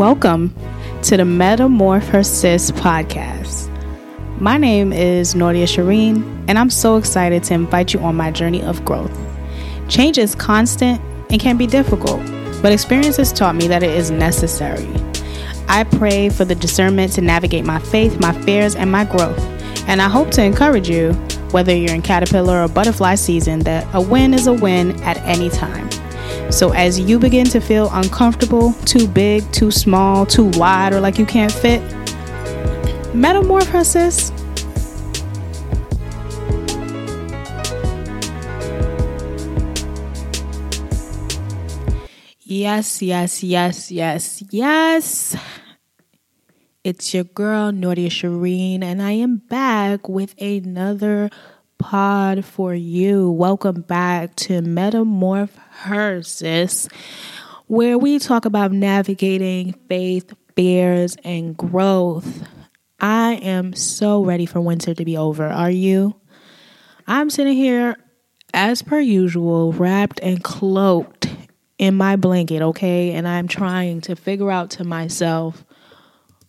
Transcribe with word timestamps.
Welcome 0.00 0.54
to 1.02 1.18
the 1.18 1.26
Metamorphosis 1.26 2.70
podcast. 2.70 3.68
My 4.40 4.56
name 4.56 4.94
is 4.94 5.34
Nordia 5.34 5.64
Shireen, 5.64 6.24
and 6.48 6.58
I'm 6.58 6.70
so 6.70 6.96
excited 6.96 7.44
to 7.44 7.52
invite 7.52 7.92
you 7.92 8.00
on 8.00 8.14
my 8.14 8.30
journey 8.30 8.62
of 8.62 8.82
growth. 8.86 9.14
Change 9.90 10.16
is 10.16 10.34
constant 10.34 11.02
and 11.28 11.38
can 11.38 11.58
be 11.58 11.66
difficult, 11.66 12.22
but 12.62 12.72
experience 12.72 13.18
has 13.18 13.30
taught 13.30 13.56
me 13.56 13.68
that 13.68 13.82
it 13.82 13.90
is 13.90 14.10
necessary. 14.10 14.88
I 15.68 15.84
pray 15.84 16.30
for 16.30 16.46
the 16.46 16.54
discernment 16.54 17.12
to 17.12 17.20
navigate 17.20 17.66
my 17.66 17.78
faith, 17.78 18.18
my 18.18 18.32
fears, 18.40 18.74
and 18.74 18.90
my 18.90 19.04
growth, 19.04 19.38
and 19.86 20.00
I 20.00 20.08
hope 20.08 20.30
to 20.30 20.42
encourage 20.42 20.88
you, 20.88 21.12
whether 21.50 21.76
you're 21.76 21.94
in 21.94 22.00
caterpillar 22.00 22.62
or 22.62 22.68
butterfly 22.68 23.16
season, 23.16 23.58
that 23.64 23.86
a 23.94 24.00
win 24.00 24.32
is 24.32 24.46
a 24.46 24.54
win 24.54 24.98
at 25.02 25.18
any 25.26 25.50
time. 25.50 25.89
So, 26.50 26.72
as 26.72 26.98
you 26.98 27.20
begin 27.20 27.46
to 27.46 27.60
feel 27.60 27.88
uncomfortable, 27.92 28.72
too 28.84 29.06
big, 29.06 29.50
too 29.52 29.70
small, 29.70 30.26
too 30.26 30.50
wide, 30.54 30.92
or 30.92 31.00
like 31.00 31.16
you 31.16 31.24
can't 31.24 31.52
fit, 31.52 31.80
metamorphosis. 33.14 34.32
Yes, 42.40 43.00
yes, 43.00 43.44
yes, 43.44 43.92
yes, 43.92 44.42
yes. 44.50 45.36
It's 46.82 47.14
your 47.14 47.24
girl, 47.24 47.70
Nordia 47.70 48.08
Shireen, 48.08 48.82
and 48.82 49.00
I 49.00 49.12
am 49.12 49.36
back 49.36 50.08
with 50.08 50.34
another 50.40 51.30
pod 51.78 52.44
for 52.44 52.74
you. 52.74 53.30
Welcome 53.30 53.82
back 53.82 54.34
to 54.36 54.60
Metamorphosis, 55.86 56.88
where 57.66 57.98
we 57.98 58.18
talk 58.18 58.44
about 58.44 58.72
navigating 58.72 59.74
faith, 59.88 60.32
fears, 60.56 61.16
and 61.24 61.56
growth. 61.56 62.44
I 63.00 63.34
am 63.34 63.74
so 63.74 64.22
ready 64.22 64.46
for 64.46 64.60
winter 64.60 64.94
to 64.94 65.04
be 65.04 65.16
over. 65.16 65.46
Are 65.46 65.70
you? 65.70 66.16
I'm 67.06 67.30
sitting 67.30 67.56
here, 67.56 67.96
as 68.52 68.82
per 68.82 69.00
usual, 69.00 69.72
wrapped 69.72 70.20
and 70.20 70.42
cloaked 70.42 71.28
in 71.78 71.94
my 71.94 72.16
blanket, 72.16 72.62
okay? 72.62 73.12
And 73.12 73.26
I'm 73.26 73.48
trying 73.48 74.02
to 74.02 74.16
figure 74.16 74.50
out 74.50 74.70
to 74.72 74.84
myself 74.84 75.64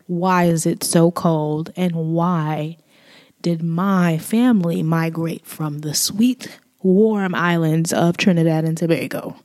why 0.07 0.45
is 0.45 0.65
it 0.65 0.83
so 0.83 1.09
cold 1.09 1.71
and 1.77 2.13
why 2.13 2.77
did 3.41 3.63
my 3.63 4.17
family 4.17 4.83
migrate 4.83 5.45
from 5.45 5.79
the 5.79 5.93
sweet, 5.93 6.59
warm 6.83 7.35
islands 7.35 7.93
of 7.93 8.17
Trinidad 8.17 8.65
and 8.65 8.77
Tobago. 8.77 9.35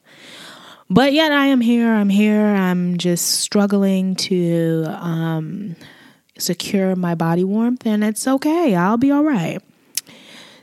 But 0.88 1.12
yet 1.12 1.32
I 1.32 1.46
am 1.46 1.60
here. 1.60 1.92
I'm 1.92 2.08
here. 2.08 2.46
I'm 2.46 2.96
just 2.96 3.40
struggling 3.40 4.14
to 4.16 4.84
um, 4.88 5.76
secure 6.38 6.94
my 6.94 7.14
body 7.14 7.44
warmth, 7.44 7.84
and 7.86 8.04
it's 8.04 8.26
okay. 8.26 8.74
I'll 8.76 8.96
be 8.96 9.10
all 9.10 9.24
right. 9.24 9.60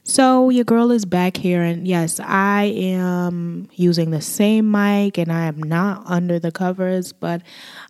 So, 0.05 0.49
your 0.49 0.65
girl 0.65 0.91
is 0.91 1.05
back 1.05 1.37
here, 1.37 1.61
and 1.61 1.87
yes, 1.87 2.19
I 2.19 2.63
am 2.63 3.69
using 3.73 4.11
the 4.11 4.19
same 4.19 4.69
mic 4.69 5.17
and 5.17 5.31
I 5.31 5.45
am 5.45 5.63
not 5.63 6.03
under 6.05 6.39
the 6.39 6.51
covers, 6.51 7.13
but 7.13 7.41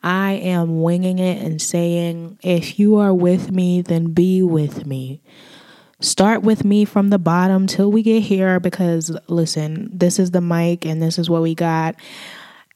I 0.04 0.34
am 0.34 0.84
winging 0.84 1.18
it 1.18 1.44
and 1.44 1.60
saying, 1.60 2.38
if 2.44 2.78
you 2.78 2.98
are 2.98 3.16
with 3.16 3.52
me, 3.52 3.82
then 3.82 4.14
be 4.14 4.44
with 4.44 4.86
me. 4.86 5.22
Start 6.04 6.42
with 6.44 6.66
me 6.66 6.84
from 6.84 7.12
the 7.12 7.18
bottom 7.18 7.66
till 7.66 7.90
we 7.90 8.04
get 8.04 8.24
here 8.24 8.60
because, 8.60 9.16
listen, 9.30 9.90
this 9.94 10.20
is 10.20 10.32
the 10.32 10.42
mic 10.42 10.86
and 10.86 11.02
this 11.02 11.18
is 11.18 11.30
what 11.30 11.42
we 11.42 11.56
got. 11.56 11.96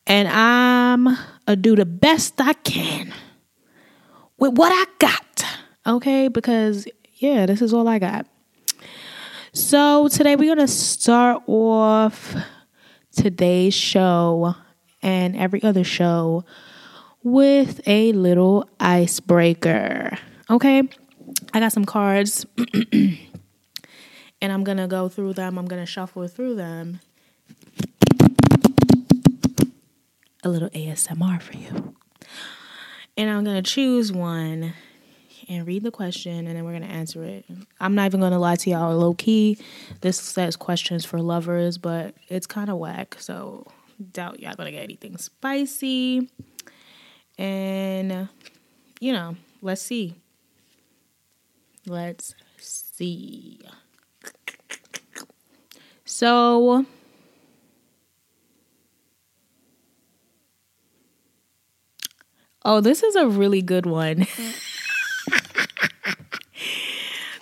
And 0.07 0.29
I'm 0.29 1.17
a 1.45 1.57
do 1.57 1.75
the 1.75 1.85
best 1.85 2.39
I 2.39 2.53
can 2.53 3.13
with 4.37 4.57
what 4.57 4.71
I 4.71 4.89
got, 4.97 5.45
okay? 5.85 6.29
Because, 6.29 6.87
yeah, 7.15 7.45
this 7.45 7.61
is 7.61 7.73
all 7.73 7.89
I 7.89 7.99
got. 7.99 8.27
So, 9.51 10.07
today 10.07 10.37
we're 10.37 10.55
going 10.55 10.65
to 10.65 10.73
start 10.73 11.43
off 11.47 12.33
today's 13.11 13.73
show 13.73 14.55
and 15.01 15.35
every 15.35 15.61
other 15.63 15.83
show 15.83 16.45
with 17.23 17.81
a 17.87 18.13
little 18.13 18.69
icebreaker. 18.79 20.17
Okay? 20.49 20.83
I 21.53 21.59
got 21.59 21.71
some 21.71 21.85
cards 21.85 22.45
and 22.91 23.17
I'm 24.41 24.63
going 24.63 24.77
to 24.77 24.87
go 24.87 25.09
through 25.09 25.33
them. 25.33 25.57
I'm 25.57 25.65
going 25.65 25.81
to 25.81 25.85
shuffle 25.85 26.27
through 26.27 26.55
them. 26.55 26.99
A 30.43 30.49
little 30.49 30.69
ASMR 30.69 31.41
for 31.41 31.57
you. 31.57 31.95
And 33.17 33.29
I'm 33.29 33.43
going 33.43 33.61
to 33.61 33.69
choose 33.69 34.11
one 34.11 34.73
and 35.49 35.65
read 35.65 35.83
the 35.83 35.91
question 35.91 36.45
and 36.45 36.55
then 36.55 36.65
we're 36.65 36.71
going 36.71 36.83
to 36.83 36.89
answer 36.89 37.23
it. 37.23 37.45
I'm 37.79 37.95
not 37.95 38.05
even 38.05 38.19
going 38.19 38.33
to 38.33 38.37
lie 38.37 38.55
to 38.57 38.69
y'all 38.69 38.95
low 38.95 39.13
key. 39.13 39.57
This 40.01 40.19
says 40.19 40.55
questions 40.55 41.05
for 41.05 41.21
lovers, 41.21 41.77
but 41.77 42.13
it's 42.27 42.45
kind 42.45 42.69
of 42.69 42.77
whack. 42.77 43.15
So 43.19 43.65
doubt 44.11 44.39
y'all 44.39 44.55
going 44.55 44.67
to 44.67 44.71
get 44.71 44.83
anything 44.83 45.17
spicy. 45.17 46.29
And 47.37 48.29
you 48.99 49.13
know, 49.13 49.35
let's 49.61 49.81
see. 49.81 50.15
Let's 51.87 52.35
see. 52.59 53.61
So 56.05 56.85
Oh, 62.65 62.81
this 62.81 63.01
is 63.01 63.15
a 63.15 63.27
really 63.27 63.61
good 63.61 63.85
one. 63.85 64.27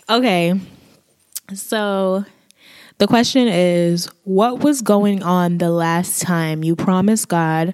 Okay. 0.10 0.54
So 1.54 2.26
the 3.00 3.08
question 3.08 3.48
is 3.48 4.10
what 4.24 4.62
was 4.62 4.82
going 4.82 5.24
on 5.24 5.58
the 5.60 5.72
last 5.72 6.22
time 6.22 6.64
you 6.64 6.76
promised 6.76 7.30
God 7.30 7.74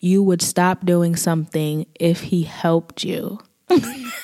you 0.00 0.22
would 0.22 0.42
stop 0.42 0.84
doing 0.86 1.16
something 1.16 1.86
if 1.98 2.20
he 2.22 2.44
helped 2.44 3.04
you? 3.04 3.40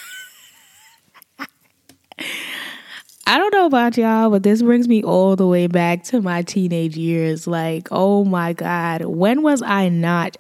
I 3.31 3.39
don't 3.39 3.55
know 3.55 3.67
about 3.67 3.97
y'all, 3.97 4.29
but 4.29 4.43
this 4.43 4.61
brings 4.61 4.89
me 4.89 5.05
all 5.05 5.37
the 5.37 5.47
way 5.47 5.69
back 5.69 6.03
to 6.07 6.21
my 6.21 6.43
teenage 6.43 6.97
years. 6.97 7.47
Like, 7.47 7.87
oh 7.93 8.25
my 8.25 8.55
God, 8.55 9.05
when 9.05 9.43
was 9.43 9.63
I 9.63 9.89
not 9.89 10.37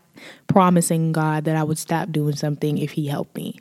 promising 0.48 1.12
God 1.12 1.44
that 1.44 1.54
I 1.54 1.62
would 1.62 1.78
stop 1.78 2.10
doing 2.10 2.34
something 2.34 2.78
if 2.78 2.90
He 2.90 3.06
helped 3.06 3.36
me? 3.36 3.60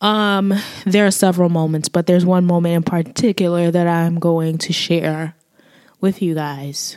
Um, 0.00 0.54
there 0.86 1.04
are 1.06 1.10
several 1.10 1.50
moments, 1.50 1.90
but 1.90 2.06
there's 2.06 2.24
one 2.24 2.46
moment 2.46 2.74
in 2.74 2.82
particular 2.84 3.70
that 3.70 3.86
I'm 3.86 4.18
going 4.18 4.56
to 4.56 4.72
share 4.72 5.36
with 6.00 6.22
you 6.22 6.34
guys 6.34 6.96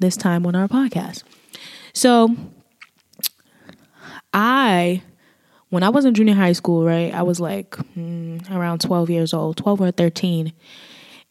this 0.00 0.16
time 0.16 0.46
on 0.46 0.54
our 0.54 0.68
podcast. 0.68 1.22
So, 1.92 2.34
I, 4.32 5.02
when 5.72 5.82
I 5.82 5.88
was 5.88 6.04
in 6.04 6.12
junior 6.12 6.34
high 6.34 6.52
school, 6.52 6.84
right, 6.84 7.14
I 7.14 7.22
was 7.22 7.40
like 7.40 7.70
mm, 7.96 8.54
around 8.54 8.82
12 8.82 9.08
years 9.08 9.32
old, 9.32 9.56
12 9.56 9.80
or 9.80 9.90
13, 9.90 10.52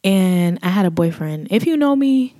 and 0.02 0.58
I 0.64 0.68
had 0.68 0.84
a 0.84 0.90
boyfriend. 0.90 1.46
If 1.52 1.64
you 1.64 1.76
know 1.76 1.94
me, 1.94 2.34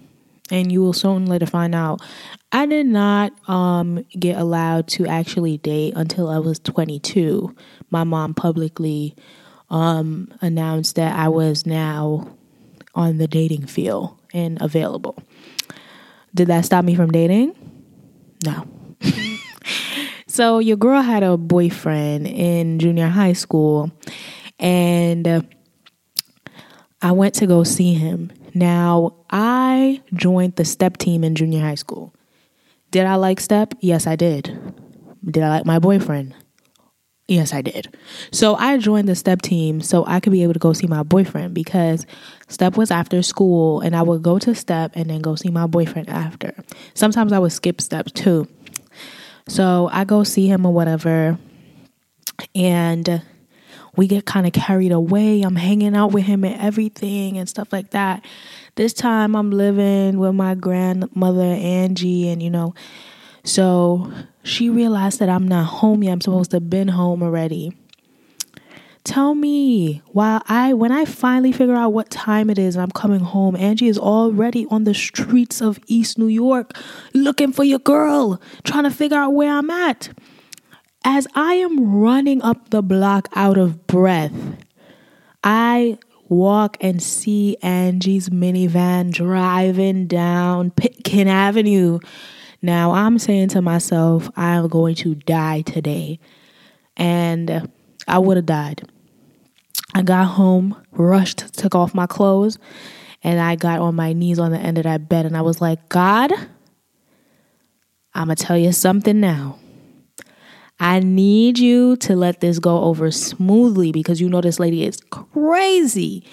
and 0.51 0.73
you 0.73 0.83
will 0.83 0.95
soon 0.95 1.27
later 1.27 1.47
find 1.47 1.77
out, 1.77 2.03
I 2.51 2.67
did 2.67 2.87
not 2.87 3.33
um, 3.49 4.05
get 4.19 4.37
allowed 4.37 4.89
to 4.89 5.07
actually 5.07 5.59
date 5.59 5.95
until 5.95 6.29
I 6.29 6.39
was 6.39 6.59
22. 6.59 7.55
My 7.91 8.03
mom 8.03 8.35
publicly 8.35 9.15
um, 9.71 10.35
announced 10.41 10.97
that 10.97 11.17
I 11.17 11.29
was 11.29 11.67
now 11.67 12.37
on 12.97 13.19
the 13.19 13.29
dating 13.29 13.67
field 13.67 14.19
and 14.35 14.61
available. 14.61 15.23
Did 16.35 16.49
that 16.49 16.65
stop 16.65 16.85
me 16.85 16.97
from 16.97 17.13
dating? 17.13 17.55
No. 18.45 18.67
so, 20.33 20.61
your 20.61 20.79
girl 20.79 21.03
had 21.03 21.23
a 21.23 21.37
boyfriend 21.37 22.27
in 22.27 22.79
junior 22.79 23.09
high 23.09 23.35
school, 23.35 23.93
and 24.59 25.29
uh, 25.29 25.43
I 27.03 27.13
went 27.13 27.35
to 27.35 27.47
go 27.47 27.65
see 27.65 27.93
him. 27.93 28.33
Now, 28.55 29.15
I 29.29 30.01
joined 30.15 30.57
the 30.57 30.65
step 30.65 30.97
team 30.97 31.23
in 31.23 31.35
junior 31.35 31.61
high 31.61 31.75
school. 31.75 32.15
Did 32.91 33.05
I 33.05 33.17
like 33.17 33.41
Step? 33.41 33.75
Yes, 33.81 34.07
I 34.07 34.17
did. 34.17 34.59
Did 35.23 35.43
I 35.43 35.51
like 35.51 35.67
my 35.67 35.79
boyfriend? 35.79 36.35
Yes, 37.29 37.53
I 37.53 37.61
did. 37.61 37.95
So 38.31 38.55
I 38.55 38.79
joined 38.79 39.09
the 39.09 39.15
step 39.15 39.43
team 39.43 39.83
so 39.83 40.05
I 40.07 40.19
could 40.19 40.33
be 40.33 40.43
able 40.43 40.55
to 40.55 40.59
go 40.59 40.73
see 40.73 40.87
my 40.87 41.03
boyfriend 41.03 41.53
because 41.53 42.07
step 42.49 42.79
was 42.79 42.91
after 42.91 43.23
school 43.23 43.81
and 43.81 43.95
I 43.95 44.03
would 44.03 44.23
go 44.23 44.39
to 44.39 44.55
step 44.55 44.93
and 44.95 45.11
then 45.11 45.21
go 45.21 45.35
see 45.35 45.51
my 45.51 45.67
boyfriend 45.67 46.09
after. 46.09 46.55
Sometimes 46.95 47.33
I 47.33 47.39
would 47.39 47.53
skip 47.53 47.83
step 47.83 48.07
too. 48.07 48.49
So 49.49 49.89
I 49.93 50.05
go 50.05 50.25
see 50.25 50.47
him 50.47 50.65
or 50.67 50.73
whatever 50.73 51.39
and 52.55 53.23
we 53.97 54.07
get 54.07 54.25
kind 54.25 54.47
of 54.47 54.53
carried 54.53 54.93
away. 54.93 55.43
I'm 55.43 55.57
hanging 55.57 55.95
out 55.95 56.13
with 56.13 56.25
him 56.25 56.45
and 56.45 56.61
everything 56.61 57.37
and 57.39 57.49
stuff 57.49 57.73
like 57.73 57.91
that. 57.91 58.25
This 58.77 58.93
time 58.93 59.37
I'm 59.37 59.51
living 59.51 60.19
with 60.19 60.35
my 60.35 60.55
grandmother 60.55 61.43
Angie 61.43 62.29
and 62.29 62.43
you 62.43 62.51
know 62.51 62.75
So 63.45 64.13
she 64.45 64.71
realized 64.71 65.19
that 65.19 65.29
I'm 65.29 65.49
not 65.49 65.67
home 65.67 66.03
yet. 66.03 66.13
I'm 66.13 66.21
supposed 66.21 66.51
to 66.53 66.57
have 66.57 66.71
been 66.71 66.89
home 66.89 67.23
already. 67.23 67.77
Tell 69.05 69.35
me 69.35 70.01
while 70.07 70.43
I 70.47 70.75
when 70.75 70.93
I 70.93 71.05
finally 71.05 71.51
figure 71.51 71.75
out 71.75 71.93
what 71.93 72.09
time 72.09 72.49
it 72.51 72.59
is 72.59 72.77
and 72.77 72.83
I'm 72.85 72.93
coming 72.93 73.21
home, 73.21 73.57
Angie 73.57 73.89
is 73.89 73.99
already 73.99 74.65
on 74.71 74.85
the 74.85 74.95
streets 74.95 75.61
of 75.61 75.81
East 75.87 76.19
New 76.19 76.29
York 76.29 76.73
looking 77.13 77.53
for 77.53 77.65
your 77.65 77.81
girl, 77.81 78.41
trying 78.63 78.85
to 78.85 78.93
figure 78.93 79.19
out 79.19 79.31
where 79.31 79.53
I'm 79.53 79.71
at. 79.71 80.11
As 81.05 81.27
I 81.35 81.55
am 81.55 81.97
running 81.97 82.43
up 82.43 82.71
the 82.71 82.81
block 82.81 83.29
out 83.35 83.59
of 83.59 83.89
breath, 83.89 84.33
I 85.43 85.99
walk 86.29 86.77
and 86.81 87.03
see 87.03 87.57
Angie's 87.61 88.29
minivan 88.29 89.11
driving 89.11 90.07
down 90.07 90.71
Pitkin 90.71 91.27
Avenue. 91.27 91.99
Now 92.63 92.93
I'm 92.93 93.19
saying 93.19 93.49
to 93.49 93.63
myself, 93.63 94.31
I 94.37 94.55
am 94.55 94.69
going 94.69 94.95
to 94.97 95.17
die 95.17 95.63
today. 95.63 96.21
And 96.97 97.69
I 98.07 98.19
would 98.19 98.37
have 98.37 98.47
died. 98.47 98.83
I 99.95 100.03
got 100.03 100.25
home, 100.25 100.77
rushed, 100.91 101.55
took 101.55 101.75
off 101.75 101.95
my 101.95 102.07
clothes, 102.07 102.59
and 103.23 103.41
I 103.41 103.57
got 103.57 103.81
on 103.81 103.95
my 103.95 104.13
knees 104.13 104.39
on 104.39 104.53
the 104.53 104.59
end 104.59 104.79
of 104.79 104.85
that 104.85 105.09
bed 105.09 105.27
and 105.27 105.37
I 105.37 105.43
was 105.43 105.61
like, 105.61 105.89
God, 105.89 106.33
I'm 108.15 108.27
going 108.27 108.37
to 108.37 108.43
tell 108.45 108.59
you 108.59 108.73
something 108.73 109.21
now. 109.21 109.59
I 110.81 110.99
need 110.99 111.59
you 111.59 111.97
to 111.99 112.17
let 112.17 112.41
this 112.41 112.59
go 112.59 112.83
over 112.83 113.11
smoothly 113.13 113.93
because 113.93 114.21
you 114.21 114.29
know 114.29 114.41
this 114.41 114.59
lady 114.59 114.85
is 114.85 114.99
crazy. 115.11 116.25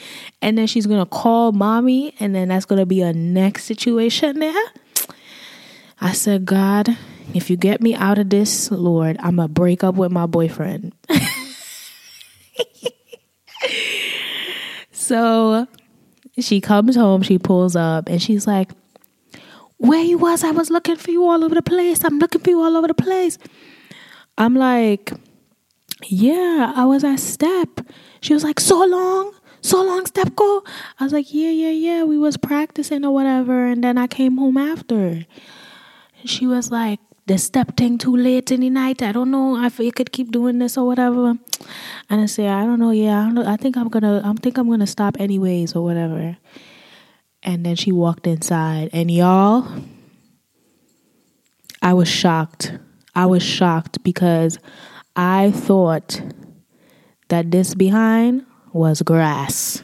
And 0.42 0.58
then 0.58 0.66
she's 0.66 0.88
going 0.88 1.00
to 1.00 1.06
call 1.06 1.52
mommy, 1.52 2.16
and 2.20 2.34
then 2.34 2.48
that's 2.48 2.66
going 2.66 2.80
to 2.80 2.88
be 2.88 3.02
a 3.02 3.14
next 3.14 3.66
situation 3.66 4.40
there. 4.40 4.66
I 6.02 6.14
said, 6.14 6.46
God, 6.46 6.98
if 7.36 7.52
you 7.52 7.58
get 7.58 7.82
me 7.82 7.94
out 7.94 8.18
of 8.18 8.32
this, 8.32 8.72
Lord, 8.72 9.18
I'm 9.20 9.36
going 9.36 9.50
to 9.50 9.54
break 9.54 9.84
up 9.84 9.96
with 9.96 10.12
my 10.12 10.26
boyfriend. 10.26 10.94
so 14.92 15.68
she 16.40 16.62
comes 16.62 16.96
home, 16.96 17.22
she 17.22 17.38
pulls 17.38 17.76
up, 17.76 18.10
and 18.10 18.22
she's 18.22 18.48
like, 18.48 18.72
Where 19.78 20.02
you 20.04 20.18
was? 20.18 20.44
I 20.44 20.52
was 20.52 20.70
looking 20.70 20.96
for 20.96 21.12
you 21.12 21.26
all 21.26 21.44
over 21.44 21.56
the 21.56 21.62
place. 21.62 22.04
I'm 22.04 22.20
looking 22.20 22.42
for 22.42 22.50
you 22.50 22.62
all 22.62 22.78
over 22.78 22.88
the 22.88 22.94
place. 22.94 23.38
I'm 24.38 24.56
like, 24.56 25.12
yeah, 26.08 26.72
I 26.76 26.86
was 26.86 27.04
at 27.04 27.20
Step. 27.20 27.82
She 28.22 28.34
was 28.34 28.44
like, 28.44 28.60
so 28.60 28.86
long, 28.86 29.34
so 29.62 29.84
long, 29.84 30.06
Step 30.06 30.34
go. 30.36 30.64
I 31.00 31.04
was 31.04 31.12
like, 31.12 31.34
yeah, 31.34 31.50
yeah, 31.50 31.72
yeah. 31.72 32.04
We 32.04 32.18
was 32.18 32.38
practicing 32.38 33.04
or 33.04 33.14
whatever, 33.14 33.66
and 33.66 33.84
then 33.84 33.98
I 33.98 34.08
came 34.08 34.38
home 34.38 34.58
after. 34.58 34.96
And 34.98 35.26
She 36.26 36.48
was 36.48 36.72
like, 36.72 37.00
the 37.30 37.38
step 37.38 37.78
thing 37.78 38.00
too 38.00 38.18
late 38.18 38.52
in 38.52 38.62
the 38.62 38.72
night. 38.72 39.04
I 39.04 39.12
don't 39.12 39.30
know 39.30 39.64
if 39.64 39.78
you 39.78 39.92
could 39.92 40.12
keep 40.12 40.32
doing 40.32 40.58
this 40.58 40.80
or 40.80 40.88
whatever. 40.88 41.36
And 42.10 42.22
I 42.22 42.26
say, 42.26 42.48
I 42.48 42.66
don't 42.66 42.80
know. 42.80 42.90
Yeah, 42.90 43.22
I 43.22 43.26
don't 43.26 43.36
know. 43.36 43.46
I 43.46 43.56
think 43.56 43.78
I'm 43.78 43.88
gonna. 43.88 44.22
I 44.26 44.34
think 44.42 44.58
I'm 44.58 44.68
gonna 44.68 44.88
stop 44.88 45.16
anyways 45.20 45.76
or 45.76 45.84
whatever. 45.84 46.38
And 47.44 47.64
then 47.64 47.76
she 47.76 47.92
walked 47.92 48.26
inside, 48.26 48.90
and 48.94 49.12
y'all, 49.12 49.64
I 51.84 51.94
was 51.94 52.10
shocked. 52.10 52.74
I 53.14 53.28
was 53.28 53.44
shocked 53.44 54.04
because 54.04 54.58
I 55.16 55.52
thought 55.52 56.22
that 57.28 57.52
this 57.52 57.76
behind 57.76 58.44
was 58.74 59.04
grass. 59.04 59.84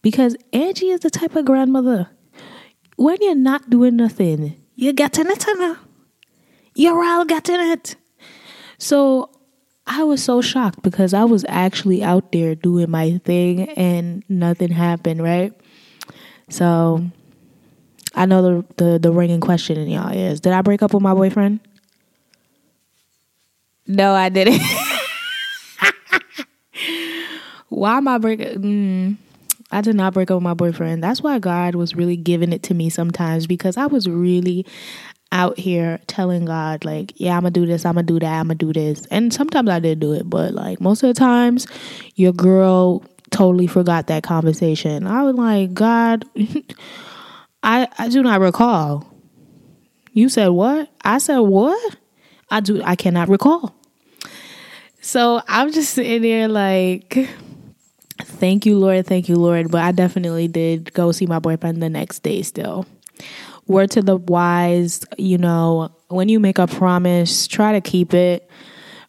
Because 0.00 0.36
Angie 0.54 0.88
is 0.88 1.00
the 1.00 1.10
type 1.10 1.36
of 1.36 1.44
grandmother, 1.44 2.08
when 2.96 3.18
you're 3.20 3.34
not 3.34 3.68
doing 3.68 3.96
nothing, 3.96 4.56
you're 4.74 4.94
getting 4.94 5.26
it 5.26 5.46
in 5.46 5.76
You're 6.76 7.02
all 7.02 7.24
getting 7.24 7.58
it. 7.58 7.96
So 8.76 9.30
I 9.86 10.04
was 10.04 10.22
so 10.22 10.42
shocked 10.42 10.82
because 10.82 11.14
I 11.14 11.24
was 11.24 11.44
actually 11.48 12.04
out 12.04 12.32
there 12.32 12.54
doing 12.54 12.90
my 12.90 13.18
thing 13.24 13.70
and 13.70 14.22
nothing 14.28 14.70
happened, 14.70 15.22
right? 15.22 15.54
So 16.50 17.10
I 18.14 18.26
know 18.26 18.42
the 18.42 18.64
the, 18.76 18.98
the 18.98 19.10
ringing 19.10 19.40
question 19.40 19.78
in 19.78 19.88
y'all 19.88 20.12
is 20.12 20.40
did 20.40 20.52
I 20.52 20.60
break 20.60 20.82
up 20.82 20.92
with 20.92 21.02
my 21.02 21.14
boyfriend? 21.14 21.60
No, 23.86 24.12
I 24.12 24.28
didn't. 24.28 24.60
why 27.70 27.96
am 27.96 28.06
I 28.06 28.18
breaking? 28.18 28.60
Mm, 28.60 29.16
I 29.70 29.80
did 29.80 29.96
not 29.96 30.12
break 30.12 30.30
up 30.30 30.36
with 30.36 30.44
my 30.44 30.54
boyfriend. 30.54 31.02
That's 31.02 31.22
why 31.22 31.38
God 31.38 31.74
was 31.74 31.96
really 31.96 32.16
giving 32.18 32.52
it 32.52 32.62
to 32.64 32.74
me 32.74 32.90
sometimes 32.90 33.46
because 33.46 33.78
I 33.78 33.86
was 33.86 34.06
really 34.08 34.66
out 35.32 35.58
here 35.58 36.00
telling 36.06 36.44
God, 36.44 36.84
like, 36.84 37.12
yeah, 37.16 37.36
I'm 37.36 37.42
gonna 37.42 37.50
do 37.50 37.66
this, 37.66 37.84
I'm 37.84 37.94
gonna 37.94 38.06
do 38.06 38.20
that, 38.20 38.40
I'm 38.40 38.46
gonna 38.46 38.54
do 38.54 38.72
this. 38.72 39.06
And 39.06 39.32
sometimes 39.32 39.68
I 39.68 39.80
did 39.80 40.00
do 40.00 40.12
it, 40.12 40.28
but 40.28 40.54
like 40.54 40.80
most 40.80 41.02
of 41.02 41.08
the 41.08 41.14
times, 41.14 41.66
your 42.14 42.32
girl 42.32 43.04
totally 43.30 43.66
forgot 43.66 44.06
that 44.06 44.22
conversation. 44.22 45.06
I 45.06 45.22
was 45.22 45.34
like, 45.34 45.74
God, 45.74 46.24
I 47.62 47.88
I 47.98 48.08
do 48.08 48.22
not 48.22 48.40
recall. 48.40 49.06
You 50.12 50.28
said 50.28 50.48
what? 50.48 50.88
I 51.04 51.18
said 51.18 51.38
what? 51.38 51.96
I 52.50 52.60
do 52.60 52.82
I 52.82 52.96
cannot 52.96 53.28
recall. 53.28 53.74
So 55.00 55.42
I'm 55.46 55.72
just 55.72 55.92
sitting 55.94 56.22
there 56.22 56.48
like 56.48 57.28
thank 58.22 58.64
you 58.64 58.78
Lord, 58.78 59.06
thank 59.06 59.28
you 59.28 59.36
Lord, 59.36 59.70
but 59.70 59.82
I 59.82 59.92
definitely 59.92 60.48
did 60.48 60.92
go 60.94 61.12
see 61.12 61.26
my 61.26 61.38
boyfriend 61.38 61.82
the 61.82 61.90
next 61.90 62.20
day 62.20 62.42
still. 62.42 62.86
Word 63.66 63.90
to 63.92 64.02
the 64.02 64.16
wise, 64.16 65.04
you 65.18 65.38
know, 65.38 65.90
when 66.08 66.28
you 66.28 66.38
make 66.38 66.58
a 66.58 66.66
promise, 66.66 67.46
try 67.46 67.72
to 67.72 67.80
keep 67.80 68.14
it. 68.14 68.48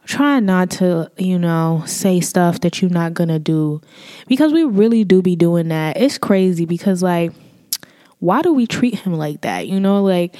Try 0.05 0.39
not 0.39 0.71
to, 0.71 1.11
you 1.17 1.37
know, 1.37 1.83
say 1.85 2.21
stuff 2.21 2.61
that 2.61 2.81
you're 2.81 2.89
not 2.89 3.13
gonna 3.13 3.39
do. 3.39 3.81
Because 4.27 4.53
we 4.53 4.63
really 4.63 5.03
do 5.03 5.21
be 5.21 5.35
doing 5.35 5.67
that. 5.67 5.97
It's 5.97 6.17
crazy 6.17 6.65
because 6.65 7.03
like 7.03 7.33
why 8.19 8.41
do 8.41 8.53
we 8.53 8.65
treat 8.65 8.95
him 8.95 9.13
like 9.13 9.41
that? 9.41 9.67
You 9.67 9.79
know, 9.79 10.03
like 10.03 10.35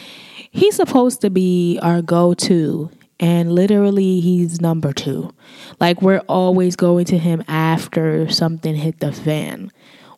he's 0.52 0.75
supposed 0.75 1.22
to 1.22 1.30
be 1.30 1.80
our 1.81 2.02
go 2.02 2.34
to, 2.34 2.90
and 3.20 3.52
literally 3.52 4.20
he's 4.20 4.62
number 4.62 4.94
two. 4.94 5.34
Like 5.80 6.02
we're 6.02 6.24
always 6.28 6.75
going 6.75 7.06
to 7.06 7.18
him 7.18 7.44
after 7.48 8.30
something 8.30 8.75
hit 8.75 9.00
the 9.00 9.12
fan. 9.12 9.72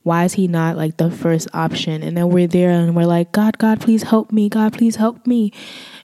Why 0.09 0.25
is 0.25 0.33
he 0.33 0.47
not 0.47 0.75
like 0.75 0.97
the 0.97 1.11
first 1.11 1.47
option? 1.53 2.01
And 2.01 2.17
then 2.17 2.29
we're 2.29 2.47
there 2.47 2.71
and 2.71 2.95
we're 2.95 3.05
like, 3.05 3.31
God, 3.31 3.59
God, 3.59 3.79
please 3.79 4.01
help 4.01 4.31
me. 4.31 4.49
God, 4.49 4.73
please 4.73 4.95
help 4.95 5.27
me. 5.27 5.53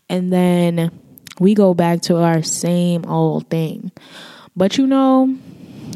And 0.08 0.32
then 0.32 0.92
we 1.40 1.56
go 1.56 1.74
back 1.74 2.04
to 2.04 2.18
our 2.18 2.44
same 2.44 3.04
old 3.06 3.50
thing. 3.50 3.92
But 4.56 4.78
you 4.78 4.86
know, 4.86 5.36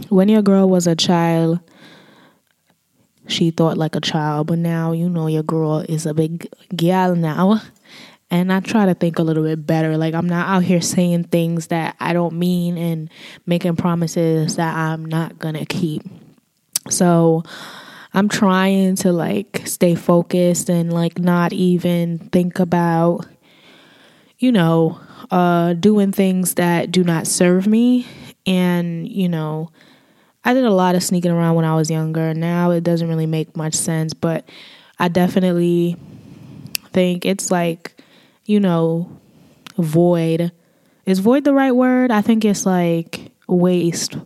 when 0.10 0.28
your 0.28 0.42
girl 0.42 0.68
was 0.68 0.88
a 0.88 0.96
child, 0.96 1.60
she 3.28 3.52
thought 3.52 3.78
like 3.78 3.96
a 3.96 4.02
child, 4.02 4.48
but 4.48 4.58
now 4.58 4.92
you 4.92 5.08
know 5.08 5.28
your 5.28 5.44
girl 5.44 5.82
is 5.82 6.08
a 6.08 6.16
big 6.16 6.50
gal 6.76 7.16
now. 7.16 7.62
And 8.32 8.52
I 8.52 8.60
try 8.60 8.88
to 8.88 8.96
think 8.96 9.20
a 9.20 9.24
little 9.24 9.44
bit 9.44 9.68
better. 9.68 9.98
Like 9.98 10.16
I'm 10.16 10.28
not 10.28 10.48
out 10.48 10.64
here 10.64 10.82
saying 10.82 11.26
things 11.26 11.68
that 11.68 11.96
I 12.00 12.14
don't 12.14 12.40
mean 12.40 12.76
and 12.76 13.12
making 13.46 13.76
promises 13.76 14.56
that 14.56 14.76
I'm 14.76 15.06
not 15.06 15.38
gonna 15.38 15.68
keep. 15.68 16.02
So 16.90 17.44
I'm 18.14 18.28
trying 18.28 18.96
to 18.98 19.12
like 19.12 19.62
stay 19.66 19.96
focused 19.96 20.70
and 20.70 20.92
like 20.92 21.20
not 21.20 21.54
even 21.54 22.18
think 22.18 22.60
about, 22.60 23.28
you 24.40 24.52
know, 24.52 25.00
uh, 25.30 25.74
doing 25.74 26.12
things 26.12 26.56
that 26.56 26.92
do 26.92 27.04
not 27.04 27.28
serve 27.28 27.68
me. 27.68 28.08
And, 28.48 29.08
you 29.08 29.30
know, 29.30 29.72
I 30.44 30.54
did 30.54 30.64
a 30.64 30.72
lot 30.72 30.96
of 30.96 31.04
sneaking 31.04 31.32
around 31.32 31.56
when 31.56 31.66
I 31.66 31.76
was 31.76 31.92
younger. 31.92 32.34
Now 32.34 32.72
it 32.72 32.84
doesn't 32.84 33.08
really 33.08 33.28
make 33.28 33.56
much 33.56 33.76
sense, 33.76 34.14
but 34.14 34.50
I 34.98 35.08
definitely 35.08 35.96
think 36.92 37.26
it's 37.26 37.52
like, 37.52 38.02
you 38.46 38.60
know, 38.60 39.16
void. 39.78 40.52
Is 41.06 41.20
void 41.20 41.44
the 41.44 41.54
right 41.54 41.72
word? 41.72 42.10
I 42.10 42.22
think 42.22 42.44
it's 42.44 42.66
like 42.66 43.32
waste 43.48 44.18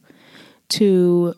to 0.69 1.35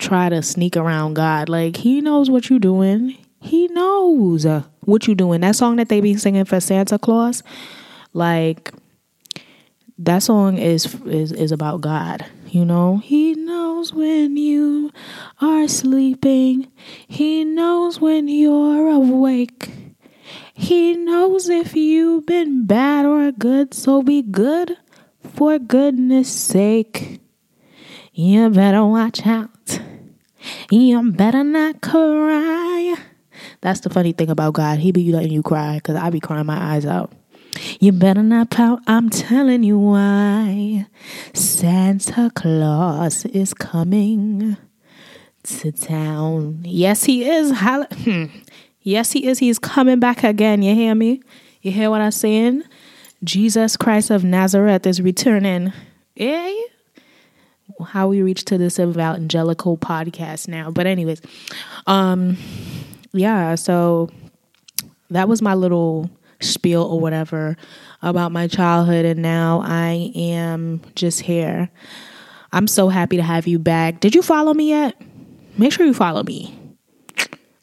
try 0.00 0.28
to 0.28 0.42
sneak 0.42 0.76
around 0.76 1.14
God. 1.14 1.48
Like 1.48 1.76
he 1.76 2.00
knows 2.00 2.30
what 2.30 2.50
you're 2.50 2.58
doing. 2.58 3.16
He 3.40 3.68
knows 3.68 4.44
uh, 4.44 4.64
what 4.80 5.06
you're 5.06 5.14
doing. 5.14 5.40
That 5.42 5.56
song 5.56 5.76
that 5.76 5.88
they 5.88 6.00
be 6.00 6.16
singing 6.16 6.44
for 6.44 6.60
Santa 6.60 6.98
Claus, 6.98 7.42
like 8.12 8.72
that 9.98 10.22
song 10.22 10.58
is 10.58 10.94
is 11.06 11.32
is 11.32 11.52
about 11.52 11.80
God. 11.80 12.26
You 12.48 12.64
know, 12.64 12.98
He 12.98 13.34
knows 13.34 13.94
when 13.94 14.36
you 14.36 14.90
are 15.40 15.68
sleeping. 15.68 16.66
He 17.06 17.44
knows 17.44 18.00
when 18.00 18.26
you're 18.26 18.88
awake. 18.88 19.70
He 20.52 20.94
knows 20.94 21.48
if 21.48 21.76
you've 21.76 22.26
been 22.26 22.66
bad 22.66 23.06
or 23.06 23.30
good, 23.32 23.72
so 23.72 24.02
be 24.02 24.20
good 24.20 24.76
for 25.22 25.58
goodness 25.58 26.30
sake. 26.30 27.20
You 28.12 28.50
better 28.50 28.84
watch 28.84 29.26
out. 29.26 29.80
You 30.70 31.10
better 31.12 31.44
not 31.44 31.80
cry. 31.80 32.96
That's 33.60 33.80
the 33.80 33.90
funny 33.90 34.12
thing 34.12 34.30
about 34.30 34.54
God. 34.54 34.78
He 34.78 34.92
be 34.92 35.12
letting 35.12 35.32
you 35.32 35.42
cry 35.42 35.76
because 35.76 35.96
I 35.96 36.10
be 36.10 36.20
crying 36.20 36.46
my 36.46 36.74
eyes 36.74 36.86
out. 36.86 37.12
You 37.80 37.92
better 37.92 38.22
not 38.22 38.50
pout, 38.50 38.80
I'm 38.86 39.10
telling 39.10 39.62
you 39.62 39.78
why. 39.78 40.86
Santa 41.34 42.30
Claus 42.34 43.24
is 43.26 43.52
coming 43.54 44.56
to 45.42 45.72
town. 45.72 46.60
Yes, 46.64 47.04
he 47.04 47.28
is. 47.28 47.52
Hmm. 47.58 48.24
Yes, 48.82 49.12
he 49.12 49.26
is. 49.26 49.38
He's 49.38 49.58
coming 49.58 50.00
back 50.00 50.24
again. 50.24 50.62
You 50.62 50.74
hear 50.74 50.94
me? 50.94 51.22
You 51.62 51.72
hear 51.72 51.90
what 51.90 52.00
I'm 52.00 52.10
saying? 52.12 52.62
Jesus 53.22 53.76
Christ 53.76 54.10
of 54.10 54.24
Nazareth 54.24 54.86
is 54.86 55.02
returning. 55.02 55.72
Eh? 56.16 56.56
How 57.82 58.08
we 58.08 58.22
reach 58.22 58.44
to 58.46 58.58
this 58.58 58.78
evangelical 58.78 59.76
podcast 59.76 60.48
now. 60.48 60.70
But 60.70 60.86
anyways, 60.86 61.20
um 61.86 62.36
yeah, 63.12 63.54
so 63.56 64.08
that 65.10 65.28
was 65.28 65.42
my 65.42 65.54
little 65.54 66.10
spiel 66.40 66.82
or 66.82 67.00
whatever 67.00 67.56
about 68.02 68.32
my 68.32 68.46
childhood 68.46 69.04
and 69.04 69.20
now 69.20 69.62
I 69.64 70.12
am 70.14 70.80
just 70.94 71.20
here. 71.20 71.70
I'm 72.52 72.66
so 72.66 72.88
happy 72.88 73.16
to 73.16 73.22
have 73.22 73.46
you 73.46 73.58
back. 73.58 74.00
Did 74.00 74.14
you 74.14 74.22
follow 74.22 74.54
me 74.54 74.70
yet? 74.70 75.00
Make 75.58 75.72
sure 75.72 75.86
you 75.86 75.94
follow 75.94 76.22
me. 76.22 76.56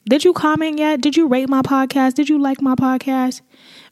Did 0.09 0.23
you 0.23 0.31
comment 0.31 0.79
yet? 0.79 1.01
Did 1.01 1.17
you 1.17 1.27
rate 1.27 1.49
my 1.49 1.61
podcast? 1.61 2.13
Did 2.13 2.29
you 2.29 2.39
like 2.39 2.61
my 2.61 2.75
podcast? 2.75 3.41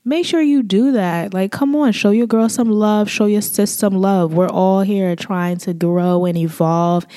Make 0.08 0.28
sure 0.28 0.40
you 0.40 0.62
do 0.62 0.92
that. 0.92 1.34
Like, 1.34 1.52
come 1.52 1.76
on, 1.76 1.92
show 1.92 2.12
your 2.12 2.28
girl 2.28 2.48
some 2.48 2.70
love, 2.70 3.10
show 3.10 3.26
your 3.26 3.42
sis 3.42 3.72
some 3.72 3.96
love. 3.96 4.36
We're 4.36 4.48
all 4.48 4.82
here 4.82 5.16
trying 5.16 5.58
to 5.60 5.74
grow 5.74 6.26
and 6.26 6.38
evolve 6.38 7.08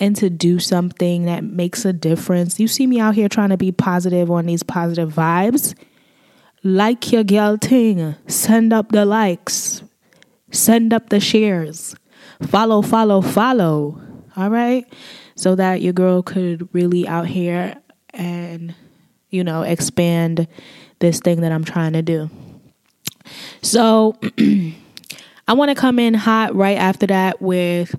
and 0.00 0.16
to 0.16 0.30
do 0.30 0.58
something 0.58 1.26
that 1.26 1.44
makes 1.44 1.84
a 1.84 1.92
difference. 1.92 2.58
You 2.58 2.66
see 2.66 2.86
me 2.86 3.00
out 3.00 3.14
here 3.14 3.28
trying 3.28 3.50
to 3.50 3.58
be 3.58 3.70
positive 3.70 4.30
on 4.30 4.46
these 4.46 4.62
positive 4.62 5.12
vibes. 5.12 5.74
Like 6.64 7.12
your 7.12 7.22
girl 7.22 7.58
thing. 7.58 8.14
Send 8.28 8.72
up 8.72 8.92
the 8.92 9.04
likes. 9.04 9.82
Send 10.50 10.94
up 10.94 11.10
the 11.10 11.20
shares. 11.20 11.94
Follow, 12.40 12.80
follow, 12.80 13.20
follow. 13.20 14.00
All 14.38 14.48
right? 14.48 14.90
So 15.34 15.54
that 15.54 15.82
your 15.82 15.92
girl 15.92 16.22
could 16.22 16.66
really 16.72 17.06
out 17.06 17.26
here 17.26 17.76
and, 18.14 18.74
you 19.28 19.44
know, 19.44 19.60
expand 19.62 20.48
this 20.98 21.20
thing 21.20 21.40
that 21.40 21.52
I'm 21.52 21.64
trying 21.64 21.92
to 21.92 22.02
do. 22.02 22.30
So 23.62 24.18
I 25.48 25.52
want 25.52 25.70
to 25.70 25.74
come 25.74 25.98
in 25.98 26.14
hot 26.14 26.54
right 26.54 26.76
after 26.76 27.06
that 27.06 27.40
with 27.40 27.94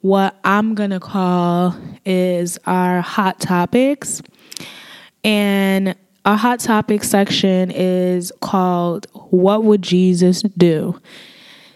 what 0.00 0.38
I'm 0.44 0.74
going 0.74 0.90
to 0.90 1.00
call 1.00 1.76
is 2.04 2.58
our 2.66 3.00
hot 3.00 3.40
topics. 3.40 4.22
And 5.24 5.96
our 6.24 6.36
hot 6.36 6.60
topics 6.60 7.08
section 7.08 7.70
is 7.70 8.32
called 8.40 9.06
What 9.30 9.64
Would 9.64 9.82
Jesus 9.82 10.42
Do? 10.42 11.00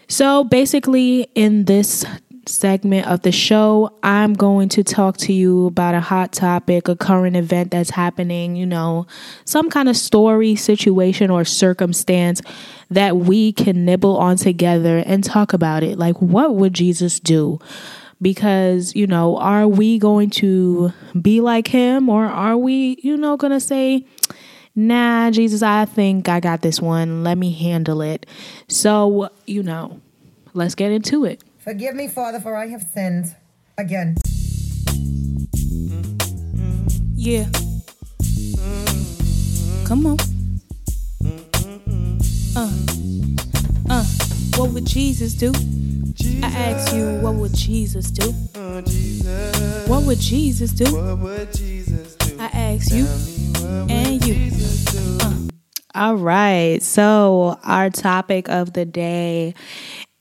So 0.07 0.43
basically, 0.43 1.27
in 1.33 1.65
this 1.65 2.05
segment 2.45 3.07
of 3.07 3.21
the 3.21 3.31
show, 3.31 3.97
I'm 4.03 4.33
going 4.33 4.69
to 4.69 4.83
talk 4.83 5.17
to 5.17 5.33
you 5.33 5.67
about 5.67 5.95
a 5.95 6.01
hot 6.01 6.33
topic, 6.33 6.87
a 6.87 6.95
current 6.95 7.35
event 7.35 7.71
that's 7.71 7.91
happening, 7.91 8.55
you 8.55 8.65
know, 8.65 9.07
some 9.45 9.69
kind 9.69 9.89
of 9.89 9.95
story, 9.95 10.55
situation, 10.55 11.29
or 11.29 11.45
circumstance 11.45 12.41
that 12.89 13.17
we 13.17 13.51
can 13.53 13.85
nibble 13.85 14.17
on 14.17 14.37
together 14.37 14.99
and 15.05 15.23
talk 15.23 15.53
about 15.53 15.83
it. 15.83 15.97
Like, 15.97 16.21
what 16.21 16.55
would 16.55 16.73
Jesus 16.73 17.19
do? 17.19 17.59
Because, 18.21 18.95
you 18.95 19.07
know, 19.07 19.37
are 19.37 19.67
we 19.67 19.99
going 19.99 20.29
to 20.31 20.93
be 21.19 21.41
like 21.41 21.67
him 21.67 22.09
or 22.09 22.25
are 22.25 22.57
we, 22.57 22.97
you 23.03 23.17
know, 23.17 23.35
going 23.37 23.51
to 23.51 23.59
say, 23.59 24.05
nah, 24.75 25.31
Jesus, 25.31 25.61
I 25.61 25.85
think 25.85 26.29
I 26.29 26.39
got 26.39 26.61
this 26.61 26.81
one. 26.81 27.23
Let 27.23 27.37
me 27.37 27.51
handle 27.51 28.01
it. 28.01 28.25
So, 28.67 29.29
you 29.45 29.63
know, 29.63 29.99
let's 30.53 30.75
get 30.75 30.91
into 30.91 31.25
it. 31.25 31.43
Forgive 31.63 31.95
me, 31.95 32.09
Father, 32.09 32.41
for 32.41 32.57
I 32.57 32.67
have 32.67 32.81
sinned 32.81 33.33
again. 33.77 34.17
Yeah. 37.15 37.45
Come 39.85 40.05
on. 40.05 40.17
Uh. 42.53 42.69
Uh. 43.89 44.03
What 44.57 44.71
would 44.71 44.85
Jesus 44.85 45.35
do? 45.35 45.53
I 46.43 46.47
ask 46.47 46.93
you, 46.93 47.19
what 47.21 47.35
would 47.35 47.53
Jesus 47.53 48.11
do? 48.11 48.31
What 49.87 50.03
would 50.03 50.19
Jesus 50.19 50.71
do? 50.73 50.93
What 50.93 51.19
would 51.19 51.53
Jesus 51.53 52.15
do? 52.15 52.35
I 52.41 52.47
ask 52.47 52.91
you 52.91 53.07
and 53.89 54.25
you. 54.25 54.51
Uh. 55.21 55.33
All 55.95 56.15
right. 56.15 56.83
So, 56.83 57.57
our 57.63 57.89
topic 57.89 58.49
of 58.49 58.73
the 58.73 58.83
day 58.83 59.53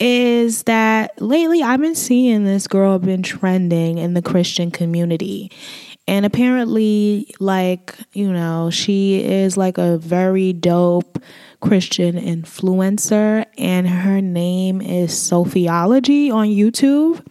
is 0.05 0.65
that 0.65 1.23
lately 1.23 1.63
I've 1.63 1.81
been 1.81 1.95
seeing 1.95 2.43
this 2.43 2.67
girl 2.67 2.99
been 2.99 3.23
trending 3.23 3.99
in 3.99 4.15
the 4.15 4.23
Christian 4.23 4.73
community. 4.73 5.53
And 6.09 6.27
apparently, 6.27 7.33
like, 7.39 7.95
you 8.13 8.33
know, 8.33 8.69
she 8.71 9.23
is 9.23 9.57
like 9.57 9.79
a 9.79 9.99
very 9.99 10.53
dope 10.53 11.23
Christian 11.61 12.17
influencer, 12.17 13.47
and 13.57 13.89
her 13.89 14.21
name 14.21 14.81
is 14.83 15.13
Sophiology 15.13 16.33
on 16.33 16.49
YouTube. 16.49 17.25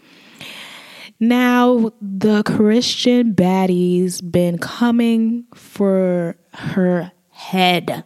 Now, 1.20 1.92
the 2.02 2.42
Christian 2.44 3.36
baddies 3.36 4.22
been 4.32 4.58
coming 4.58 5.44
for 5.54 6.38
her 6.54 7.12
head. 7.32 8.06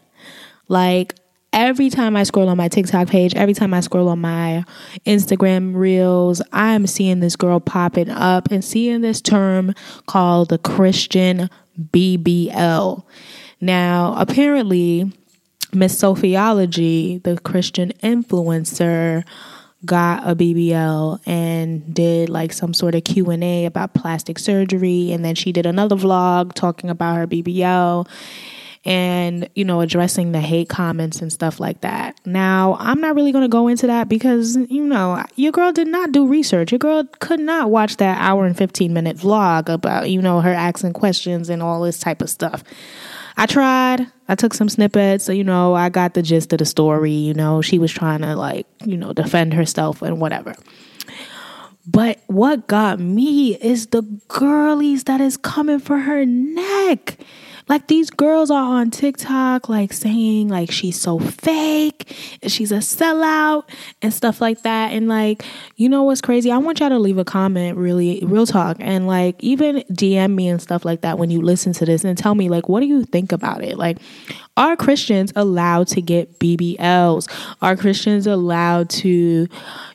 Like, 0.67 1.13
every 1.55 1.89
time 1.89 2.15
I 2.15 2.23
scroll 2.23 2.49
on 2.49 2.57
my 2.57 2.67
TikTok 2.67 3.07
page, 3.07 3.33
every 3.33 3.53
time 3.53 3.73
I 3.73 3.79
scroll 3.79 4.09
on 4.09 4.19
my 4.19 4.65
Instagram 5.05 5.73
reels, 5.73 6.41
I'm 6.51 6.85
seeing 6.85 7.21
this 7.21 7.35
girl 7.35 7.59
popping 7.59 8.09
up 8.09 8.51
and 8.51 8.63
seeing 8.63 9.01
this 9.01 9.21
term 9.21 9.73
called 10.05 10.49
the 10.49 10.57
Christian 10.59 11.49
BBL. 11.79 13.03
Now, 13.61 14.13
apparently, 14.17 15.11
Miss 15.73 15.99
Sophiology, 15.99 17.23
the 17.23 17.37
Christian 17.39 17.93
influencer, 18.03 19.23
got 19.85 20.27
a 20.27 20.35
BBL 20.35 21.19
and 21.25 21.93
did 21.93 22.27
like 22.27 22.51
some 22.51 22.73
sort 22.73 22.95
of 22.95 23.03
Q&A 23.03 23.65
about 23.65 23.93
plastic 23.93 24.39
surgery 24.39 25.11
and 25.11 25.23
then 25.23 25.35
she 25.35 25.51
did 25.51 25.67
another 25.67 25.95
vlog 25.95 26.53
talking 26.53 26.89
about 26.89 27.17
her 27.17 27.27
BBL 27.27 28.07
and 28.85 29.49
you 29.55 29.65
know 29.65 29.81
addressing 29.81 30.31
the 30.31 30.39
hate 30.39 30.69
comments 30.69 31.21
and 31.21 31.33
stuff 31.33 31.59
like 31.59 31.81
that. 31.81 32.19
Now 32.25 32.77
i'm 32.79 33.01
not 33.01 33.15
really 33.15 33.31
going 33.31 33.43
to 33.43 33.49
go 33.49 33.67
into 33.67 33.87
that 33.87 34.07
because 34.07 34.55
you 34.69 34.85
know 34.85 35.23
your 35.35 35.51
girl 35.51 35.71
did 35.71 35.87
not 35.87 36.11
do 36.11 36.27
research. 36.27 36.71
Your 36.71 36.79
girl 36.79 37.03
could 37.19 37.39
not 37.39 37.71
watch 37.71 37.97
that 37.97 38.19
hour 38.19 38.45
and 38.45 38.55
15 38.55 38.93
minute 38.93 39.17
vlog 39.17 39.69
about 39.69 40.09
you 40.09 40.21
know 40.21 40.41
her 40.41 40.53
asking 40.53 40.93
questions 40.93 41.49
and 41.49 41.63
all 41.63 41.81
this 41.81 41.99
type 41.99 42.21
of 42.21 42.29
stuff. 42.29 42.63
I 43.37 43.47
tried. 43.47 44.07
I 44.29 44.35
took 44.35 44.53
some 44.53 44.69
snippets. 44.69 45.25
So 45.25 45.31
you 45.31 45.43
know 45.43 45.73
i 45.73 45.89
got 45.89 46.13
the 46.13 46.21
gist 46.21 46.53
of 46.53 46.59
the 46.59 46.65
story. 46.65 47.11
You 47.11 47.33
know 47.33 47.61
she 47.61 47.79
was 47.79 47.91
trying 47.91 48.21
to 48.21 48.35
like 48.35 48.67
you 48.85 48.97
know 48.97 49.13
defend 49.13 49.55
herself 49.55 50.03
and 50.03 50.21
whatever. 50.21 50.55
But 51.87 52.19
what 52.27 52.65
got 52.67 52.99
me 52.99 53.55
is 53.57 53.87
the 53.87 54.01
girlies 54.27 55.03
that 55.03 55.21
is 55.21 55.37
coming 55.37 55.79
for 55.79 55.99
her 55.99 56.25
neck 56.25 57.19
like 57.67 57.87
these 57.87 58.09
girls 58.09 58.51
are 58.51 58.63
on 58.63 58.91
TikTok 58.91 59.69
like 59.69 59.91
saying 59.91 60.49
like 60.49 60.71
she's 60.71 60.99
so 60.99 61.17
fake 61.17 62.15
and 62.41 62.51
she's 62.51 62.71
a 62.71 62.77
sellout 62.77 63.63
and 64.01 64.13
stuff 64.13 64.39
like 64.39 64.61
that. 64.61 64.91
And 64.93 65.07
like, 65.07 65.43
you 65.75 65.89
know 65.89 66.03
what's 66.03 66.21
crazy? 66.21 66.51
I 66.51 66.57
want 66.57 66.79
y'all 66.79 66.89
to 66.89 66.99
leave 66.99 67.17
a 67.17 67.25
comment, 67.25 67.77
really, 67.77 68.21
real 68.23 68.45
talk, 68.45 68.77
and 68.79 69.07
like 69.07 69.35
even 69.43 69.77
DM 69.91 70.35
me 70.35 70.47
and 70.47 70.61
stuff 70.61 70.85
like 70.85 71.01
that 71.01 71.17
when 71.17 71.31
you 71.31 71.41
listen 71.41 71.73
to 71.73 71.85
this 71.85 72.03
and 72.03 72.17
tell 72.17 72.35
me 72.35 72.49
like 72.49 72.69
what 72.69 72.81
do 72.81 72.85
you 72.85 73.03
think 73.05 73.31
about 73.31 73.63
it? 73.63 73.77
Like, 73.77 73.97
are 74.57 74.75
Christians 74.75 75.33
allowed 75.35 75.87
to 75.89 76.01
get 76.01 76.39
BBLs? 76.39 77.29
Are 77.61 77.75
Christians 77.75 78.27
allowed 78.27 78.89
to, 78.91 79.47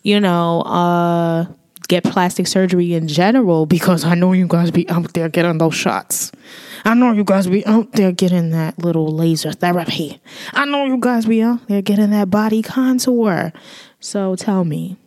you 0.02 0.20
know, 0.20 0.62
uh 0.62 1.46
get 1.90 2.04
plastic 2.04 2.46
surgery 2.46 2.94
in 2.94 3.08
general 3.08 3.66
because 3.66 4.04
I 4.04 4.14
know 4.14 4.32
you 4.32 4.46
guys 4.46 4.70
be 4.70 4.88
out 4.88 5.12
there 5.12 5.28
getting 5.28 5.58
those 5.58 5.74
shots. 5.74 6.30
I 6.84 6.94
know 6.94 7.10
you 7.10 7.24
guys 7.24 7.48
be 7.48 7.66
out 7.66 7.90
there 7.92 8.12
getting 8.12 8.50
that 8.50 8.78
little 8.78 9.08
laser 9.08 9.50
therapy. 9.52 10.20
I 10.52 10.66
know 10.66 10.84
you 10.84 10.98
guys 10.98 11.26
be 11.26 11.42
out 11.42 11.66
there 11.66 11.82
getting 11.82 12.10
that 12.10 12.30
body 12.30 12.62
contour. 12.62 13.52
So 13.98 14.36
tell 14.36 14.64
me, 14.64 14.98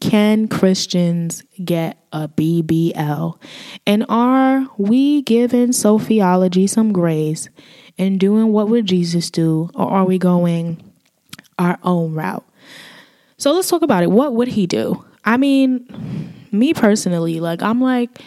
can 0.00 0.46
Christians 0.46 1.42
get 1.64 1.98
a 2.12 2.28
BBL? 2.28 3.36
And 3.84 4.06
are 4.08 4.68
we 4.78 5.22
giving 5.22 5.70
Sophiology 5.70 6.70
some 6.70 6.92
grace 6.92 7.48
and 7.98 8.20
doing 8.20 8.52
what 8.52 8.68
would 8.68 8.86
Jesus 8.86 9.28
do? 9.28 9.70
Or 9.74 9.90
are 9.90 10.04
we 10.04 10.18
going 10.18 10.92
our 11.58 11.80
own 11.82 12.14
route? 12.14 12.46
So 13.38 13.52
let's 13.52 13.68
talk 13.68 13.82
about 13.82 14.04
it. 14.04 14.12
What 14.12 14.34
would 14.34 14.48
he 14.48 14.68
do? 14.68 15.04
I 15.24 15.36
mean, 15.36 15.86
me 16.50 16.74
personally, 16.74 17.40
like, 17.40 17.62
I'm 17.62 17.80
like, 17.80 18.20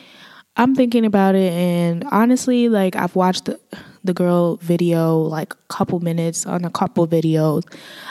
I'm 0.58 0.74
thinking 0.74 1.06
about 1.06 1.36
it, 1.36 1.52
and 1.52 2.06
honestly, 2.12 2.70
like 2.70 2.96
I've 2.96 3.16
watched 3.16 3.46
the, 3.46 3.60
the 4.06 4.14
girl 4.14 4.56
video 4.58 5.18
like 5.18 5.54
a 5.54 5.74
couple 5.74 6.00
minutes 6.00 6.46
on 6.46 6.64
a 6.64 6.70
couple 6.70 7.06
videos. 7.08 7.64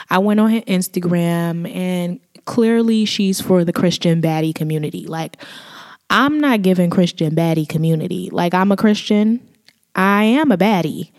I 0.09 0.19
went 0.19 0.39
on 0.39 0.51
her 0.51 0.61
Instagram 0.61 1.73
and 1.73 2.19
clearly 2.45 3.05
she's 3.05 3.41
for 3.41 3.63
the 3.63 3.73
Christian 3.73 4.21
baddie 4.21 4.53
community. 4.53 5.07
Like 5.07 5.37
I'm 6.09 6.39
not 6.39 6.61
giving 6.61 6.89
Christian 6.89 7.33
baddie 7.33 7.67
community. 7.67 8.29
Like 8.29 8.53
I'm 8.53 8.71
a 8.71 8.77
Christian. 8.77 9.41
I 9.95 10.25
am 10.25 10.51
a 10.51 10.57
baddie 10.57 11.11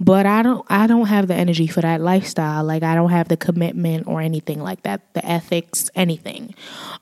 but 0.00 0.26
I 0.26 0.42
don't 0.42 0.66
I 0.68 0.86
don't 0.86 1.06
have 1.06 1.28
the 1.28 1.34
energy 1.34 1.66
for 1.66 1.80
that 1.80 2.00
lifestyle. 2.00 2.64
Like 2.64 2.82
I 2.82 2.94
don't 2.94 3.10
have 3.10 3.28
the 3.28 3.36
commitment 3.36 4.06
or 4.06 4.20
anything 4.20 4.60
like 4.60 4.82
that, 4.82 5.14
the 5.14 5.24
ethics, 5.24 5.90
anything. 5.94 6.54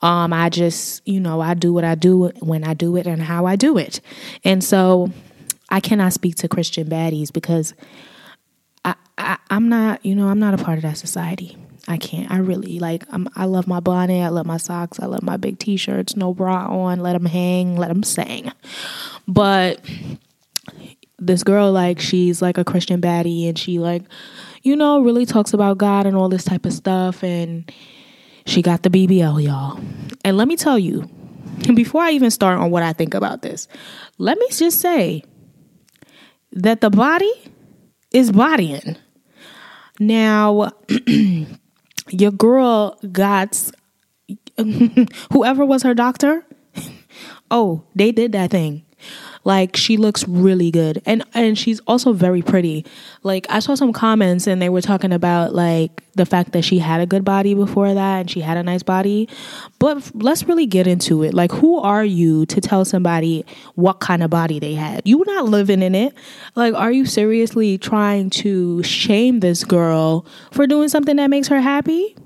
Um 0.02 0.32
I 0.32 0.48
just, 0.48 1.06
you 1.06 1.20
know, 1.20 1.40
I 1.40 1.54
do 1.54 1.72
what 1.72 1.84
I 1.84 1.94
do 1.94 2.28
when 2.40 2.64
I 2.64 2.74
do 2.74 2.96
it 2.96 3.06
and 3.06 3.22
how 3.22 3.46
I 3.46 3.56
do 3.56 3.78
it. 3.78 4.00
And 4.44 4.62
so 4.62 5.10
I 5.70 5.80
cannot 5.80 6.12
speak 6.12 6.36
to 6.36 6.48
Christian 6.48 6.88
baddies 6.88 7.32
because 7.32 7.74
I, 8.84 8.94
I 9.16 9.38
I'm 9.48 9.68
not, 9.68 10.04
you 10.04 10.14
know, 10.14 10.28
I'm 10.28 10.38
not 10.38 10.54
a 10.54 10.62
part 10.62 10.76
of 10.78 10.82
that 10.82 10.98
society. 10.98 11.56
I 11.88 11.96
can't. 11.96 12.30
I 12.30 12.38
really 12.38 12.78
like. 12.78 13.04
I'm, 13.10 13.28
I 13.34 13.46
love 13.46 13.66
my 13.66 13.80
bonnet. 13.80 14.22
I 14.22 14.28
love 14.28 14.46
my 14.46 14.56
socks. 14.56 15.00
I 15.00 15.06
love 15.06 15.24
my 15.24 15.36
big 15.36 15.58
t-shirts. 15.58 16.14
No 16.14 16.32
bra 16.32 16.68
on. 16.68 17.00
Let 17.00 17.14
them 17.14 17.24
hang. 17.24 17.76
Let 17.76 17.88
them 17.88 18.04
sing. 18.04 18.52
But 19.26 19.84
this 21.26 21.42
girl 21.42 21.72
like 21.72 22.00
she's 22.00 22.42
like 22.42 22.58
a 22.58 22.64
Christian 22.64 23.00
baddie 23.00 23.48
and 23.48 23.58
she 23.58 23.78
like 23.78 24.02
you 24.62 24.76
know 24.76 25.00
really 25.00 25.26
talks 25.26 25.52
about 25.52 25.78
God 25.78 26.06
and 26.06 26.16
all 26.16 26.28
this 26.28 26.44
type 26.44 26.66
of 26.66 26.72
stuff 26.72 27.22
and 27.22 27.70
she 28.46 28.62
got 28.62 28.82
the 28.82 28.90
BBL 28.90 29.42
y'all. 29.42 29.80
And 30.24 30.36
let 30.36 30.48
me 30.48 30.56
tell 30.56 30.78
you 30.78 31.08
before 31.74 32.02
I 32.02 32.12
even 32.12 32.30
start 32.30 32.58
on 32.58 32.70
what 32.70 32.82
I 32.82 32.92
think 32.92 33.14
about 33.14 33.42
this, 33.42 33.68
let 34.18 34.38
me 34.38 34.46
just 34.50 34.80
say 34.80 35.22
that 36.52 36.80
the 36.80 36.90
body 36.90 37.32
is 38.12 38.32
bodying. 38.32 38.96
Now 40.00 40.72
your 42.08 42.32
girl 42.32 42.98
got 43.10 43.70
whoever 45.32 45.64
was 45.64 45.82
her 45.82 45.94
doctor, 45.94 46.44
oh, 47.50 47.84
they 47.94 48.12
did 48.12 48.32
that 48.32 48.50
thing. 48.50 48.84
Like 49.44 49.76
she 49.76 49.96
looks 49.96 50.26
really 50.28 50.70
good. 50.70 51.02
And 51.04 51.24
and 51.34 51.58
she's 51.58 51.80
also 51.80 52.12
very 52.12 52.42
pretty. 52.42 52.84
Like 53.22 53.46
I 53.48 53.58
saw 53.58 53.74
some 53.74 53.92
comments 53.92 54.46
and 54.46 54.62
they 54.62 54.68
were 54.68 54.80
talking 54.80 55.12
about 55.12 55.54
like 55.54 56.02
the 56.14 56.26
fact 56.26 56.52
that 56.52 56.62
she 56.62 56.78
had 56.78 57.00
a 57.00 57.06
good 57.06 57.24
body 57.24 57.54
before 57.54 57.92
that 57.94 58.20
and 58.20 58.30
she 58.30 58.40
had 58.40 58.56
a 58.56 58.62
nice 58.62 58.82
body. 58.82 59.28
But 59.78 60.10
let's 60.14 60.44
really 60.44 60.66
get 60.66 60.86
into 60.86 61.22
it. 61.22 61.34
Like 61.34 61.52
who 61.52 61.78
are 61.78 62.04
you 62.04 62.46
to 62.46 62.60
tell 62.60 62.84
somebody 62.84 63.44
what 63.74 64.00
kind 64.00 64.22
of 64.22 64.30
body 64.30 64.58
they 64.58 64.74
had? 64.74 65.02
You're 65.04 65.24
not 65.26 65.46
living 65.46 65.82
in 65.82 65.94
it. 65.94 66.14
Like 66.54 66.74
are 66.74 66.92
you 66.92 67.04
seriously 67.04 67.78
trying 67.78 68.30
to 68.30 68.82
shame 68.82 69.40
this 69.40 69.64
girl 69.64 70.26
for 70.52 70.66
doing 70.66 70.88
something 70.88 71.16
that 71.16 71.30
makes 71.30 71.48
her 71.48 71.60
happy? 71.60 72.16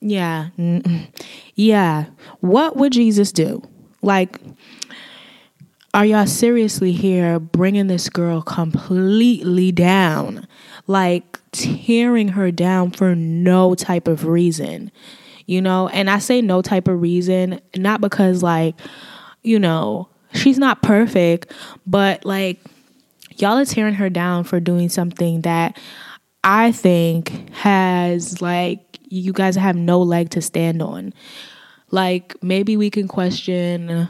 Yeah. 0.00 0.48
Mm-mm. 0.58 1.08
Yeah. 1.54 2.06
What 2.40 2.76
would 2.76 2.92
Jesus 2.92 3.32
do? 3.32 3.62
Like 4.02 4.38
are 5.98 6.06
y'all 6.06 6.26
seriously 6.26 6.92
here 6.92 7.40
bringing 7.40 7.88
this 7.88 8.08
girl 8.08 8.40
completely 8.40 9.72
down? 9.72 10.46
Like 10.86 11.40
tearing 11.50 12.28
her 12.28 12.52
down 12.52 12.92
for 12.92 13.16
no 13.16 13.74
type 13.74 14.06
of 14.06 14.24
reason, 14.24 14.92
you 15.46 15.60
know? 15.60 15.88
And 15.88 16.08
I 16.08 16.20
say 16.20 16.40
no 16.40 16.62
type 16.62 16.86
of 16.86 17.02
reason, 17.02 17.60
not 17.76 18.00
because, 18.00 18.44
like, 18.44 18.76
you 19.42 19.58
know, 19.58 20.08
she's 20.34 20.56
not 20.56 20.82
perfect, 20.82 21.52
but 21.84 22.24
like, 22.24 22.60
y'all 23.34 23.58
are 23.58 23.64
tearing 23.64 23.94
her 23.94 24.08
down 24.08 24.44
for 24.44 24.60
doing 24.60 24.88
something 24.88 25.40
that 25.40 25.76
I 26.44 26.70
think 26.70 27.52
has, 27.54 28.40
like, 28.40 29.00
you 29.08 29.32
guys 29.32 29.56
have 29.56 29.74
no 29.74 30.00
leg 30.00 30.30
to 30.30 30.42
stand 30.42 30.80
on. 30.80 31.12
Like, 31.90 32.40
maybe 32.40 32.76
we 32.76 32.88
can 32.88 33.08
question 33.08 34.08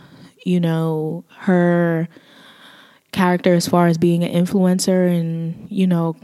you 0.48 0.58
know, 0.58 1.24
her 1.40 2.08
character 3.12 3.52
as 3.52 3.68
far 3.68 3.86
as 3.86 3.98
being 3.98 4.24
an 4.24 4.32
influencer 4.32 5.14
and, 5.14 5.70
you 5.70 5.86
know, 5.86 6.16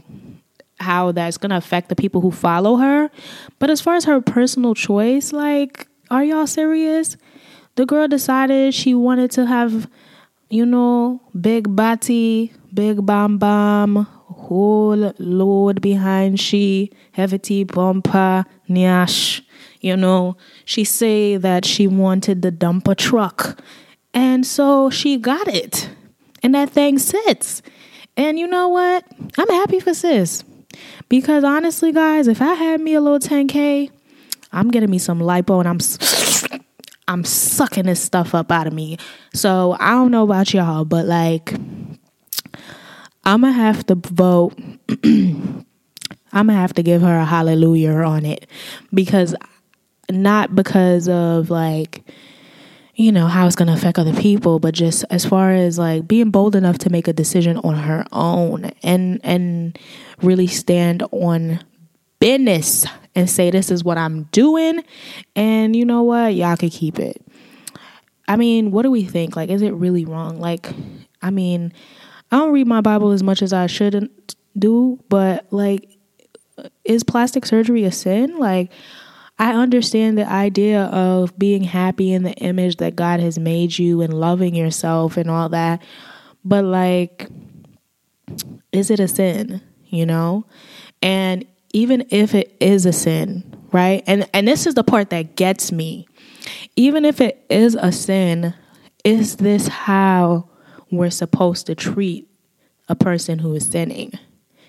how 0.79 1.11
that's 1.11 1.37
going 1.37 1.51
to 1.51 1.57
affect 1.57 1.89
the 1.89 1.95
people 1.95 2.21
who 2.21 2.31
follow 2.31 2.77
her. 2.77 3.11
But 3.59 3.69
as 3.69 3.81
far 3.81 3.93
as 3.93 4.05
her 4.05 4.19
personal 4.21 4.73
choice, 4.73 5.31
like, 5.31 5.87
are 6.09 6.23
y'all 6.23 6.47
serious? 6.47 7.17
The 7.75 7.85
girl 7.85 8.07
decided 8.07 8.73
she 8.73 8.95
wanted 8.95 9.29
to 9.31 9.45
have, 9.45 9.87
you 10.49 10.65
know, 10.65 11.21
big 11.39 11.75
body, 11.75 12.51
big 12.73 13.05
bam 13.05 13.37
bam, 13.37 14.07
whole 14.07 15.13
load 15.19 15.81
behind 15.81 16.39
she, 16.39 16.91
heavy 17.11 17.63
bumper, 17.63 18.43
nyash. 18.67 19.43
You 19.81 19.95
know, 19.95 20.35
she 20.65 20.83
say 20.83 21.37
that 21.37 21.63
she 21.63 21.85
wanted 21.85 22.41
the 22.41 22.51
dumper 22.51 22.95
truck 22.97 23.61
and 24.15 24.45
so 24.45 24.89
she 24.89 25.17
got 25.17 25.47
it. 25.47 25.89
And 26.41 26.55
that 26.55 26.69
thing 26.69 26.97
sits. 26.97 27.61
And 28.17 28.39
you 28.39 28.47
know 28.47 28.69
what? 28.69 29.05
I'm 29.37 29.49
happy 29.49 29.79
for 29.79 29.93
sis. 29.93 30.43
Because 31.09 31.43
honestly, 31.43 31.91
guys, 31.91 32.27
if 32.27 32.41
I 32.41 32.53
had 32.53 32.79
me 32.79 32.93
a 32.93 33.01
little 33.01 33.19
10K, 33.19 33.91
I'm 34.51 34.71
getting 34.71 34.89
me 34.89 34.97
some 34.97 35.19
lipo 35.19 35.59
and 35.59 35.67
I'm 35.67 35.79
I'm 37.07 37.23
sucking 37.23 37.85
this 37.85 38.01
stuff 38.01 38.33
up 38.33 38.51
out 38.51 38.67
of 38.67 38.73
me. 38.73 38.97
So 39.33 39.75
I 39.79 39.91
don't 39.91 40.11
know 40.11 40.23
about 40.23 40.53
y'all, 40.53 40.85
but 40.85 41.05
like 41.05 41.53
I'm 43.25 43.41
gonna 43.41 43.51
have 43.51 43.85
to 43.87 43.95
vote. 43.95 44.57
I'm 45.03 45.65
gonna 46.31 46.53
have 46.53 46.73
to 46.73 46.83
give 46.83 47.01
her 47.01 47.17
a 47.17 47.25
hallelujah 47.25 47.91
on 47.91 48.25
it 48.25 48.47
because 48.93 49.35
not 50.09 50.55
because 50.55 51.09
of 51.09 51.49
like 51.49 52.03
you 52.95 53.11
know 53.11 53.27
how 53.27 53.45
it's 53.45 53.55
going 53.55 53.67
to 53.67 53.73
affect 53.73 53.99
other 53.99 54.13
people 54.13 54.59
but 54.59 54.73
just 54.73 55.03
as 55.09 55.25
far 55.25 55.51
as 55.51 55.77
like 55.77 56.07
being 56.07 56.31
bold 56.31 56.55
enough 56.55 56.77
to 56.77 56.89
make 56.89 57.07
a 57.07 57.13
decision 57.13 57.57
on 57.57 57.75
her 57.75 58.05
own 58.11 58.71
and 58.83 59.19
and 59.23 59.77
really 60.21 60.47
stand 60.47 61.03
on 61.11 61.59
business 62.19 62.85
and 63.13 63.29
say 63.29 63.51
this 63.51 63.69
is 63.69 63.83
what 63.83 63.97
I'm 63.97 64.23
doing 64.31 64.83
and 65.35 65.75
you 65.75 65.85
know 65.85 66.03
what 66.03 66.35
y'all 66.35 66.57
could 66.57 66.71
keep 66.71 66.97
it. 66.97 67.21
I 68.27 68.37
mean 68.37 68.71
what 68.71 68.83
do 68.83 68.91
we 68.91 69.03
think? 69.03 69.35
Like 69.35 69.49
is 69.49 69.61
it 69.61 69.73
really 69.73 70.05
wrong? 70.05 70.39
Like 70.39 70.69
I 71.21 71.31
mean 71.31 71.73
I 72.31 72.37
don't 72.37 72.53
read 72.53 72.67
my 72.67 72.81
bible 72.81 73.11
as 73.11 73.23
much 73.23 73.41
as 73.41 73.51
I 73.51 73.67
shouldn't 73.67 74.35
do 74.57 75.03
but 75.09 75.45
like 75.51 75.89
is 76.85 77.03
plastic 77.03 77.45
surgery 77.45 77.83
a 77.83 77.91
sin? 77.91 78.37
Like 78.37 78.71
I 79.37 79.53
understand 79.53 80.17
the 80.17 80.29
idea 80.29 80.83
of 80.83 81.37
being 81.37 81.63
happy 81.63 82.13
in 82.13 82.23
the 82.23 82.33
image 82.33 82.77
that 82.77 82.95
God 82.95 83.19
has 83.19 83.37
made 83.37 83.77
you 83.77 84.01
and 84.01 84.13
loving 84.13 84.55
yourself 84.55 85.17
and 85.17 85.29
all 85.29 85.49
that. 85.49 85.81
But 86.45 86.63
like, 86.63 87.27
is 88.71 88.89
it 88.89 88.99
a 88.99 89.07
sin? 89.07 89.61
You 89.87 90.05
know? 90.05 90.45
And 91.01 91.45
even 91.73 92.05
if 92.09 92.33
it 92.33 92.55
is 92.61 92.85
a 92.85 92.93
sin, 92.93 93.43
right? 93.73 94.03
And 94.07 94.29
and 94.33 94.47
this 94.47 94.65
is 94.65 94.75
the 94.75 94.83
part 94.83 95.09
that 95.09 95.35
gets 95.35 95.71
me. 95.71 96.07
Even 96.77 97.03
if 97.03 97.19
it 97.19 97.45
is 97.49 97.75
a 97.75 97.91
sin, 97.91 98.53
is 99.03 99.37
this 99.37 99.67
how 99.67 100.47
we're 100.91 101.09
supposed 101.09 101.65
to 101.67 101.75
treat 101.75 102.29
a 102.87 102.95
person 102.95 103.39
who 103.39 103.53
is 103.53 103.67
sinning? 103.67 104.13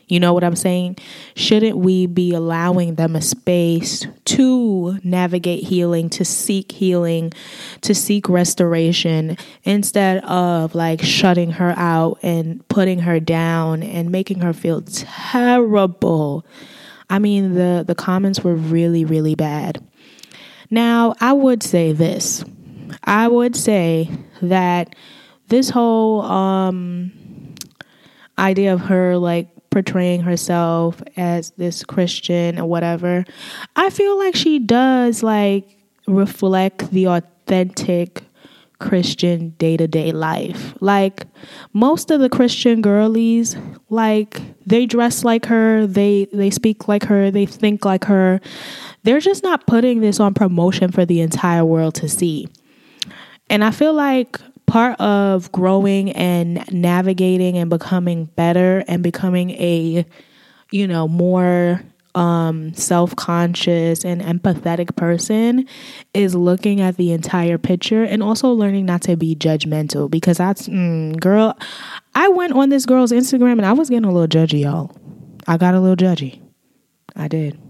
You 0.08 0.20
know 0.20 0.32
what 0.32 0.44
I'm 0.44 0.54
saying? 0.54 0.98
Shouldn't 1.34 1.78
we 1.78 2.06
be 2.06 2.32
allowing 2.32 2.94
them 2.94 3.16
a 3.16 3.20
space 3.20 4.06
to 4.26 4.98
navigate 5.02 5.64
healing, 5.64 6.08
to 6.10 6.24
seek 6.24 6.70
healing, 6.70 7.32
to 7.80 7.92
seek 7.92 8.28
restoration 8.28 9.36
instead 9.64 10.24
of 10.24 10.76
like 10.76 11.02
shutting 11.02 11.52
her 11.52 11.74
out 11.76 12.20
and 12.22 12.66
putting 12.68 13.00
her 13.00 13.18
down 13.18 13.82
and 13.82 14.10
making 14.12 14.40
her 14.40 14.52
feel 14.52 14.82
terrible? 14.82 16.46
I 17.10 17.18
mean, 17.18 17.54
the 17.54 17.84
the 17.86 17.94
comments 17.96 18.44
were 18.44 18.54
really 18.54 19.04
really 19.04 19.34
bad. 19.34 19.84
Now, 20.70 21.14
I 21.20 21.32
would 21.32 21.64
say 21.64 21.92
this. 21.92 22.44
I 23.02 23.26
would 23.26 23.56
say 23.56 24.08
that 24.40 24.94
this 25.48 25.68
whole 25.68 26.22
um 26.22 27.12
idea 28.38 28.72
of 28.72 28.82
her 28.82 29.16
like 29.16 29.48
portraying 29.76 30.22
herself 30.22 31.02
as 31.18 31.50
this 31.58 31.84
Christian 31.84 32.58
or 32.58 32.64
whatever, 32.64 33.26
I 33.76 33.90
feel 33.90 34.16
like 34.16 34.34
she 34.34 34.58
does 34.58 35.22
like 35.22 35.76
reflect 36.06 36.90
the 36.92 37.08
authentic 37.08 38.22
Christian 38.78 39.50
day 39.58 39.76
to 39.76 39.86
day 39.86 40.12
life. 40.12 40.72
Like 40.80 41.26
most 41.74 42.10
of 42.10 42.20
the 42.20 42.30
Christian 42.30 42.80
girlies, 42.80 43.54
like 43.90 44.40
they 44.64 44.86
dress 44.86 45.24
like 45.24 45.44
her, 45.44 45.86
they 45.86 46.26
they 46.32 46.48
speak 46.48 46.88
like 46.88 47.04
her, 47.04 47.30
they 47.30 47.44
think 47.44 47.84
like 47.84 48.04
her. 48.04 48.40
They're 49.02 49.20
just 49.20 49.42
not 49.42 49.66
putting 49.66 50.00
this 50.00 50.20
on 50.20 50.32
promotion 50.32 50.90
for 50.90 51.04
the 51.04 51.20
entire 51.20 51.66
world 51.66 51.96
to 51.96 52.08
see. 52.08 52.48
And 53.50 53.62
I 53.62 53.72
feel 53.72 53.92
like 53.92 54.40
part 54.66 55.00
of 55.00 55.50
growing 55.52 56.10
and 56.12 56.64
navigating 56.72 57.56
and 57.56 57.70
becoming 57.70 58.26
better 58.36 58.84
and 58.88 59.02
becoming 59.02 59.50
a, 59.52 60.04
you 60.70 60.86
know, 60.86 61.06
more 61.08 61.82
um, 62.16 62.72
self 62.74 63.14
conscious 63.14 64.04
and 64.04 64.22
empathetic 64.22 64.96
person 64.96 65.66
is 66.14 66.34
looking 66.34 66.80
at 66.80 66.96
the 66.96 67.12
entire 67.12 67.58
picture 67.58 68.02
and 68.02 68.22
also 68.22 68.50
learning 68.50 68.86
not 68.86 69.02
to 69.02 69.16
be 69.16 69.36
judgmental 69.36 70.10
because 70.10 70.38
that's, 70.38 70.66
mm, 70.66 71.18
girl, 71.20 71.56
I 72.14 72.28
went 72.28 72.54
on 72.54 72.70
this 72.70 72.86
girl's 72.86 73.12
Instagram 73.12 73.52
and 73.52 73.66
I 73.66 73.74
was 73.74 73.90
getting 73.90 74.06
a 74.06 74.12
little 74.12 74.26
judgy, 74.28 74.62
y'all. 74.62 74.96
I 75.46 75.58
got 75.58 75.74
a 75.74 75.80
little 75.80 75.96
judgy. 75.96 76.40
I 77.14 77.28
did. 77.28 77.60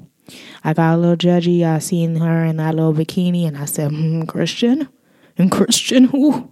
I 0.64 0.72
got 0.72 0.94
a 0.94 0.96
little 0.96 1.16
judgy. 1.16 1.64
I 1.64 1.80
seen 1.80 2.16
her 2.16 2.44
in 2.44 2.56
that 2.56 2.74
little 2.74 2.94
bikini 2.94 3.46
and 3.46 3.58
I 3.58 3.64
said, 3.64 3.90
mm, 3.90 4.26
Christian? 4.28 4.88
And 5.38 5.50
Christian 5.52 6.04
who? 6.04 6.50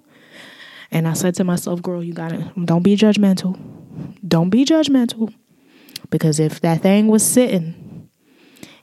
And 0.95 1.09
I 1.09 1.13
said 1.15 1.35
to 1.35 1.45
myself, 1.45 1.83
girl, 1.83 2.03
you 2.03 2.15
gotta, 2.15 2.53
don't 2.65 2.85
be 2.85 2.97
judgmental. 2.97 3.59
Don't 4.27 4.49
be 4.49 4.65
judgmental. 4.65 5.35
Because 6.09 6.39
if 6.39 6.61
that 6.61 6.83
thing 6.83 7.09
was 7.09 7.27
sitting 7.27 8.09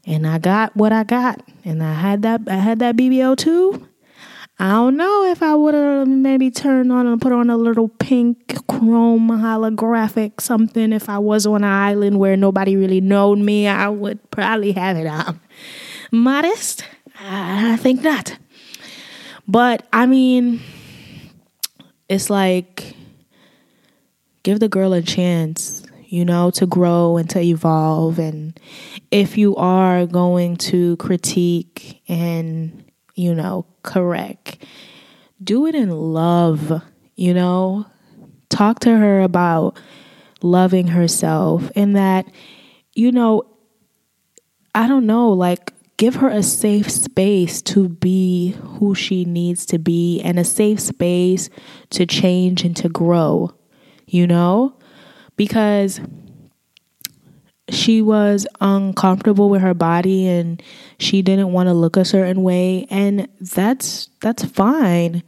and 0.05 0.27
I 0.27 0.37
got 0.37 0.75
what 0.75 0.91
I 0.91 1.03
got, 1.03 1.41
and 1.63 1.81
I 1.81 1.93
had 1.93 2.21
that 2.23 2.41
I 2.47 2.55
had 2.55 2.79
that 2.79 2.97
BBL 2.97 3.37
too. 3.37 3.87
I 4.59 4.71
don't 4.73 4.95
know 4.95 5.25
if 5.25 5.41
I 5.41 5.55
would 5.55 5.73
have 5.73 6.07
maybe 6.07 6.51
turned 6.51 6.91
on 6.91 7.07
and 7.07 7.19
put 7.19 7.31
on 7.31 7.49
a 7.49 7.57
little 7.57 7.87
pink 7.87 8.55
chrome 8.67 9.29
holographic 9.29 10.39
something. 10.39 10.93
If 10.93 11.09
I 11.09 11.17
was 11.17 11.47
on 11.47 11.63
an 11.63 11.71
island 11.71 12.19
where 12.19 12.37
nobody 12.37 12.75
really 12.75 13.01
knowed 13.01 13.39
me, 13.39 13.67
I 13.67 13.89
would 13.89 14.29
probably 14.29 14.73
have 14.73 14.97
it 14.97 15.07
on. 15.07 15.39
Modest? 16.11 16.83
I 17.19 17.77
think 17.77 18.03
not. 18.03 18.37
But 19.47 19.87
I 19.91 20.05
mean, 20.05 20.61
it's 22.11 22.29
like 22.29 22.95
give 24.43 24.59
the 24.59 24.69
girl 24.69 24.93
a 24.93 25.01
chance 25.01 25.83
you 26.11 26.25
know, 26.25 26.51
to 26.51 26.65
grow 26.65 27.15
and 27.15 27.29
to 27.29 27.39
evolve. 27.39 28.19
And 28.19 28.59
if 29.11 29.37
you 29.37 29.55
are 29.55 30.05
going 30.05 30.57
to 30.57 30.97
critique 30.97 32.01
and, 32.09 32.83
you 33.15 33.33
know, 33.33 33.65
correct, 33.81 34.65
do 35.41 35.65
it 35.67 35.73
in 35.73 35.89
love, 35.89 36.81
you 37.15 37.33
know, 37.33 37.85
talk 38.49 38.79
to 38.79 38.89
her 38.89 39.21
about 39.21 39.79
loving 40.41 40.87
herself 40.87 41.71
and 41.77 41.95
that, 41.95 42.25
you 42.93 43.13
know, 43.13 43.43
I 44.75 44.89
don't 44.89 45.05
know, 45.05 45.29
like, 45.29 45.71
give 46.01 46.15
her 46.15 46.29
a 46.29 46.41
safe 46.41 46.89
space 46.89 47.61
to 47.61 47.87
be 47.87 48.55
who 48.79 48.95
she 48.95 49.23
needs 49.23 49.67
to 49.67 49.77
be 49.77 50.19
and 50.21 50.39
a 50.39 50.43
safe 50.43 50.79
space 50.79 51.47
to 51.91 52.07
change 52.07 52.63
and 52.63 52.75
to 52.75 52.89
grow, 52.89 53.53
you 54.07 54.25
know? 54.25 54.75
because 55.41 55.99
she 57.69 58.01
was 58.01 58.45
uncomfortable 58.59 59.49
with 59.49 59.61
her 59.61 59.73
body 59.73 60.27
and 60.27 60.61
she 60.99 61.21
didn't 61.21 61.51
want 61.51 61.67
to 61.67 61.73
look 61.73 61.97
a 61.97 62.05
certain 62.05 62.43
way 62.43 62.85
and 62.89 63.27
that's 63.39 64.09
that's 64.21 64.43
fine 64.43 65.23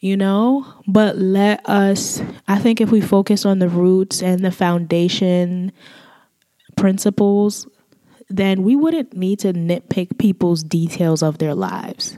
you 0.00 0.16
know 0.16 0.66
but 0.86 1.16
let 1.16 1.66
us 1.66 2.20
i 2.48 2.58
think 2.58 2.82
if 2.82 2.90
we 2.90 3.00
focus 3.00 3.46
on 3.46 3.60
the 3.60 3.68
roots 3.68 4.22
and 4.22 4.44
the 4.44 4.50
foundation 4.50 5.72
principles 6.76 7.66
then 8.36 8.62
we 8.62 8.76
wouldn't 8.76 9.16
need 9.16 9.38
to 9.38 9.52
nitpick 9.52 10.18
people's 10.18 10.62
details 10.62 11.22
of 11.22 11.38
their 11.38 11.54
lives 11.54 12.16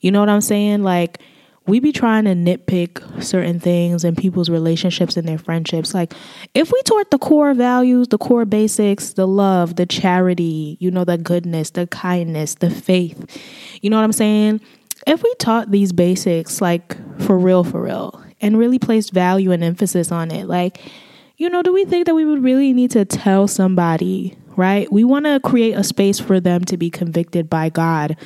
you 0.00 0.10
know 0.10 0.20
what 0.20 0.28
i'm 0.28 0.40
saying 0.40 0.82
like 0.82 1.20
we 1.66 1.78
be 1.78 1.92
trying 1.92 2.24
to 2.24 2.32
nitpick 2.32 3.22
certain 3.22 3.60
things 3.60 4.04
in 4.04 4.16
people's 4.16 4.50
relationships 4.50 5.16
and 5.16 5.28
their 5.28 5.38
friendships. 5.38 5.94
Like, 5.94 6.12
if 6.54 6.72
we 6.72 6.82
taught 6.82 7.10
the 7.10 7.18
core 7.18 7.54
values, 7.54 8.08
the 8.08 8.18
core 8.18 8.44
basics, 8.44 9.12
the 9.12 9.28
love, 9.28 9.76
the 9.76 9.86
charity, 9.86 10.76
you 10.80 10.90
know, 10.90 11.04
the 11.04 11.18
goodness, 11.18 11.70
the 11.70 11.86
kindness, 11.86 12.56
the 12.56 12.70
faith, 12.70 13.40
you 13.80 13.90
know 13.90 13.96
what 13.96 14.04
I'm 14.04 14.12
saying? 14.12 14.60
If 15.06 15.22
we 15.22 15.34
taught 15.36 15.70
these 15.70 15.92
basics, 15.92 16.60
like 16.60 16.96
for 17.20 17.38
real, 17.38 17.64
for 17.64 17.82
real, 17.82 18.22
and 18.40 18.58
really 18.58 18.78
placed 18.78 19.12
value 19.12 19.52
and 19.52 19.62
emphasis 19.62 20.10
on 20.10 20.30
it, 20.30 20.46
like, 20.46 20.80
you 21.36 21.48
know, 21.48 21.62
do 21.62 21.72
we 21.72 21.84
think 21.84 22.06
that 22.06 22.14
we 22.14 22.24
would 22.24 22.42
really 22.42 22.72
need 22.72 22.90
to 22.92 23.04
tell 23.04 23.46
somebody 23.46 24.36
right? 24.56 24.90
We 24.92 25.04
want 25.04 25.24
to 25.26 25.40
create 25.40 25.72
a 25.72 25.84
space 25.84 26.18
for 26.18 26.40
them 26.40 26.64
to 26.66 26.76
be 26.76 26.90
convicted 26.90 27.48
by 27.48 27.68
God. 27.68 28.16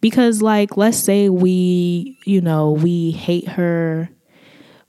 Because, 0.00 0.42
like, 0.42 0.76
let's 0.76 0.98
say 0.98 1.28
we, 1.28 2.18
you 2.24 2.40
know, 2.40 2.72
we 2.72 3.12
hate 3.12 3.48
her, 3.48 4.08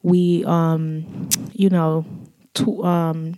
we, 0.04 0.44
um, 0.46 1.30
you 1.54 1.70
know, 1.70 2.06
tw- 2.54 2.84
um, 2.84 3.36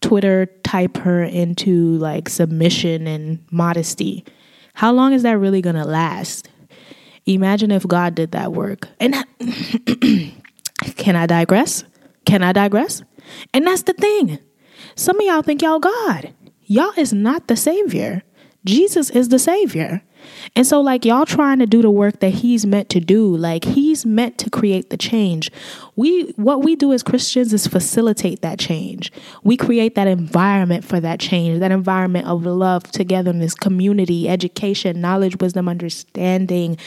Twitter 0.00 0.46
type 0.62 0.98
her 0.98 1.22
into 1.22 1.96
like 1.96 2.28
submission 2.28 3.06
and 3.06 3.38
modesty. 3.50 4.24
How 4.74 4.92
long 4.92 5.12
is 5.12 5.22
that 5.22 5.38
really 5.38 5.62
going 5.62 5.76
to 5.76 5.84
last? 5.84 6.48
Imagine 7.26 7.70
if 7.70 7.86
God 7.86 8.14
did 8.14 8.32
that 8.32 8.52
work. 8.52 8.88
And 9.00 9.14
can 10.96 11.16
I 11.16 11.26
digress? 11.26 11.84
Can 12.26 12.42
I 12.42 12.52
digress? 12.52 13.02
And 13.54 13.66
that's 13.66 13.82
the 13.82 13.94
thing. 13.94 14.38
Some 14.94 15.18
of 15.18 15.26
y'all 15.26 15.42
think 15.42 15.62
y'all 15.62 15.78
God 15.78 16.34
y'all 16.66 16.92
is 16.96 17.12
not 17.12 17.48
the 17.48 17.56
savior. 17.56 18.22
Jesus 18.64 19.10
is 19.10 19.28
the 19.28 19.38
savior. 19.38 20.02
And 20.56 20.66
so, 20.66 20.80
like, 20.80 21.04
y'all 21.04 21.26
trying 21.26 21.58
to 21.58 21.66
do 21.66 21.82
the 21.82 21.90
work 21.90 22.20
that 22.20 22.30
he's 22.30 22.64
meant 22.64 22.88
to 22.90 23.00
do, 23.00 23.36
like, 23.36 23.64
he's 23.64 24.06
meant 24.06 24.38
to 24.38 24.48
create 24.48 24.88
the 24.88 24.96
change. 24.96 25.50
We, 25.96 26.32
what 26.36 26.62
we 26.62 26.76
do 26.76 26.92
as 26.94 27.02
Christians 27.02 27.52
is 27.52 27.66
facilitate 27.66 28.40
that 28.40 28.58
change. 28.58 29.12
We 29.42 29.58
create 29.58 29.94
that 29.96 30.06
environment 30.06 30.84
for 30.84 30.98
that 31.00 31.20
change, 31.20 31.60
that 31.60 31.72
environment 31.72 32.26
of 32.26 32.46
love, 32.46 32.84
togetherness, 32.84 33.54
community, 33.54 34.28
education, 34.28 35.00
knowledge, 35.00 35.38
wisdom, 35.40 35.68
understanding. 35.68 36.78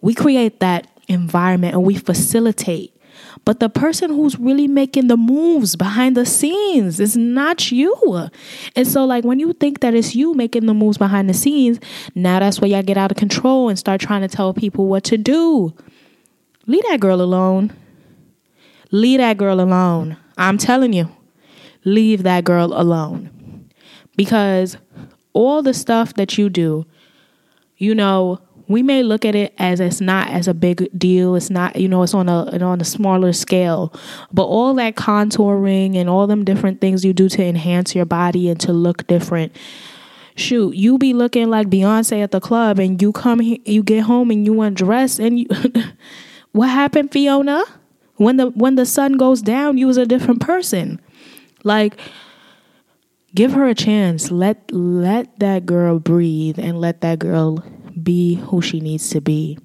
We 0.00 0.14
create 0.14 0.58
that 0.58 0.88
environment 1.06 1.74
and 1.74 1.84
we 1.84 1.94
facilitate 1.94 2.96
but 3.44 3.60
the 3.60 3.68
person 3.68 4.10
who's 4.10 4.38
really 4.38 4.68
making 4.68 5.08
the 5.08 5.16
moves 5.16 5.76
behind 5.76 6.16
the 6.16 6.26
scenes 6.26 7.00
is 7.00 7.16
not 7.16 7.72
you. 7.72 8.28
And 8.76 8.86
so, 8.86 9.04
like, 9.04 9.24
when 9.24 9.38
you 9.38 9.52
think 9.52 9.80
that 9.80 9.94
it's 9.94 10.14
you 10.14 10.34
making 10.34 10.66
the 10.66 10.74
moves 10.74 10.98
behind 10.98 11.28
the 11.28 11.34
scenes, 11.34 11.80
now 12.14 12.40
that's 12.40 12.60
where 12.60 12.70
y'all 12.70 12.82
get 12.82 12.96
out 12.96 13.10
of 13.10 13.16
control 13.16 13.68
and 13.68 13.78
start 13.78 14.00
trying 14.00 14.22
to 14.22 14.28
tell 14.28 14.54
people 14.54 14.86
what 14.86 15.04
to 15.04 15.18
do. 15.18 15.74
Leave 16.66 16.84
that 16.90 17.00
girl 17.00 17.20
alone. 17.20 17.72
Leave 18.90 19.18
that 19.18 19.38
girl 19.38 19.60
alone. 19.60 20.16
I'm 20.36 20.58
telling 20.58 20.92
you, 20.92 21.10
leave 21.84 22.22
that 22.22 22.44
girl 22.44 22.72
alone. 22.78 23.68
Because 24.16 24.76
all 25.32 25.62
the 25.62 25.74
stuff 25.74 26.14
that 26.14 26.36
you 26.36 26.50
do, 26.50 26.86
you 27.78 27.94
know, 27.94 28.38
we 28.68 28.82
may 28.82 29.02
look 29.02 29.24
at 29.24 29.34
it 29.34 29.54
as 29.58 29.80
it's 29.80 30.00
not 30.00 30.28
as 30.28 30.48
a 30.48 30.54
big 30.54 30.88
deal. 30.98 31.34
It's 31.34 31.50
not, 31.50 31.76
you 31.76 31.88
know, 31.88 32.02
it's 32.02 32.14
on 32.14 32.28
a 32.28 32.64
on 32.64 32.80
a 32.80 32.84
smaller 32.84 33.32
scale. 33.32 33.92
But 34.32 34.44
all 34.44 34.74
that 34.74 34.96
contouring 34.96 35.96
and 35.96 36.08
all 36.08 36.26
them 36.26 36.44
different 36.44 36.80
things 36.80 37.04
you 37.04 37.12
do 37.12 37.28
to 37.28 37.42
enhance 37.42 37.94
your 37.94 38.04
body 38.04 38.48
and 38.48 38.60
to 38.60 38.72
look 38.72 39.06
different. 39.06 39.56
Shoot, 40.34 40.74
you 40.74 40.96
be 40.96 41.12
looking 41.12 41.50
like 41.50 41.68
Beyonce 41.68 42.22
at 42.22 42.30
the 42.30 42.40
club, 42.40 42.78
and 42.78 43.00
you 43.02 43.12
come, 43.12 43.40
you 43.42 43.82
get 43.82 44.04
home, 44.04 44.30
and 44.30 44.46
you 44.46 44.60
undress, 44.62 45.18
and 45.18 45.38
you. 45.38 45.46
what 46.52 46.68
happened, 46.68 47.12
Fiona? 47.12 47.62
When 48.16 48.38
the 48.38 48.48
when 48.50 48.76
the 48.76 48.86
sun 48.86 49.14
goes 49.14 49.42
down, 49.42 49.76
you 49.76 49.86
was 49.86 49.98
a 49.98 50.06
different 50.06 50.40
person. 50.40 51.00
Like 51.64 51.98
give 53.34 53.52
her 53.52 53.66
a 53.66 53.74
chance. 53.74 54.30
Let 54.30 54.70
let 54.72 55.38
that 55.40 55.66
girl 55.66 55.98
breathe 55.98 56.58
and 56.58 56.80
let 56.80 57.00
that 57.00 57.18
girl 57.18 57.64
be 58.00 58.34
who 58.34 58.62
she 58.62 58.80
needs 58.80 59.10
to 59.10 59.20
be. 59.20 59.58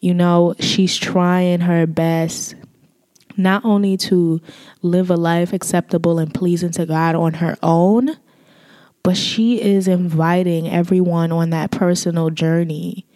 You 0.00 0.14
know, 0.14 0.54
she's 0.60 0.96
trying 0.96 1.60
her 1.60 1.86
best 1.86 2.54
not 3.36 3.64
only 3.64 3.96
to 3.96 4.40
live 4.82 5.10
a 5.10 5.16
life 5.16 5.52
acceptable 5.52 6.18
and 6.18 6.34
pleasing 6.34 6.72
to 6.72 6.84
God 6.84 7.14
on 7.14 7.34
her 7.34 7.56
own, 7.62 8.16
but 9.02 9.16
she 9.16 9.62
is 9.62 9.88
inviting 9.88 10.68
everyone 10.68 11.32
on 11.32 11.50
that 11.50 11.70
personal 11.70 12.30
journey. 12.30 13.06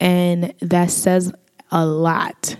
And 0.00 0.52
that 0.60 0.90
says 0.90 1.32
a 1.70 1.86
lot. 1.86 2.56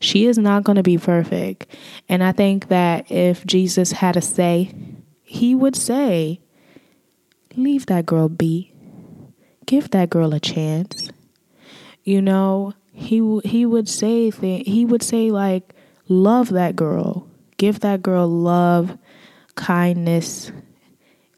She 0.00 0.26
is 0.26 0.36
not 0.36 0.64
going 0.64 0.76
to 0.76 0.82
be 0.82 0.98
perfect. 0.98 1.68
And 2.08 2.24
I 2.24 2.32
think 2.32 2.68
that 2.68 3.10
if 3.10 3.46
Jesus 3.46 3.92
had 3.92 4.16
a 4.16 4.20
say, 4.20 4.74
he 5.22 5.54
would 5.54 5.76
say, 5.76 6.40
Leave 7.54 7.86
that 7.86 8.06
girl 8.06 8.28
be 8.28 8.71
give 9.66 9.90
that 9.90 10.10
girl 10.10 10.34
a 10.34 10.40
chance. 10.40 11.10
You 12.04 12.20
know, 12.20 12.74
he 12.92 13.40
he 13.44 13.64
would 13.66 13.88
say 13.88 14.30
th- 14.30 14.66
he 14.66 14.84
would 14.84 15.02
say 15.02 15.30
like 15.30 15.74
love 16.08 16.50
that 16.50 16.76
girl. 16.76 17.28
Give 17.56 17.80
that 17.80 18.02
girl 18.02 18.26
love, 18.28 18.98
kindness, 19.54 20.50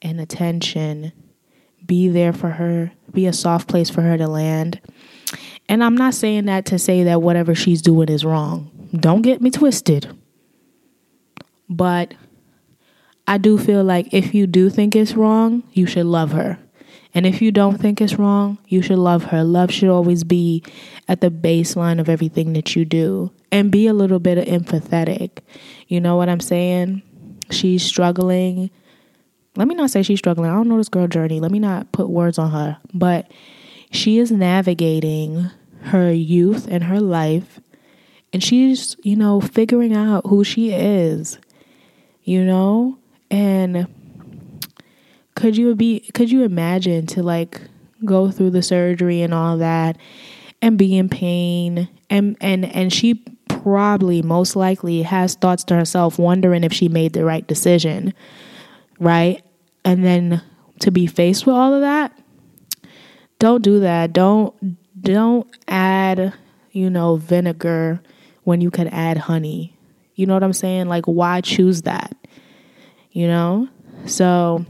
and 0.03 0.21
attention. 0.21 1.13
Be 1.87 2.09
there 2.09 2.33
for 2.33 2.51
her. 2.51 2.93
Be 3.13 3.27
a 3.27 3.33
soft 3.33 3.69
place 3.69 3.91
for 3.91 4.01
her 4.01 4.17
to 4.17 4.27
land. 4.27 4.81
And 5.69 5.85
I'm 5.85 5.97
not 5.97 6.15
saying 6.15 6.47
that 6.47 6.67
to 6.67 6.79
say 6.79 7.05
that 7.05 7.23
whatever 7.23 7.55
she's 7.55 7.83
doing 7.83 8.09
is 8.09 8.25
wrong. 8.25 8.71
Don't 8.95 9.23
get 9.23 9.41
me 9.41 9.51
twisted. 9.51 10.17
But 11.69 12.15
I 13.27 13.39
do 13.39 13.59
feel 13.59 13.83
like 13.85 14.13
if 14.13 14.35
you 14.35 14.47
do 14.47 14.69
think 14.69 14.95
it's 14.95 15.15
wrong, 15.15 15.63
you 15.73 15.87
should 15.87 16.07
love 16.07 16.33
her. 16.33 16.59
And 17.15 17.27
if 17.27 17.41
you 17.41 17.53
don't 17.53 17.81
think 17.81 18.01
it's 18.01 18.19
wrong, 18.19 18.59
you 18.67 18.83
should 18.83 18.99
love 18.99 19.25
her. 19.27 19.45
Love 19.45 19.71
should 19.71 19.89
always 19.89 20.25
be 20.25 20.65
at 21.07 21.21
the 21.21 21.31
baseline 21.31 22.01
of 22.01 22.09
everything 22.09 22.53
that 22.55 22.75
you 22.75 22.85
do 22.85 23.31
and 23.53 23.71
be 23.71 23.87
a 23.87 23.95
little 23.95 24.19
bit 24.19 24.49
empathetic. 24.49 25.39
You 25.87 26.01
know 26.01 26.17
what 26.17 26.29
I'm 26.29 26.41
saying? 26.41 27.03
She's 27.51 27.85
struggling. 27.85 28.71
Let 29.57 29.69
me 29.69 29.77
not 29.77 29.91
say 29.91 30.03
she's 30.03 30.19
struggling. 30.19 30.51
I 30.51 30.55
don't 30.55 30.69
know 30.69 30.79
this 30.79 30.89
girl 30.89 31.07
journey. 31.07 31.39
Let 31.39 31.53
me 31.53 31.61
not 31.61 31.93
put 31.93 32.09
words 32.09 32.39
on 32.39 32.51
her. 32.51 32.79
But 32.93 33.31
she 33.93 34.19
is 34.19 34.33
navigating 34.33 35.51
her 35.83 36.13
youth 36.13 36.67
and 36.69 36.85
her 36.85 37.01
life 37.01 37.61
and 38.35 38.43
she's, 38.43 38.97
you 39.05 39.15
know, 39.15 39.41
figuring 39.41 39.95
out 39.95 40.27
who 40.27 40.43
she 40.43 40.73
is. 40.73 41.39
You 42.25 42.45
know? 42.45 42.99
And 43.31 43.87
could 45.35 45.57
you 45.57 45.75
be 45.75 46.01
could 46.15 46.31
you 46.31 46.43
imagine 46.43 47.07
to 47.07 47.23
like 47.23 47.61
go 48.05 48.31
through 48.31 48.51
the 48.51 48.63
surgery 48.63 49.23
and 49.23 49.35
all 49.35 49.59
that 49.59 49.97
and 50.63 50.79
be 50.79 50.97
in 50.97 51.09
pain? 51.09 51.89
And 52.11 52.37
and 52.41 52.65
and 52.65 52.93
she 52.93 53.15
probably 53.49 54.23
most 54.23 54.57
likely 54.57 55.03
has 55.03 55.35
thoughts 55.35 55.65
to 55.65 55.75
herself 55.75 56.19
wondering 56.19 56.65
if 56.65 56.73
she 56.73 56.89
made 56.89 57.13
the 57.13 57.25
right 57.25 57.47
decision 57.47 58.13
right? 58.99 59.43
And 59.85 60.05
then 60.05 60.43
to 60.81 60.91
be 60.91 61.07
faced 61.07 61.47
with 61.47 61.55
all 61.55 61.75
of 61.75 61.81
that 61.81 62.17
don't 63.39 63.63
do 63.63 63.81
that. 63.81 64.13
Don't 64.13 64.79
don't 65.01 65.47
add 65.69 66.33
you 66.71 66.89
know 66.89 67.17
vinegar 67.17 68.01
when 68.45 68.61
you 68.61 68.71
could 68.71 68.89
add 68.89 69.19
honey. 69.19 69.77
You 70.15 70.27
know 70.27 70.35
what 70.35 70.43
i'm 70.43 70.53
saying? 70.53 70.89
Like 70.89 71.05
why 71.05 71.41
choose 71.41 71.83
that? 71.83 72.17
You 73.13 73.27
know? 73.27 73.69
So 74.07 74.65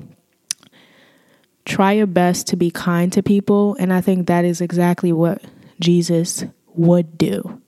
try 1.75 1.91
your 1.91 2.07
best 2.07 2.47
to 2.47 2.57
be 2.57 2.71
kind 2.71 3.13
to 3.13 3.21
people. 3.21 3.75
And 3.81 3.93
I 3.93 4.01
think 4.01 4.29
that 4.29 4.45
is 4.45 4.61
exactly 4.61 5.13
what 5.13 5.43
Jesus 5.81 6.45
would 6.69 7.19
do. 7.19 7.61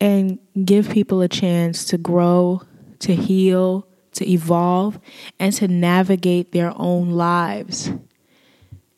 And 0.00 0.38
give 0.64 0.88
people 0.88 1.20
a 1.20 1.28
chance 1.28 1.84
to 1.86 1.98
grow, 1.98 2.62
to 3.00 3.14
heal, 3.14 3.86
to 4.12 4.26
evolve, 4.26 4.98
and 5.38 5.52
to 5.52 5.68
navigate 5.68 6.52
their 6.52 6.72
own 6.74 7.10
lives. 7.10 7.92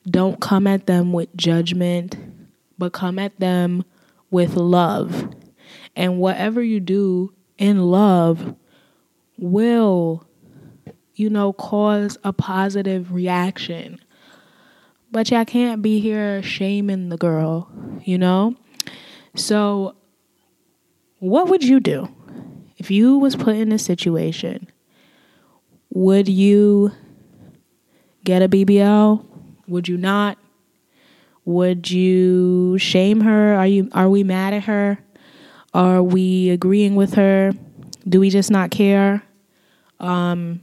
Don't 0.08 0.40
come 0.40 0.68
at 0.68 0.86
them 0.86 1.12
with 1.12 1.36
judgment, 1.36 2.16
but 2.78 2.92
come 2.92 3.18
at 3.18 3.40
them 3.40 3.84
with 4.30 4.54
love. 4.54 5.28
And 5.96 6.20
whatever 6.20 6.62
you 6.62 6.78
do 6.78 7.32
in 7.58 7.82
love 7.82 8.54
will 9.36 10.24
you 11.16 11.30
know, 11.30 11.52
cause 11.52 12.18
a 12.24 12.32
positive 12.32 13.12
reaction. 13.12 14.00
But 15.14 15.30
y'all 15.30 15.44
can't 15.44 15.80
be 15.80 16.00
here 16.00 16.42
shaming 16.42 17.08
the 17.08 17.16
girl, 17.16 17.70
you 18.02 18.18
know? 18.18 18.56
So 19.36 19.94
what 21.20 21.48
would 21.48 21.62
you 21.62 21.78
do 21.78 22.12
if 22.78 22.90
you 22.90 23.16
was 23.18 23.36
put 23.36 23.54
in 23.54 23.68
this 23.68 23.84
situation? 23.84 24.68
Would 25.90 26.28
you 26.28 26.90
get 28.24 28.42
a 28.42 28.48
BBL? 28.48 29.24
Would 29.68 29.86
you 29.86 29.96
not? 29.96 30.36
Would 31.44 31.92
you 31.92 32.76
shame 32.78 33.20
her? 33.20 33.54
Are 33.54 33.68
you 33.68 33.88
are 33.92 34.08
we 34.08 34.24
mad 34.24 34.52
at 34.52 34.64
her? 34.64 34.98
Are 35.72 36.02
we 36.02 36.50
agreeing 36.50 36.96
with 36.96 37.14
her? 37.14 37.52
Do 38.08 38.18
we 38.18 38.30
just 38.30 38.50
not 38.50 38.72
care? 38.72 39.22
Um 40.00 40.62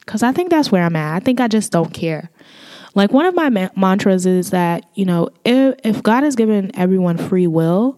because 0.00 0.24
I 0.24 0.32
think 0.32 0.50
that's 0.50 0.72
where 0.72 0.82
I'm 0.82 0.96
at. 0.96 1.14
I 1.14 1.20
think 1.20 1.38
I 1.38 1.46
just 1.46 1.70
don't 1.70 1.94
care. 1.94 2.32
Like 2.94 3.12
one 3.12 3.24
of 3.24 3.34
my 3.34 3.48
ma- 3.48 3.70
mantras 3.76 4.26
is 4.26 4.50
that, 4.50 4.84
you 4.94 5.04
know, 5.04 5.30
if, 5.44 5.76
if 5.84 6.02
God 6.02 6.24
has 6.24 6.36
given 6.36 6.70
everyone 6.74 7.16
free 7.16 7.46
will, 7.46 7.96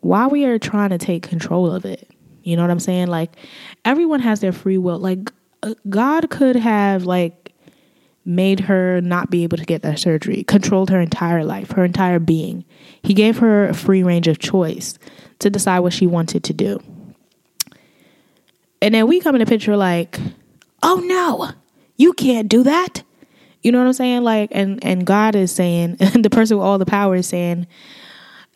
why 0.00 0.26
we 0.26 0.44
are 0.44 0.58
trying 0.58 0.90
to 0.90 0.98
take 0.98 1.22
control 1.22 1.70
of 1.70 1.84
it? 1.84 2.10
You 2.42 2.56
know 2.56 2.62
what 2.62 2.70
I'm 2.70 2.80
saying? 2.80 3.08
Like 3.08 3.36
everyone 3.84 4.20
has 4.20 4.40
their 4.40 4.52
free 4.52 4.78
will. 4.78 4.98
Like 4.98 5.32
uh, 5.62 5.74
God 5.88 6.30
could 6.30 6.56
have 6.56 7.04
like 7.04 7.52
made 8.26 8.60
her 8.60 9.00
not 9.00 9.30
be 9.30 9.42
able 9.42 9.58
to 9.58 9.64
get 9.64 9.82
that 9.82 9.98
surgery, 9.98 10.44
controlled 10.44 10.90
her 10.90 11.00
entire 11.00 11.44
life, 11.44 11.70
her 11.72 11.84
entire 11.84 12.18
being. 12.18 12.64
He 13.02 13.14
gave 13.14 13.38
her 13.38 13.68
a 13.68 13.74
free 13.74 14.02
range 14.02 14.28
of 14.28 14.38
choice 14.38 14.98
to 15.40 15.50
decide 15.50 15.80
what 15.80 15.92
she 15.92 16.06
wanted 16.06 16.44
to 16.44 16.52
do. 16.52 16.80
And 18.80 18.94
then 18.94 19.06
we 19.06 19.20
come 19.20 19.34
in 19.34 19.42
a 19.42 19.46
picture 19.46 19.76
like, 19.76 20.18
oh 20.82 21.02
no, 21.04 21.50
you 21.96 22.12
can't 22.12 22.48
do 22.48 22.62
that. 22.62 23.02
You 23.64 23.72
know 23.72 23.78
what 23.78 23.86
I'm 23.86 23.92
saying? 23.94 24.22
Like, 24.22 24.50
and 24.52 24.84
and 24.84 25.04
God 25.04 25.34
is 25.34 25.50
saying, 25.50 25.96
the 25.98 26.30
person 26.30 26.58
with 26.58 26.64
all 26.66 26.78
the 26.78 26.86
power 26.86 27.16
is 27.16 27.26
saying, 27.26 27.66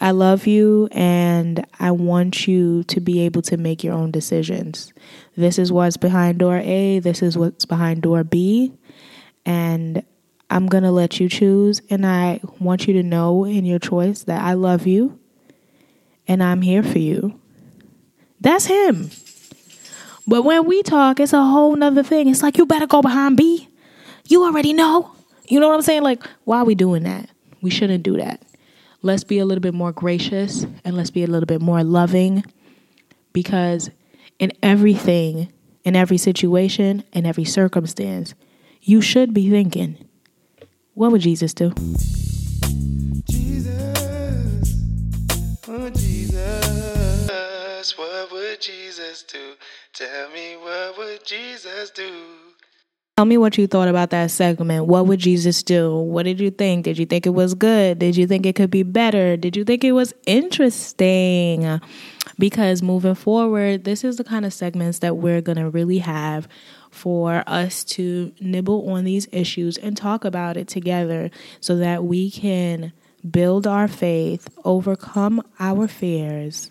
I 0.00 0.12
love 0.12 0.46
you 0.46 0.88
and 0.92 1.66
I 1.80 1.90
want 1.90 2.46
you 2.46 2.84
to 2.84 3.00
be 3.00 3.22
able 3.22 3.42
to 3.42 3.56
make 3.56 3.82
your 3.82 3.94
own 3.94 4.12
decisions. 4.12 4.92
This 5.36 5.58
is 5.58 5.72
what's 5.72 5.96
behind 5.96 6.38
door 6.38 6.58
A, 6.58 7.00
this 7.00 7.22
is 7.22 7.36
what's 7.36 7.64
behind 7.64 8.02
door 8.02 8.22
B, 8.22 8.72
and 9.44 10.04
I'm 10.50 10.68
to 10.68 10.90
let 10.90 11.18
you 11.18 11.28
choose. 11.28 11.80
And 11.90 12.06
I 12.06 12.40
want 12.60 12.86
you 12.86 12.94
to 12.94 13.02
know 13.02 13.44
in 13.44 13.64
your 13.64 13.78
choice 13.78 14.24
that 14.24 14.42
I 14.42 14.52
love 14.52 14.86
you 14.86 15.18
and 16.26 16.42
I'm 16.42 16.62
here 16.62 16.82
for 16.82 16.98
you. 16.98 17.40
That's 18.40 18.66
Him. 18.66 19.10
But 20.26 20.42
when 20.42 20.66
we 20.66 20.82
talk, 20.82 21.20
it's 21.20 21.32
a 21.32 21.42
whole 21.42 21.74
nother 21.74 22.02
thing. 22.02 22.28
It's 22.28 22.42
like, 22.42 22.58
you 22.58 22.66
better 22.66 22.86
go 22.86 23.00
behind 23.00 23.36
B. 23.36 23.67
You 24.28 24.44
already 24.44 24.74
know. 24.74 25.10
You 25.48 25.58
know 25.58 25.68
what 25.68 25.74
I'm 25.74 25.82
saying? 25.82 26.02
Like, 26.02 26.22
why 26.44 26.58
are 26.58 26.64
we 26.66 26.74
doing 26.74 27.04
that? 27.04 27.30
We 27.62 27.70
shouldn't 27.70 28.02
do 28.02 28.18
that. 28.18 28.42
Let's 29.00 29.24
be 29.24 29.38
a 29.38 29.46
little 29.46 29.62
bit 29.62 29.72
more 29.72 29.90
gracious 29.90 30.66
and 30.84 30.98
let's 30.98 31.10
be 31.10 31.24
a 31.24 31.26
little 31.26 31.46
bit 31.46 31.62
more 31.62 31.82
loving 31.82 32.44
because 33.32 33.88
in 34.38 34.52
everything, 34.62 35.50
in 35.82 35.96
every 35.96 36.18
situation, 36.18 37.04
in 37.14 37.24
every 37.24 37.44
circumstance, 37.44 38.34
you 38.82 39.00
should 39.00 39.32
be 39.32 39.48
thinking, 39.48 39.96
what 40.92 41.10
would 41.10 41.22
Jesus 41.22 41.54
do? 41.54 41.72
Jesus, 43.30 44.74
oh 45.68 45.88
Jesus, 45.88 47.96
what 47.96 48.30
would 48.30 48.60
Jesus 48.60 49.22
do? 49.22 49.54
Tell 49.94 50.28
me 50.32 50.56
what 50.60 50.98
would 50.98 51.24
Jesus 51.24 51.90
do? 51.90 52.12
Tell 53.18 53.24
me 53.24 53.36
what 53.36 53.58
you 53.58 53.66
thought 53.66 53.88
about 53.88 54.10
that 54.10 54.30
segment. 54.30 54.86
What 54.86 55.08
would 55.08 55.18
Jesus 55.18 55.64
do? 55.64 55.98
What 55.98 56.22
did 56.22 56.38
you 56.38 56.52
think? 56.52 56.84
Did 56.84 56.98
you 56.98 57.04
think 57.04 57.26
it 57.26 57.30
was 57.30 57.52
good? 57.52 57.98
Did 57.98 58.16
you 58.16 58.28
think 58.28 58.46
it 58.46 58.54
could 58.54 58.70
be 58.70 58.84
better? 58.84 59.36
Did 59.36 59.56
you 59.56 59.64
think 59.64 59.82
it 59.82 59.90
was 59.90 60.14
interesting? 60.24 61.80
Because 62.38 62.80
moving 62.80 63.16
forward, 63.16 63.82
this 63.82 64.04
is 64.04 64.18
the 64.18 64.22
kind 64.22 64.46
of 64.46 64.52
segments 64.52 65.00
that 65.00 65.16
we're 65.16 65.40
going 65.40 65.58
to 65.58 65.68
really 65.68 65.98
have 65.98 66.46
for 66.92 67.42
us 67.48 67.82
to 67.86 68.32
nibble 68.38 68.88
on 68.88 69.02
these 69.02 69.26
issues 69.32 69.76
and 69.78 69.96
talk 69.96 70.24
about 70.24 70.56
it 70.56 70.68
together 70.68 71.28
so 71.58 71.74
that 71.74 72.04
we 72.04 72.30
can 72.30 72.92
build 73.28 73.66
our 73.66 73.88
faith, 73.88 74.48
overcome 74.64 75.42
our 75.58 75.88
fears, 75.88 76.70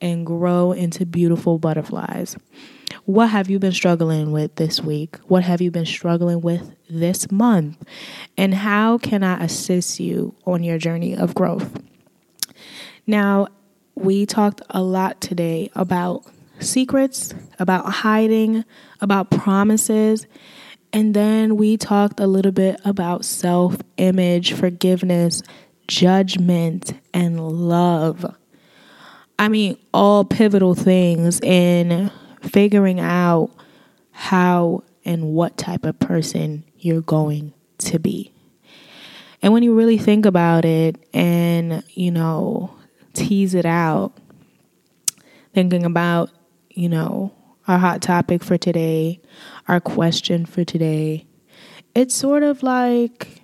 and 0.00 0.24
grow 0.24 0.70
into 0.70 1.04
beautiful 1.04 1.58
butterflies. 1.58 2.36
What 3.08 3.30
have 3.30 3.48
you 3.48 3.58
been 3.58 3.72
struggling 3.72 4.32
with 4.32 4.56
this 4.56 4.82
week? 4.82 5.16
What 5.28 5.42
have 5.42 5.62
you 5.62 5.70
been 5.70 5.86
struggling 5.86 6.42
with 6.42 6.76
this 6.90 7.32
month? 7.32 7.82
And 8.36 8.52
how 8.52 8.98
can 8.98 9.24
I 9.24 9.42
assist 9.42 9.98
you 9.98 10.34
on 10.44 10.62
your 10.62 10.76
journey 10.76 11.16
of 11.16 11.34
growth? 11.34 11.82
Now, 13.06 13.46
we 13.94 14.26
talked 14.26 14.60
a 14.68 14.82
lot 14.82 15.22
today 15.22 15.70
about 15.74 16.26
secrets, 16.60 17.32
about 17.58 17.86
hiding, 17.86 18.66
about 19.00 19.30
promises, 19.30 20.26
and 20.92 21.14
then 21.14 21.56
we 21.56 21.78
talked 21.78 22.20
a 22.20 22.26
little 22.26 22.52
bit 22.52 22.78
about 22.84 23.24
self 23.24 23.78
image, 23.96 24.52
forgiveness, 24.52 25.42
judgment, 25.86 26.92
and 27.14 27.40
love. 27.40 28.36
I 29.38 29.48
mean, 29.48 29.78
all 29.94 30.26
pivotal 30.26 30.74
things 30.74 31.40
in 31.40 32.10
figuring 32.42 33.00
out 33.00 33.50
how 34.10 34.82
and 35.04 35.32
what 35.32 35.56
type 35.56 35.84
of 35.84 35.98
person 35.98 36.64
you're 36.76 37.00
going 37.00 37.54
to 37.78 37.98
be. 37.98 38.32
And 39.40 39.52
when 39.52 39.62
you 39.62 39.74
really 39.74 39.98
think 39.98 40.26
about 40.26 40.64
it 40.64 40.96
and, 41.14 41.84
you 41.90 42.10
know, 42.10 42.74
tease 43.14 43.54
it 43.54 43.66
out, 43.66 44.12
thinking 45.54 45.84
about, 45.84 46.30
you 46.70 46.88
know, 46.88 47.32
our 47.66 47.78
hot 47.78 48.02
topic 48.02 48.42
for 48.42 48.58
today, 48.58 49.20
our 49.68 49.80
question 49.80 50.46
for 50.46 50.64
today, 50.64 51.26
it's 51.94 52.14
sort 52.14 52.42
of 52.42 52.62
like 52.62 53.42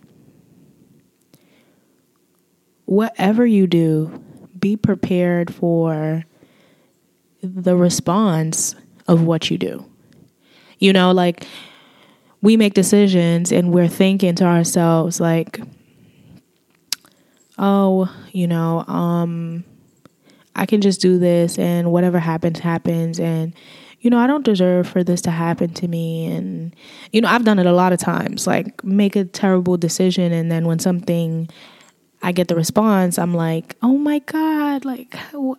whatever 2.87 3.47
you 3.47 3.67
do, 3.67 4.23
be 4.59 4.77
prepared 4.77 5.53
for 5.53 6.25
the 7.43 7.77
response 7.77 8.75
of 9.07 9.23
what 9.23 9.51
you 9.51 9.59
do. 9.59 9.85
You 10.79 10.93
know, 10.93 11.13
like 11.13 11.47
we 12.43 12.57
make 12.57 12.75
decisions 12.75 13.53
and 13.53 13.73
we're 13.73 13.89
thinking 13.89 14.35
to 14.37 14.45
ourselves 14.45 15.21
like 15.21 15.61
oh, 17.57 18.13
you 18.33 18.47
know, 18.47 18.85
um 18.87 19.65
I 20.57 20.67
can 20.67 20.81
just 20.81 21.01
do 21.01 21.19
this 21.19 21.59
and 21.59 21.91
whatever 21.91 22.19
happens 22.19 22.61
happens 22.61 23.19
and 23.19 23.55
you 24.05 24.11
know, 24.11 24.19
I 24.19 24.27
don't 24.27 24.45
deserve 24.45 24.87
for 24.87 25.03
this 25.03 25.23
to 25.23 25.31
happen 25.31 25.73
to 25.75 25.89
me. 25.89 26.27
And, 26.27 26.77
you 27.11 27.23
know, 27.23 27.29
I've 27.29 27.47
done 27.47 27.59
it 27.59 27.65
a 27.65 27.73
lot 27.73 27.95
of 27.95 27.99
times, 27.99 28.47
like 28.47 28.85
make 28.85 29.17
a 29.17 29.25
terrible 29.25 29.79
decision. 29.79 30.31
And 30.31 30.53
then 30.53 30.67
when 30.67 30.79
something, 30.79 31.49
I 32.25 32.33
get 32.33 32.49
the 32.49 32.57
response, 32.57 33.19
I'm 33.19 33.35
like, 33.35 33.77
oh 33.83 33.99
my 33.99 34.19
God, 34.21 34.87
like, 34.87 35.15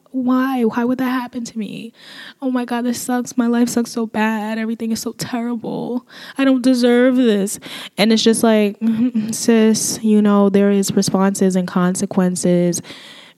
why? 0.10 0.64
Why 0.64 0.84
would 0.84 0.98
that 0.98 1.12
happen 1.12 1.46
to 1.46 1.60
me? 1.60 1.94
Oh 2.42 2.50
my 2.50 2.66
God, 2.66 2.86
this 2.86 3.00
sucks. 3.00 3.38
My 3.38 3.46
life 3.46 3.70
sucks 3.70 3.92
so 3.92 4.08
bad. 4.08 4.58
Everything 4.58 4.92
is 4.92 5.00
so 5.00 5.12
terrible. 5.12 6.08
I 6.40 6.44
don't 6.44 6.64
deserve 6.64 7.18
this. 7.18 7.60
And 8.00 8.12
it's 8.12 8.24
just 8.24 8.42
like, 8.42 8.80
mm-hmm, 8.80 9.30
sis, 9.30 10.00
you 10.02 10.24
know, 10.24 10.50
there 10.50 10.72
is 10.72 10.92
responses 10.94 11.56
and 11.56 11.68
consequences 11.68 12.82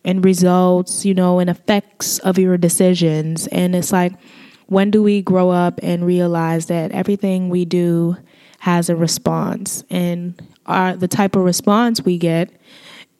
and 0.05 0.23
results, 0.23 1.03
you 1.03 1.13
know, 1.13 1.39
and 1.39 1.49
effects 1.49 2.19
of 2.19 2.39
your 2.39 2.57
decisions. 2.57 3.47
And 3.47 3.75
it's 3.75 3.91
like, 3.91 4.13
when 4.67 4.89
do 4.89 5.03
we 5.03 5.21
grow 5.21 5.49
up 5.49 5.81
and 5.83 6.05
realize 6.05 6.67
that 6.67 6.93
everything 6.93 7.49
we 7.49 7.65
do 7.65 8.15
has 8.59 8.89
a 8.89 8.95
response 8.95 9.83
and 9.89 10.41
our 10.65 10.95
the 10.95 11.07
type 11.07 11.35
of 11.35 11.43
response 11.43 12.01
we 12.01 12.17
get 12.17 12.49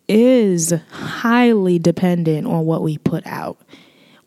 is 0.08 0.74
highly 0.92 1.80
dependent 1.80 2.48
on 2.48 2.66
what 2.66 2.82
we 2.82 2.98
put 2.98 3.26
out 3.26 3.58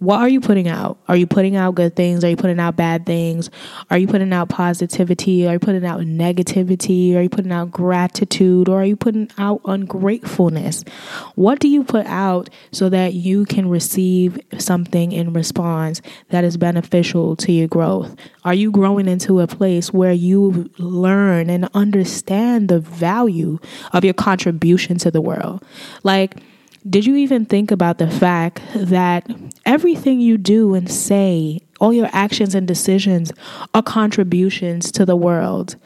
what 0.00 0.18
are 0.18 0.28
you 0.30 0.40
putting 0.40 0.66
out? 0.66 0.98
Are 1.08 1.16
you 1.16 1.26
putting 1.26 1.56
out 1.56 1.74
good 1.74 1.94
things? 1.94 2.24
Are 2.24 2.30
you 2.30 2.36
putting 2.36 2.58
out 2.58 2.74
bad 2.74 3.04
things? 3.04 3.50
Are 3.90 3.98
you 3.98 4.06
putting 4.06 4.32
out 4.32 4.48
positivity? 4.48 5.46
Are 5.46 5.52
you 5.52 5.58
putting 5.58 5.84
out 5.84 6.00
negativity? 6.00 7.14
Are 7.14 7.20
you 7.20 7.28
putting 7.28 7.52
out 7.52 7.70
gratitude? 7.70 8.70
Or 8.70 8.80
are 8.80 8.86
you 8.86 8.96
putting 8.96 9.30
out 9.36 9.60
ungratefulness? 9.66 10.84
What 11.34 11.60
do 11.60 11.68
you 11.68 11.84
put 11.84 12.06
out 12.06 12.48
so 12.72 12.88
that 12.88 13.12
you 13.12 13.44
can 13.44 13.68
receive 13.68 14.40
something 14.56 15.12
in 15.12 15.34
response 15.34 16.00
that 16.30 16.44
is 16.44 16.56
beneficial 16.56 17.36
to 17.36 17.52
your 17.52 17.68
growth? 17.68 18.16
Are 18.42 18.54
you 18.54 18.70
growing 18.70 19.06
into 19.06 19.40
a 19.40 19.46
place 19.46 19.92
where 19.92 20.12
you 20.12 20.70
learn 20.78 21.50
and 21.50 21.68
understand 21.74 22.70
the 22.70 22.80
value 22.80 23.58
of 23.92 24.02
your 24.02 24.14
contribution 24.14 24.96
to 24.98 25.10
the 25.10 25.20
world? 25.20 25.62
Like, 26.02 26.36
did 26.88 27.04
you 27.06 27.16
even 27.16 27.44
think 27.44 27.70
about 27.70 27.98
the 27.98 28.10
fact 28.10 28.60
that 28.74 29.30
everything 29.66 30.20
you 30.20 30.38
do 30.38 30.74
and 30.74 30.90
say, 30.90 31.60
all 31.78 31.92
your 31.92 32.08
actions 32.12 32.54
and 32.54 32.66
decisions 32.66 33.32
are 33.74 33.82
contributions 33.82 34.90
to 34.92 35.04
the 35.04 35.16
world? 35.16 35.76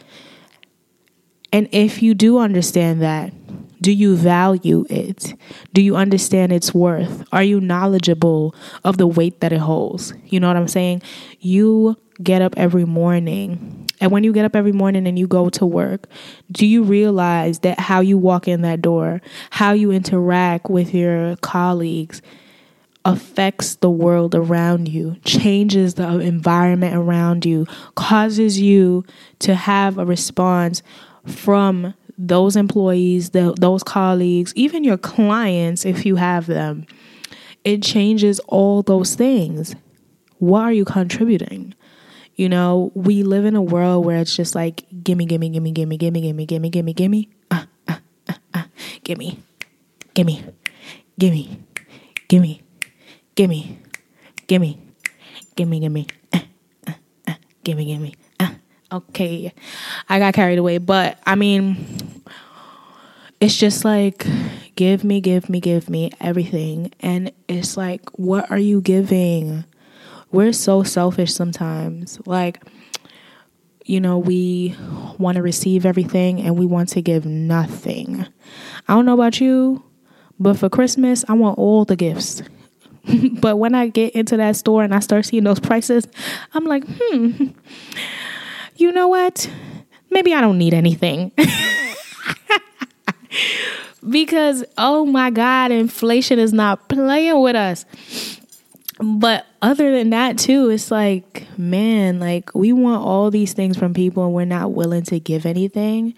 And 1.52 1.68
if 1.72 2.02
you 2.02 2.14
do 2.14 2.38
understand 2.38 3.00
that, 3.02 3.32
do 3.80 3.92
you 3.92 4.16
value 4.16 4.86
it? 4.88 5.34
Do 5.72 5.82
you 5.82 5.94
understand 5.94 6.52
its 6.52 6.72
worth? 6.72 7.24
Are 7.32 7.42
you 7.42 7.60
knowledgeable 7.60 8.54
of 8.82 8.96
the 8.96 9.06
weight 9.06 9.40
that 9.40 9.52
it 9.52 9.60
holds? 9.60 10.14
You 10.26 10.40
know 10.40 10.48
what 10.48 10.56
I'm 10.56 10.68
saying? 10.68 11.02
You 11.40 11.96
get 12.22 12.42
up 12.42 12.54
every 12.56 12.84
morning 12.84 13.84
and 14.00 14.12
when 14.12 14.24
you 14.24 14.32
get 14.32 14.44
up 14.44 14.56
every 14.56 14.72
morning 14.72 15.06
and 15.06 15.18
you 15.18 15.26
go 15.26 15.48
to 15.50 15.64
work, 15.64 16.08
do 16.50 16.66
you 16.66 16.82
realize 16.82 17.60
that 17.60 17.78
how 17.80 18.00
you 18.00 18.18
walk 18.18 18.48
in 18.48 18.62
that 18.62 18.82
door, 18.82 19.22
how 19.50 19.72
you 19.72 19.90
interact 19.92 20.68
with 20.68 20.92
your 20.94 21.36
colleagues, 21.36 22.20
affects 23.04 23.76
the 23.76 23.90
world 23.90 24.34
around 24.34 24.88
you, 24.88 25.16
changes 25.24 25.94
the 25.94 26.18
environment 26.18 26.96
around 26.96 27.44
you, 27.44 27.66
causes 27.94 28.60
you 28.60 29.04
to 29.38 29.54
have 29.54 29.98
a 29.98 30.04
response 30.04 30.82
from 31.26 31.94
those 32.18 32.56
employees, 32.56 33.30
the, 33.30 33.54
those 33.58 33.82
colleagues, 33.82 34.52
even 34.56 34.84
your 34.84 34.98
clients, 34.98 35.84
if 35.84 36.04
you 36.04 36.16
have 36.16 36.46
them. 36.46 36.86
It 37.64 37.82
changes 37.82 38.40
all 38.40 38.82
those 38.82 39.14
things. 39.14 39.74
What 40.38 40.60
are 40.60 40.72
you 40.72 40.84
contributing? 40.84 41.74
You 42.36 42.48
know, 42.48 42.90
we 42.94 43.22
live 43.22 43.44
in 43.44 43.54
a 43.54 43.62
world 43.62 44.04
where 44.04 44.18
it's 44.18 44.34
just 44.34 44.54
like 44.54 44.84
gimme, 45.04 45.24
gimme, 45.26 45.48
gimme, 45.50 45.70
gimme, 45.70 45.96
gimme, 45.96 46.20
gimme, 46.20 46.46
gimme, 46.46 46.68
gimme, 46.70 46.92
gimme, 46.92 47.28
uh, 47.50 47.64
uh, 47.86 47.98
uh, 48.28 48.34
uh, 48.54 48.62
gimme, 49.04 49.38
gimme, 50.14 50.42
gimme, 51.16 51.58
gimme, 52.28 52.60
gimme, 53.36 53.78
gimme, 54.48 54.78
gimme, 55.56 55.78
gimme, 55.80 56.06
uh, 56.32 56.40
uh, 56.88 56.92
uh, 57.28 57.34
gimme, 57.62 57.84
gimme. 57.84 58.14
Uh. 58.40 58.50
Okay, 58.92 59.52
I 60.08 60.18
got 60.18 60.34
carried 60.34 60.58
away, 60.58 60.78
but 60.78 61.18
I 61.26 61.34
mean, 61.36 61.76
it's 63.40 63.56
just 63.56 63.84
like 63.84 64.26
give 64.76 65.04
me, 65.04 65.20
give 65.20 65.48
me, 65.48 65.60
give 65.60 65.88
me 65.88 66.10
everything, 66.20 66.92
and 67.00 67.30
it's 67.48 67.76
like, 67.76 68.08
what 68.18 68.50
are 68.50 68.58
you 68.58 68.80
giving? 68.80 69.64
We're 70.34 70.52
so 70.52 70.82
selfish 70.82 71.32
sometimes. 71.32 72.18
Like, 72.26 72.62
you 73.84 74.00
know, 74.00 74.18
we 74.18 74.74
want 75.16 75.36
to 75.36 75.42
receive 75.42 75.86
everything 75.86 76.40
and 76.40 76.58
we 76.58 76.66
want 76.66 76.88
to 76.90 77.02
give 77.02 77.24
nothing. 77.24 78.26
I 78.88 78.94
don't 78.94 79.06
know 79.06 79.14
about 79.14 79.40
you, 79.40 79.84
but 80.38 80.58
for 80.58 80.68
Christmas, 80.68 81.24
I 81.28 81.34
want 81.34 81.58
all 81.58 81.84
the 81.84 81.94
gifts. 81.94 82.42
but 83.40 83.58
when 83.58 83.74
I 83.74 83.88
get 83.88 84.14
into 84.14 84.36
that 84.36 84.56
store 84.56 84.82
and 84.82 84.94
I 84.94 84.98
start 84.98 85.24
seeing 85.24 85.44
those 85.44 85.60
prices, 85.60 86.08
I'm 86.52 86.64
like, 86.64 86.84
hmm, 86.86 87.48
you 88.76 88.90
know 88.90 89.08
what? 89.08 89.48
Maybe 90.10 90.34
I 90.34 90.40
don't 90.40 90.58
need 90.58 90.74
anything. 90.74 91.30
because, 94.08 94.64
oh 94.78 95.06
my 95.06 95.30
God, 95.30 95.70
inflation 95.70 96.40
is 96.40 96.52
not 96.52 96.88
playing 96.88 97.40
with 97.40 97.56
us 97.56 97.84
but 98.98 99.46
other 99.60 99.90
than 99.90 100.10
that 100.10 100.38
too 100.38 100.70
it's 100.70 100.90
like 100.90 101.46
man 101.58 102.20
like 102.20 102.54
we 102.54 102.72
want 102.72 103.02
all 103.02 103.30
these 103.30 103.52
things 103.52 103.76
from 103.76 103.92
people 103.92 104.24
and 104.24 104.34
we're 104.34 104.44
not 104.44 104.72
willing 104.72 105.02
to 105.02 105.18
give 105.18 105.46
anything. 105.46 106.14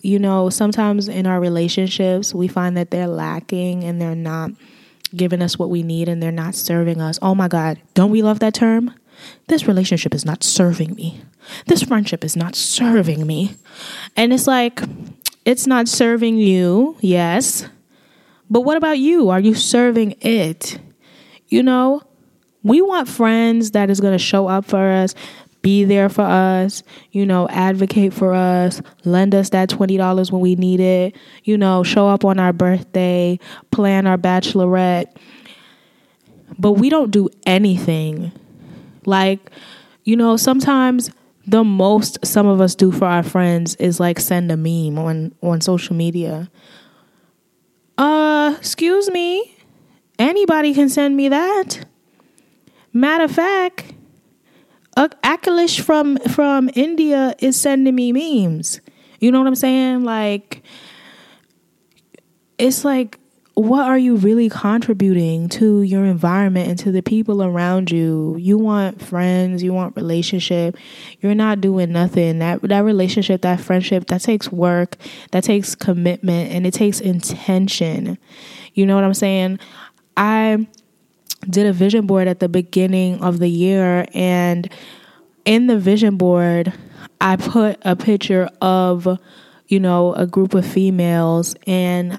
You 0.00 0.18
know 0.18 0.50
sometimes 0.50 1.08
in 1.08 1.26
our 1.26 1.40
relationships 1.40 2.34
we 2.34 2.48
find 2.48 2.76
that 2.76 2.90
they're 2.90 3.06
lacking 3.06 3.84
and 3.84 4.00
they're 4.00 4.14
not 4.14 4.50
giving 5.14 5.42
us 5.42 5.58
what 5.58 5.70
we 5.70 5.82
need 5.82 6.08
and 6.08 6.22
they're 6.22 6.32
not 6.32 6.54
serving 6.54 7.00
us. 7.00 7.18
Oh 7.22 7.34
my 7.34 7.48
god 7.48 7.80
don't 7.94 8.10
we 8.10 8.22
love 8.22 8.40
that 8.40 8.54
term? 8.54 8.94
This 9.48 9.68
relationship 9.68 10.14
is 10.14 10.24
not 10.24 10.42
serving 10.42 10.94
me. 10.94 11.22
This 11.66 11.82
friendship 11.82 12.24
is 12.24 12.36
not 12.36 12.54
serving 12.54 13.26
me. 13.26 13.56
And 14.16 14.32
it's 14.32 14.46
like 14.46 14.80
it's 15.44 15.66
not 15.66 15.88
serving 15.88 16.38
you 16.38 16.96
yes. 17.00 17.68
But 18.48 18.60
what 18.60 18.76
about 18.76 18.98
you? 18.98 19.30
Are 19.30 19.40
you 19.40 19.54
serving 19.54 20.16
it 20.20 20.78
you 21.52 21.62
know, 21.62 22.02
we 22.62 22.80
want 22.80 23.08
friends 23.08 23.72
that 23.72 23.90
is 23.90 24.00
going 24.00 24.14
to 24.14 24.18
show 24.18 24.48
up 24.48 24.64
for 24.64 24.90
us, 24.90 25.14
be 25.60 25.84
there 25.84 26.08
for 26.08 26.22
us, 26.22 26.82
you 27.12 27.26
know, 27.26 27.48
advocate 27.48 28.14
for 28.14 28.34
us, 28.34 28.80
lend 29.04 29.34
us 29.34 29.50
that 29.50 29.68
$20 29.68 30.32
when 30.32 30.40
we 30.40 30.56
need 30.56 30.80
it, 30.80 31.14
you 31.44 31.58
know, 31.58 31.82
show 31.82 32.08
up 32.08 32.24
on 32.24 32.38
our 32.40 32.52
birthday, 32.52 33.38
plan 33.70 34.06
our 34.06 34.18
bachelorette. 34.18 35.14
But 36.58 36.72
we 36.72 36.88
don't 36.88 37.10
do 37.10 37.28
anything. 37.46 38.32
Like, 39.04 39.50
you 40.04 40.16
know, 40.16 40.36
sometimes 40.36 41.10
the 41.46 41.64
most 41.64 42.24
some 42.24 42.46
of 42.46 42.60
us 42.60 42.74
do 42.74 42.92
for 42.92 43.04
our 43.04 43.22
friends 43.22 43.74
is 43.76 43.98
like 43.98 44.20
send 44.20 44.50
a 44.52 44.56
meme 44.56 44.98
on 44.98 45.34
on 45.42 45.60
social 45.60 45.96
media. 45.96 46.50
Uh, 47.98 48.54
excuse 48.58 49.10
me. 49.10 49.56
Anybody 50.22 50.72
can 50.72 50.88
send 50.88 51.16
me 51.16 51.28
that. 51.30 51.84
Matter 52.92 53.24
of 53.24 53.32
fact, 53.32 53.92
Akilish 54.96 55.80
from 55.80 56.16
from 56.18 56.70
India 56.76 57.34
is 57.40 57.60
sending 57.60 57.96
me 57.96 58.12
memes. 58.12 58.80
You 59.18 59.32
know 59.32 59.40
what 59.40 59.48
I'm 59.48 59.56
saying? 59.56 60.04
Like 60.04 60.62
it's 62.56 62.84
like 62.84 63.18
what 63.54 63.84
are 63.84 63.98
you 63.98 64.14
really 64.16 64.48
contributing 64.48 65.46
to 65.46 65.82
your 65.82 66.04
environment 66.04 66.68
and 66.68 66.78
to 66.78 66.92
the 66.92 67.02
people 67.02 67.42
around 67.42 67.90
you? 67.90 68.36
You 68.38 68.56
want 68.56 69.02
friends, 69.02 69.62
you 69.62 69.74
want 69.74 69.96
relationship. 69.96 70.76
You're 71.20 71.34
not 71.34 71.60
doing 71.60 71.90
nothing. 71.90 72.38
That 72.38 72.62
that 72.62 72.84
relationship, 72.84 73.42
that 73.42 73.60
friendship, 73.60 74.06
that 74.06 74.20
takes 74.20 74.52
work, 74.52 74.96
that 75.32 75.42
takes 75.42 75.74
commitment 75.74 76.52
and 76.52 76.64
it 76.64 76.74
takes 76.74 77.00
intention. 77.00 78.18
You 78.74 78.86
know 78.86 78.94
what 78.94 79.02
I'm 79.04 79.14
saying? 79.14 79.58
I 80.16 80.66
did 81.48 81.66
a 81.66 81.72
vision 81.72 82.06
board 82.06 82.28
at 82.28 82.40
the 82.40 82.48
beginning 82.48 83.22
of 83.22 83.38
the 83.38 83.48
year, 83.48 84.06
and 84.14 84.70
in 85.44 85.66
the 85.66 85.78
vision 85.78 86.16
board, 86.16 86.72
I 87.20 87.36
put 87.36 87.78
a 87.82 87.96
picture 87.96 88.48
of, 88.60 89.18
you 89.68 89.80
know, 89.80 90.14
a 90.14 90.26
group 90.26 90.54
of 90.54 90.66
females, 90.66 91.54
and 91.66 92.18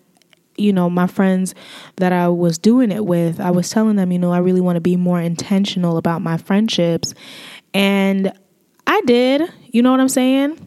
you 0.58 0.72
know, 0.72 0.89
my 0.89 1.08
friends 1.08 1.56
that 1.96 2.14
I 2.14 2.28
was 2.28 2.58
doing 2.58 2.91
it 2.91 3.06
with, 3.06 3.39
I 3.39 3.52
was 3.52 3.70
telling 3.70 3.96
them, 3.96 4.12
you 4.12 4.20
know, 4.20 4.32
I 4.32 4.38
really 4.38 4.62
want 4.62 4.76
to 4.76 4.82
be 4.82 4.96
more 4.96 5.20
intentional 5.20 5.98
about 5.98 6.22
my 6.22 6.38
friendships. 6.38 7.14
And 7.74 8.32
I 8.86 9.02
did, 9.02 9.52
you 9.72 9.82
know 9.82 9.91
what 9.91 10.00
I'm 10.00 10.10
saying? 10.10 10.60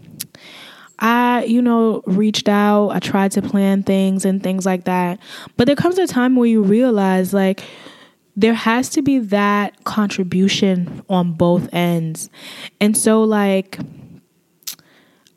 I, 0.98 1.44
you 1.44 1.60
know, 1.60 2.02
reached 2.06 2.48
out, 2.48 2.90
I 2.90 3.00
tried 3.00 3.32
to 3.32 3.42
plan 3.42 3.82
things 3.82 4.24
and 4.24 4.42
things 4.42 4.64
like 4.64 4.84
that. 4.84 5.18
But 5.56 5.66
there 5.66 5.76
comes 5.76 5.98
a 5.98 6.06
time 6.06 6.36
where 6.36 6.48
you 6.48 6.62
realize, 6.62 7.34
like, 7.34 7.62
there 8.36 8.54
has 8.54 8.88
to 8.90 9.02
be 9.02 9.18
that 9.18 9.84
contribution 9.84 11.02
on 11.08 11.32
both 11.32 11.72
ends. 11.72 12.28
And 12.80 12.96
so, 12.96 13.22
like, 13.22 13.78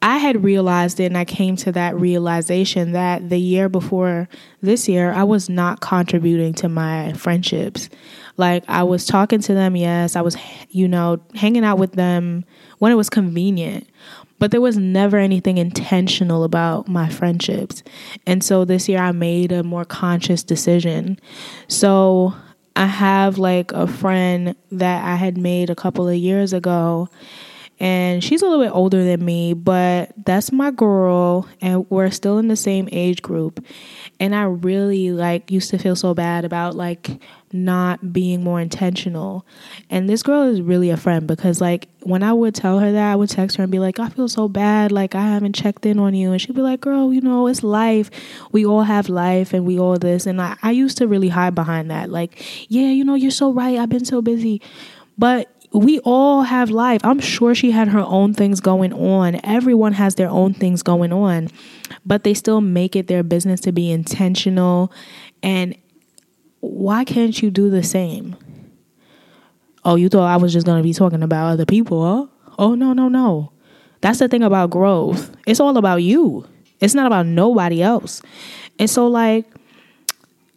I 0.01 0.17
had 0.17 0.43
realized 0.43 0.99
it 0.99 1.05
and 1.05 1.17
I 1.17 1.25
came 1.25 1.57
to 1.57 1.73
that 1.73 1.99
realization 1.99 2.93
that 2.93 3.29
the 3.29 3.39
year 3.39 3.67
before 3.67 4.29
this 4.61 4.87
year, 4.87 5.11
I 5.11 5.23
was 5.23 5.49
not 5.49 5.81
contributing 5.81 6.53
to 6.55 6.69
my 6.69 7.13
friendships. 7.13 7.89
Like, 8.37 8.63
I 8.69 8.83
was 8.83 9.05
talking 9.05 9.41
to 9.41 9.53
them, 9.53 9.75
yes, 9.75 10.15
I 10.15 10.21
was, 10.21 10.37
you 10.69 10.87
know, 10.87 11.21
hanging 11.35 11.65
out 11.65 11.77
with 11.77 11.93
them 11.93 12.45
when 12.77 12.93
it 12.93 12.95
was 12.95 13.09
convenient, 13.09 13.89
but 14.39 14.51
there 14.51 14.61
was 14.61 14.77
never 14.77 15.17
anything 15.17 15.57
intentional 15.57 16.43
about 16.43 16.87
my 16.87 17.09
friendships. 17.09 17.83
And 18.25 18.43
so 18.43 18.65
this 18.65 18.89
year 18.89 18.99
I 18.99 19.11
made 19.11 19.51
a 19.51 19.63
more 19.63 19.85
conscious 19.85 20.43
decision. 20.43 21.19
So 21.67 22.33
I 22.75 22.87
have 22.87 23.37
like 23.37 23.71
a 23.73 23.85
friend 23.85 24.55
that 24.71 25.05
I 25.05 25.15
had 25.15 25.37
made 25.37 25.69
a 25.69 25.75
couple 25.75 26.07
of 26.07 26.15
years 26.15 26.53
ago 26.53 27.09
and 27.79 28.23
she's 28.23 28.41
a 28.41 28.45
little 28.45 28.63
bit 28.63 28.73
older 28.73 29.03
than 29.05 29.23
me, 29.23 29.53
but 29.53 30.11
that's 30.25 30.51
my 30.51 30.69
girl, 30.69 31.47
and 31.61 31.89
we're 31.89 32.11
still 32.11 32.37
in 32.37 32.49
the 32.49 32.57
same 32.57 32.89
age 32.91 33.21
group. 33.21 33.65
And 34.19 34.35
I 34.35 34.43
really 34.43 35.11
like 35.11 35.49
used 35.49 35.69
to 35.69 35.77
feel 35.77 35.95
so 35.95 36.13
bad 36.13 36.43
about 36.43 36.75
like 36.75 37.21
not 37.53 38.11
being 38.11 38.43
more 38.43 38.59
intentional. 38.59 39.45
And 39.89 40.09
this 40.09 40.23
girl 40.23 40.43
is 40.43 40.61
really 40.61 40.89
a 40.89 40.97
friend 40.97 41.25
because 41.25 41.61
like 41.61 41.87
when 42.03 42.21
I 42.21 42.33
would 42.33 42.53
tell 42.53 42.79
her 42.79 42.91
that, 42.91 43.11
I 43.11 43.15
would 43.15 43.29
text 43.29 43.57
her 43.57 43.63
and 43.63 43.71
be 43.71 43.79
like, 43.79 43.99
I 43.99 44.09
feel 44.09 44.27
so 44.27 44.47
bad, 44.47 44.91
like 44.91 45.15
I 45.15 45.21
haven't 45.21 45.53
checked 45.53 45.85
in 45.85 45.99
on 45.99 46.13
you. 46.13 46.31
And 46.31 46.41
she'd 46.41 46.55
be 46.55 46.61
like, 46.61 46.81
Girl, 46.81 47.13
you 47.13 47.21
know, 47.21 47.47
it's 47.47 47.63
life. 47.63 48.09
We 48.51 48.65
all 48.65 48.83
have 48.83 49.09
life 49.09 49.53
and 49.53 49.65
we 49.65 49.79
all 49.79 49.97
this. 49.97 50.25
And 50.25 50.41
I, 50.41 50.57
I 50.61 50.71
used 50.71 50.97
to 50.97 51.07
really 51.07 51.29
hide 51.29 51.55
behind 51.55 51.89
that. 51.91 52.09
Like, 52.09 52.69
yeah, 52.69 52.89
you 52.89 53.05
know, 53.05 53.15
you're 53.15 53.31
so 53.31 53.53
right. 53.53 53.77
I've 53.77 53.89
been 53.89 54.05
so 54.05 54.21
busy. 54.21 54.61
But 55.17 55.51
we 55.71 55.99
all 55.99 56.43
have 56.43 56.69
life. 56.69 57.01
I'm 57.03 57.19
sure 57.19 57.53
she 57.53 57.71
had 57.71 57.89
her 57.89 57.99
own 57.99 58.33
things 58.33 58.59
going 58.59 58.93
on. 58.93 59.39
Everyone 59.43 59.93
has 59.93 60.15
their 60.15 60.29
own 60.29 60.53
things 60.53 60.81
going 60.81 61.13
on, 61.13 61.49
but 62.05 62.23
they 62.23 62.33
still 62.33 62.61
make 62.61 62.95
it 62.95 63.07
their 63.07 63.23
business 63.23 63.61
to 63.61 63.71
be 63.71 63.91
intentional. 63.91 64.91
And 65.43 65.75
why 66.61 67.03
can't 67.03 67.39
you 67.41 67.51
do 67.51 67.69
the 67.69 67.83
same? 67.83 68.35
Oh, 69.85 69.95
you 69.95 70.09
thought 70.09 70.27
I 70.27 70.37
was 70.37 70.53
just 70.53 70.65
going 70.65 70.77
to 70.77 70.83
be 70.83 70.93
talking 70.93 71.23
about 71.23 71.51
other 71.51 71.65
people, 71.65 72.03
huh? 72.03 72.53
Oh, 72.57 72.75
no, 72.75 72.93
no, 72.93 73.07
no. 73.07 73.51
That's 74.01 74.19
the 74.19 74.27
thing 74.27 74.43
about 74.43 74.69
growth. 74.69 75.35
It's 75.45 75.59
all 75.59 75.77
about 75.77 75.97
you, 75.97 76.45
it's 76.79 76.95
not 76.95 77.07
about 77.07 77.25
nobody 77.25 77.81
else. 77.81 78.21
And 78.77 78.89
so, 78.89 79.07
like, 79.07 79.45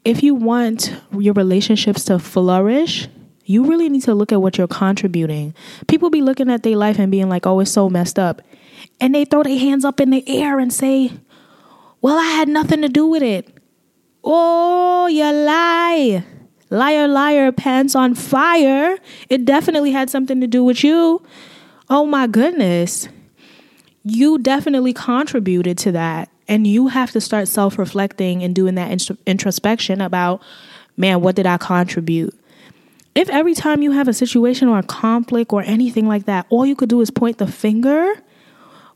if 0.04 0.22
you 0.22 0.34
want 0.34 0.94
your 1.16 1.34
relationships 1.34 2.04
to 2.04 2.18
flourish, 2.18 3.08
you 3.44 3.64
really 3.64 3.88
need 3.88 4.02
to 4.02 4.14
look 4.14 4.32
at 4.32 4.40
what 4.40 4.58
you're 4.58 4.68
contributing. 4.68 5.54
People 5.88 6.10
be 6.10 6.22
looking 6.22 6.50
at 6.50 6.62
their 6.62 6.76
life 6.76 6.98
and 6.98 7.10
being 7.10 7.28
like, 7.28 7.46
oh, 7.46 7.60
it's 7.60 7.70
so 7.70 7.88
messed 7.90 8.18
up. 8.18 8.42
And 9.00 9.14
they 9.14 9.24
throw 9.24 9.42
their 9.42 9.58
hands 9.58 9.84
up 9.84 10.00
in 10.00 10.10
the 10.10 10.24
air 10.28 10.58
and 10.58 10.72
say, 10.72 11.12
well, 12.00 12.18
I 12.18 12.24
had 12.24 12.48
nothing 12.48 12.82
to 12.82 12.88
do 12.88 13.06
with 13.06 13.22
it. 13.22 13.48
Oh, 14.24 15.06
you 15.06 15.24
lie. 15.24 16.24
Liar, 16.70 17.06
liar, 17.06 17.52
pants 17.52 17.94
on 17.94 18.14
fire. 18.14 18.96
It 19.28 19.44
definitely 19.44 19.92
had 19.92 20.08
something 20.08 20.40
to 20.40 20.46
do 20.46 20.64
with 20.64 20.82
you. 20.82 21.22
Oh 21.90 22.06
my 22.06 22.26
goodness. 22.26 23.08
You 24.04 24.38
definitely 24.38 24.92
contributed 24.92 25.78
to 25.78 25.92
that. 25.92 26.30
And 26.48 26.66
you 26.66 26.88
have 26.88 27.10
to 27.12 27.20
start 27.20 27.48
self 27.48 27.78
reflecting 27.78 28.42
and 28.42 28.54
doing 28.54 28.74
that 28.76 29.10
introspection 29.26 30.00
about, 30.00 30.42
man, 30.96 31.20
what 31.20 31.36
did 31.36 31.46
I 31.46 31.56
contribute? 31.56 32.34
If 33.14 33.28
every 33.28 33.54
time 33.54 33.82
you 33.82 33.92
have 33.92 34.08
a 34.08 34.12
situation 34.12 34.68
or 34.68 34.78
a 34.78 34.82
conflict 34.82 35.52
or 35.52 35.62
anything 35.62 36.06
like 36.06 36.24
that, 36.26 36.46
all 36.48 36.64
you 36.64 36.74
could 36.74 36.88
do 36.88 37.00
is 37.00 37.10
point 37.10 37.38
the 37.38 37.46
finger, 37.46 38.14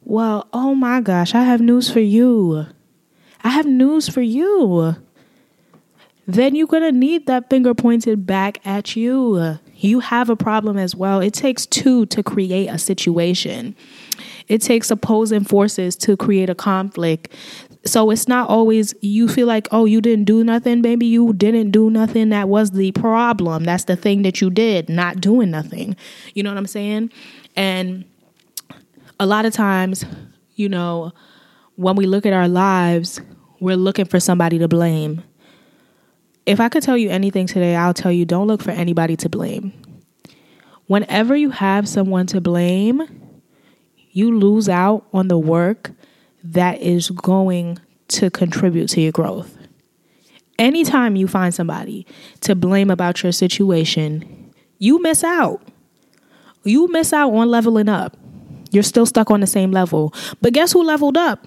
well, 0.05 0.49
oh 0.53 0.75
my 0.75 1.01
gosh, 1.01 1.35
I 1.35 1.43
have 1.43 1.61
news 1.61 1.91
for 1.91 2.01
you. 2.01 2.67
I 3.43 3.51
have 3.51 3.67
news 3.67 4.09
for 4.09 4.23
you. 4.23 4.97
Then 6.27 6.55
you're 6.55 6.67
going 6.67 6.83
to 6.83 6.93
need 6.93 7.27
that 7.27 7.49
finger 7.51 7.75
pointed 7.75 8.27
back 8.27 8.65
at 8.67 8.97
you. 8.97 9.59
You 9.77 10.01
have 10.01 10.31
a 10.31 10.37
problem 10.37 10.77
as 10.79 10.97
well. 10.97 11.21
It 11.21 11.35
takes 11.35 11.67
two 11.67 12.07
to 12.07 12.23
create 12.23 12.69
a 12.69 12.79
situation. 12.79 13.77
It 14.49 14.63
takes 14.63 14.91
opposing 14.91 15.45
forces 15.45 15.97
to 15.97 16.17
create 16.17 16.51
a 16.51 16.55
conflict. 16.55 17.33
So 17.87 18.11
it's 18.11 18.27
not 18.27 18.49
always 18.49 18.95
you 19.01 19.29
feel 19.29 19.47
like, 19.47 19.69
oh, 19.71 19.85
you 19.85 20.01
didn't 20.01 20.25
do 20.25 20.43
nothing, 20.43 20.83
baby. 20.83 21.07
You 21.07 21.33
didn't 21.33 21.71
do 21.71 21.89
nothing. 21.89 22.31
That 22.31 22.49
was 22.49 22.73
the 22.73 22.93
problem. 22.93 23.65
That's 23.65 23.85
the 23.85 23.97
thing 23.97 24.23
that 24.23 24.41
you 24.41 24.51
did, 24.51 24.89
not 24.89 25.21
doing 25.21 25.51
nothing. 25.51 25.97
You 26.35 26.43
know 26.43 26.51
what 26.51 26.59
I'm 26.59 26.67
saying? 26.67 27.11
And 27.55 28.05
a 29.21 29.27
lot 29.27 29.47
of 29.47 29.53
times, 29.53 30.05
you 30.57 30.69
know, 30.69 31.13
when 31.77 31.97
we 31.97 32.07
look 32.07 32.27
at 32.27 32.33
our 32.33 32.49
lives, 32.49 33.21
we're 33.61 33.77
looking 33.77 34.05
for 34.07 34.21
somebody 34.21 34.59
to 34.59 34.69
blame. 34.69 35.23
If 36.45 36.61
I 36.61 36.69
could 36.69 36.83
tell 36.83 36.97
you 36.97 37.11
anything 37.11 37.47
today, 37.47 37.77
I'll 37.77 37.95
tell 37.95 38.13
you 38.13 38.25
don't 38.25 38.47
look 38.47 38.63
for 38.63 38.71
anybody 38.71 39.17
to 39.17 39.29
blame. 39.29 39.73
Whenever 40.87 41.37
you 41.37 41.51
have 41.51 41.89
someone 41.89 42.27
to 42.29 42.41
blame, 42.41 43.03
you 44.13 44.39
lose 44.39 44.69
out 44.69 45.07
on 45.13 45.29
the 45.29 45.39
work 45.39 45.91
that 46.45 46.81
is 46.81 47.11
going 47.11 47.79
to 48.09 48.31
contribute 48.31 48.89
to 48.91 49.01
your 49.01 49.13
growth. 49.13 49.57
Anytime 50.59 51.17
you 51.17 51.29
find 51.29 51.55
somebody 51.55 52.07
to 52.41 52.55
blame 52.55 52.91
about 52.91 53.23
your 53.23 53.33
situation, 53.33 54.53
you 54.79 55.01
miss 55.03 55.23
out. 55.23 55.63
You 56.65 56.89
miss 56.89 57.13
out 57.13 57.33
on 57.35 57.49
leveling 57.49 57.89
up. 57.89 58.17
You're 58.71 58.83
still 58.83 59.07
stuck 59.07 59.31
on 59.31 59.41
the 59.41 59.47
same 59.47 59.71
level. 59.71 60.13
But 60.41 60.53
guess 60.53 60.73
who 60.73 60.83
leveled 60.83 61.17
up? 61.17 61.47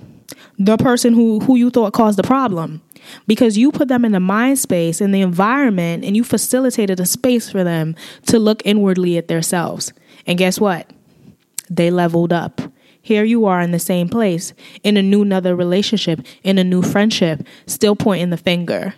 The 0.57 0.77
person 0.77 1.13
who, 1.13 1.39
who 1.39 1.55
you 1.55 1.69
thought 1.69 1.93
caused 1.93 2.17
the 2.17 2.23
problem. 2.23 2.81
Because 3.27 3.57
you 3.57 3.71
put 3.71 3.87
them 3.87 4.05
in 4.05 4.11
the 4.11 4.19
mind 4.19 4.59
space, 4.59 5.01
and 5.01 5.13
the 5.13 5.21
environment, 5.21 6.03
and 6.03 6.15
you 6.15 6.23
facilitated 6.23 6.99
a 6.99 7.05
space 7.05 7.49
for 7.49 7.63
them 7.63 7.95
to 8.27 8.37
look 8.37 8.61
inwardly 8.65 9.17
at 9.17 9.27
themselves. 9.27 9.93
And 10.27 10.37
guess 10.37 10.59
what? 10.59 10.89
They 11.69 11.91
leveled 11.91 12.33
up. 12.33 12.61
Here 13.01 13.23
you 13.23 13.45
are 13.45 13.61
in 13.61 13.71
the 13.71 13.79
same 13.79 14.09
place, 14.09 14.53
in 14.83 14.97
a 14.97 15.01
new 15.01 15.21
another 15.21 15.55
relationship, 15.55 16.21
in 16.43 16.57
a 16.57 16.63
new 16.63 16.81
friendship, 16.81 17.45
still 17.65 17.95
pointing 17.95 18.29
the 18.29 18.37
finger. 18.37 18.93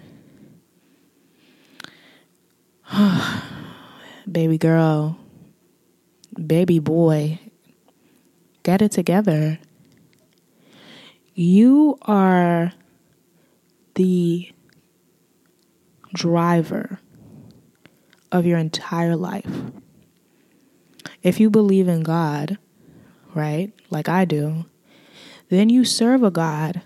baby 4.32 4.58
girl, 4.58 5.18
baby 6.46 6.80
boy, 6.80 7.40
get 8.64 8.82
it 8.82 8.92
together. 8.92 9.60
You 11.34 11.98
are 12.02 12.74
the 13.96 14.52
driver 16.14 17.00
of 18.32 18.46
your 18.46 18.58
entire 18.58 19.16
life. 19.16 19.50
If 21.24 21.40
you 21.40 21.50
believe 21.50 21.88
in 21.88 22.04
God, 22.04 22.58
right? 23.34 23.72
Like 23.90 24.10
I 24.10 24.26
do, 24.26 24.66
then 25.50 25.70
you 25.70 25.86
serve 25.86 26.24
a 26.24 26.32
God 26.32 26.82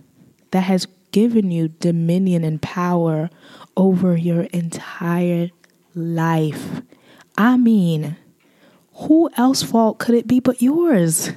that 0.52 0.62
has 0.62 0.88
given 1.12 1.52
you 1.52 1.68
dominion 1.68 2.43
and 2.43 2.62
power 2.62 3.30
over 3.78 4.18
your 4.18 4.43
entire 4.43 5.50
life. 5.93 6.82
I 7.38 7.58
mean, 7.58 8.18
who 8.93 9.30
else 9.38 9.64
fault 9.64 10.00
could 10.00 10.16
it 10.16 10.28
be 10.28 10.39
but 10.39 10.62
yours? 10.62 11.32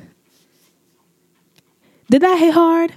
Did 2.11 2.23
that 2.23 2.39
hit 2.39 2.55
hard? 2.55 2.95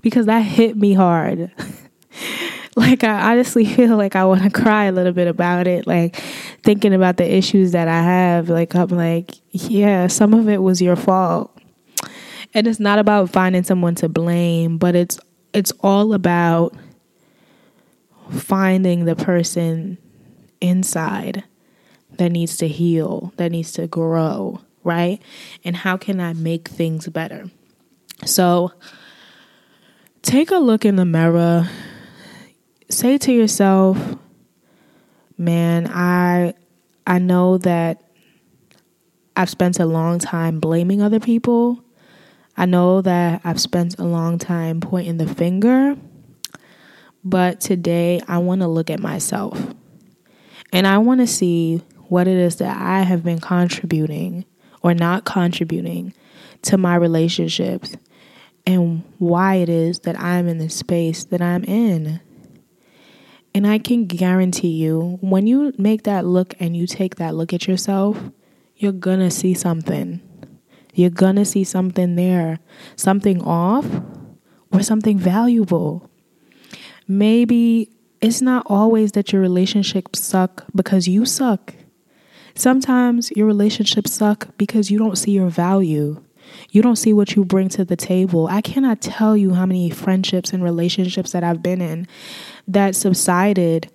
Because 0.00 0.26
that 0.26 0.40
hit 0.40 0.76
me 0.76 0.94
hard. 0.94 1.50
like 2.76 3.04
I 3.04 3.32
honestly 3.32 3.64
feel 3.74 3.96
like 3.96 4.16
I 4.16 4.24
want 4.24 4.42
to 4.42 4.50
cry 4.50 4.84
a 4.84 4.92
little 4.92 5.12
bit 5.12 5.28
about 5.28 5.66
it. 5.66 5.86
Like 5.86 6.22
thinking 6.64 6.94
about 6.94 7.16
the 7.16 7.34
issues 7.34 7.72
that 7.72 7.88
I 7.88 8.02
have. 8.02 8.48
Like 8.48 8.74
I'm 8.74 8.88
like, 8.88 9.32
yeah, 9.50 10.06
some 10.06 10.34
of 10.34 10.48
it 10.48 10.62
was 10.62 10.82
your 10.82 10.96
fault. 10.96 11.56
And 12.52 12.66
it's 12.66 12.80
not 12.80 12.98
about 12.98 13.30
finding 13.30 13.64
someone 13.64 13.94
to 13.96 14.08
blame, 14.08 14.78
but 14.78 14.94
it's 14.94 15.18
it's 15.52 15.72
all 15.80 16.14
about 16.14 16.74
finding 18.30 19.04
the 19.04 19.14
person 19.14 19.98
inside 20.60 21.44
that 22.16 22.30
needs 22.30 22.56
to 22.56 22.68
heal, 22.68 23.32
that 23.36 23.52
needs 23.52 23.72
to 23.72 23.86
grow, 23.86 24.60
right? 24.82 25.20
And 25.64 25.76
how 25.76 25.96
can 25.96 26.20
I 26.20 26.32
make 26.32 26.68
things 26.68 27.08
better? 27.08 27.50
So 28.24 28.72
take 30.22 30.50
a 30.50 30.56
look 30.56 30.84
in 30.84 30.96
the 30.96 31.04
mirror 31.04 31.68
say 32.90 33.18
to 33.18 33.32
yourself, 33.32 33.98
man, 35.36 35.86
I 35.92 36.54
I 37.06 37.18
know 37.18 37.58
that 37.58 38.02
I've 39.36 39.50
spent 39.50 39.80
a 39.80 39.86
long 39.86 40.18
time 40.18 40.60
blaming 40.60 41.02
other 41.02 41.20
people. 41.20 41.84
I 42.56 42.66
know 42.66 43.02
that 43.02 43.40
I've 43.44 43.60
spent 43.60 43.98
a 43.98 44.04
long 44.04 44.38
time 44.38 44.80
pointing 44.80 45.16
the 45.16 45.26
finger. 45.26 45.96
But 47.24 47.60
today 47.60 48.20
I 48.28 48.38
want 48.38 48.60
to 48.60 48.68
look 48.68 48.90
at 48.90 49.00
myself. 49.00 49.58
And 50.72 50.86
I 50.86 50.98
want 50.98 51.20
to 51.20 51.26
see 51.26 51.82
what 52.08 52.28
it 52.28 52.36
is 52.36 52.56
that 52.56 52.76
I 52.76 53.02
have 53.02 53.24
been 53.24 53.40
contributing 53.40 54.44
or 54.82 54.94
not 54.94 55.24
contributing 55.24 56.12
to 56.62 56.76
my 56.76 56.94
relationships 56.94 57.96
and 58.66 59.02
why 59.18 59.56
it 59.56 59.68
is 59.68 60.00
that 60.00 60.18
I'm 60.18 60.48
in 60.48 60.58
the 60.58 60.68
space 60.68 61.24
that 61.24 61.40
I'm 61.40 61.64
in. 61.64 62.20
And 63.54 63.68
I 63.68 63.78
can 63.78 64.06
guarantee 64.06 64.72
you, 64.72 65.18
when 65.20 65.46
you 65.46 65.72
make 65.78 66.02
that 66.02 66.26
look 66.26 66.54
and 66.58 66.76
you 66.76 66.88
take 66.88 67.16
that 67.16 67.36
look 67.36 67.52
at 67.52 67.68
yourself, 67.68 68.18
you're 68.76 68.90
gonna 68.90 69.30
see 69.30 69.54
something. 69.54 70.20
You're 70.92 71.10
gonna 71.10 71.44
see 71.44 71.62
something 71.62 72.16
there, 72.16 72.58
something 72.96 73.40
off 73.42 73.86
or 74.72 74.82
something 74.82 75.18
valuable. 75.18 76.10
Maybe 77.06 77.90
it's 78.20 78.42
not 78.42 78.66
always 78.66 79.12
that 79.12 79.32
your 79.32 79.40
relationships 79.40 80.20
suck 80.24 80.64
because 80.74 81.06
you 81.06 81.24
suck. 81.24 81.74
Sometimes 82.56 83.30
your 83.32 83.46
relationships 83.46 84.12
suck 84.12 84.48
because 84.58 84.90
you 84.90 84.98
don't 84.98 85.18
see 85.18 85.32
your 85.32 85.48
value. 85.48 86.20
You 86.70 86.82
don't 86.82 86.96
see 86.96 87.12
what 87.12 87.36
you 87.36 87.44
bring 87.44 87.68
to 87.70 87.84
the 87.84 87.96
table. 87.96 88.48
I 88.48 88.60
cannot 88.60 89.00
tell 89.00 89.36
you 89.36 89.54
how 89.54 89.66
many 89.66 89.90
friendships 89.90 90.52
and 90.52 90.62
relationships 90.62 91.32
that 91.32 91.44
I've 91.44 91.62
been 91.62 91.80
in 91.80 92.08
that 92.66 92.96
subsided 92.96 93.90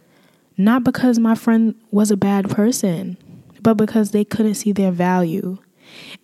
not 0.59 0.83
because 0.83 1.17
my 1.19 1.35
friend 1.35 1.73
was 1.89 2.11
a 2.11 2.17
bad 2.17 2.49
person, 2.49 3.15
but 3.61 3.75
because 3.75 4.11
they 4.11 4.25
couldn't 4.25 4.55
see 4.55 4.73
their 4.73 4.91
value. 4.91 5.57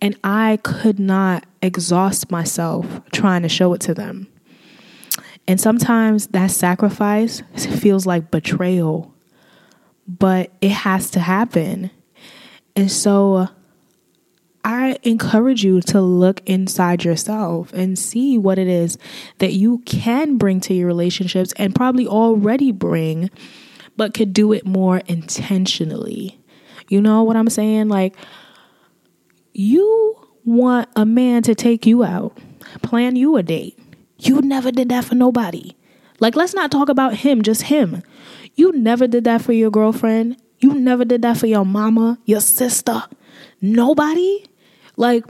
And 0.02 0.14
I 0.22 0.58
could 0.62 0.98
not 0.98 1.44
exhaust 1.62 2.30
myself 2.30 2.86
trying 3.12 3.42
to 3.42 3.48
show 3.48 3.72
it 3.72 3.80
to 3.82 3.94
them. 3.94 4.28
And 5.48 5.58
sometimes 5.58 6.28
that 6.28 6.50
sacrifice 6.50 7.42
feels 7.56 8.04
like 8.04 8.30
betrayal, 8.30 9.14
but 10.06 10.50
it 10.60 10.70
has 10.70 11.10
to 11.12 11.20
happen. 11.20 11.90
And 12.76 12.92
so 12.92 13.48
I 14.66 14.98
encourage 15.04 15.62
you 15.62 15.80
to 15.82 16.00
look 16.00 16.42
inside 16.44 17.04
yourself 17.04 17.72
and 17.72 17.96
see 17.96 18.36
what 18.36 18.58
it 18.58 18.66
is 18.66 18.98
that 19.38 19.52
you 19.52 19.78
can 19.86 20.38
bring 20.38 20.58
to 20.62 20.74
your 20.74 20.88
relationships 20.88 21.52
and 21.56 21.72
probably 21.72 22.04
already 22.08 22.72
bring, 22.72 23.30
but 23.96 24.12
could 24.12 24.32
do 24.32 24.52
it 24.52 24.66
more 24.66 24.98
intentionally. 25.06 26.40
You 26.88 27.00
know 27.00 27.22
what 27.22 27.36
I'm 27.36 27.48
saying? 27.48 27.86
Like, 27.86 28.16
you 29.52 30.16
want 30.44 30.88
a 30.96 31.06
man 31.06 31.44
to 31.44 31.54
take 31.54 31.86
you 31.86 32.02
out, 32.02 32.36
plan 32.82 33.14
you 33.14 33.36
a 33.36 33.44
date. 33.44 33.78
You 34.18 34.40
never 34.40 34.72
did 34.72 34.88
that 34.88 35.04
for 35.04 35.14
nobody. 35.14 35.76
Like, 36.18 36.34
let's 36.34 36.54
not 36.54 36.72
talk 36.72 36.88
about 36.88 37.14
him, 37.14 37.42
just 37.42 37.62
him. 37.62 38.02
You 38.56 38.72
never 38.72 39.06
did 39.06 39.22
that 39.24 39.42
for 39.42 39.52
your 39.52 39.70
girlfriend. 39.70 40.42
You 40.58 40.74
never 40.74 41.04
did 41.04 41.22
that 41.22 41.36
for 41.36 41.46
your 41.46 41.64
mama, 41.64 42.18
your 42.24 42.40
sister. 42.40 43.04
Nobody. 43.60 44.44
Like 44.96 45.24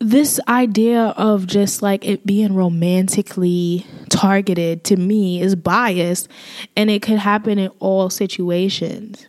this 0.00 0.40
idea 0.48 1.08
of 1.16 1.46
just 1.46 1.82
like 1.82 2.06
it 2.06 2.24
being 2.24 2.54
romantically 2.54 3.86
targeted 4.08 4.82
to 4.84 4.96
me 4.96 5.40
is 5.40 5.54
biased 5.54 6.28
and 6.74 6.90
it 6.90 7.02
could 7.02 7.18
happen 7.18 7.58
in 7.58 7.70
all 7.78 8.08
situations. 8.08 9.28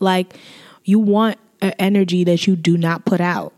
Like 0.00 0.34
you 0.84 0.98
want 0.98 1.38
an 1.60 1.74
energy 1.78 2.24
that 2.24 2.46
you 2.46 2.56
do 2.56 2.78
not 2.78 3.04
put 3.04 3.20
out. 3.20 3.52